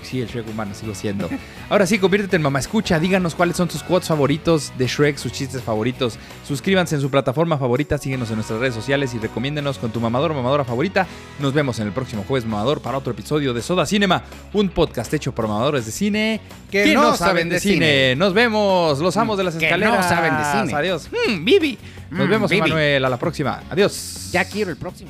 sí, 0.04 0.22
el 0.22 0.28
Shrek 0.28 0.47
humano, 0.49 0.74
sigo 0.74 0.93
siendo. 0.95 1.30
Ahora 1.70 1.86
sí, 1.86 1.97
conviértete 1.99 2.36
en 2.36 2.41
mamá 2.41 2.60
escucha, 2.60 2.99
díganos 2.99 3.36
cuáles 3.36 3.56
son 3.58 3.70
sus 3.70 3.84
quotes 3.84 4.08
favoritos 4.10 4.72
de 4.78 4.88
Shrek, 4.88 5.18
sus 5.18 5.32
chistes 5.32 5.62
favoritos. 5.62 6.18
Suscríbanse 6.47 6.95
en 6.95 7.01
su 7.01 7.10
plataforma 7.10 7.58
favorita, 7.58 7.97
síguenos 7.97 8.30
en 8.30 8.36
nuestras 8.36 8.60
redes 8.60 8.76
sociales 8.76 9.14
y 9.14 9.20
recomiéndenos 9.20 9.78
con 9.78 9.91
tu 9.91 9.99
mamador 9.99 10.32
o 10.32 10.36
mamadora 10.36 10.64
favorita. 10.64 11.08
Nos 11.39 11.54
vemos 11.54 11.80
en 11.80 11.88
el 11.88 11.93
próximo 11.93 12.24
jueves 12.28 12.47
mamador 12.47 12.82
para 12.82 12.97
otro 12.97 13.12
episodio 13.14 13.54
de 13.54 13.62
Soda 13.62 13.86
Cinema, 13.86 14.24
un 14.54 14.70
podcast 14.70 15.14
hecho 15.14 15.32
por 15.34 15.47
mamadores 15.47 15.86
de 15.86 15.91
cine 15.91 16.41
Que 16.72 16.93
no 16.93 17.16
saben 17.16 17.49
de 17.49 17.60
cine. 17.60 18.16
Nos 18.16 18.34
vemos, 18.34 18.99
los 18.99 19.16
amos 19.18 19.38
de 19.38 19.43
las 19.45 19.56
Que 19.56 19.70
no 19.70 19.76
escaleras. 19.76 20.10
saben 20.10 20.38
de 20.38 20.43
cine. 20.68 20.80
Adiós. 20.80 21.10
Mm, 21.30 21.43
Vivi. 21.45 21.78
Nos 22.12 22.28
Mm, 22.28 22.30
vemos, 22.30 22.51
Vivi. 22.51 22.62
Emanuel. 22.68 23.06
A 23.06 23.10
la 23.10 23.18
próxima. 23.18 23.64
Adiós. 23.70 24.30
Ya 24.32 24.45
quiero 24.45 24.70
el 24.70 24.78
próximo. 24.78 25.10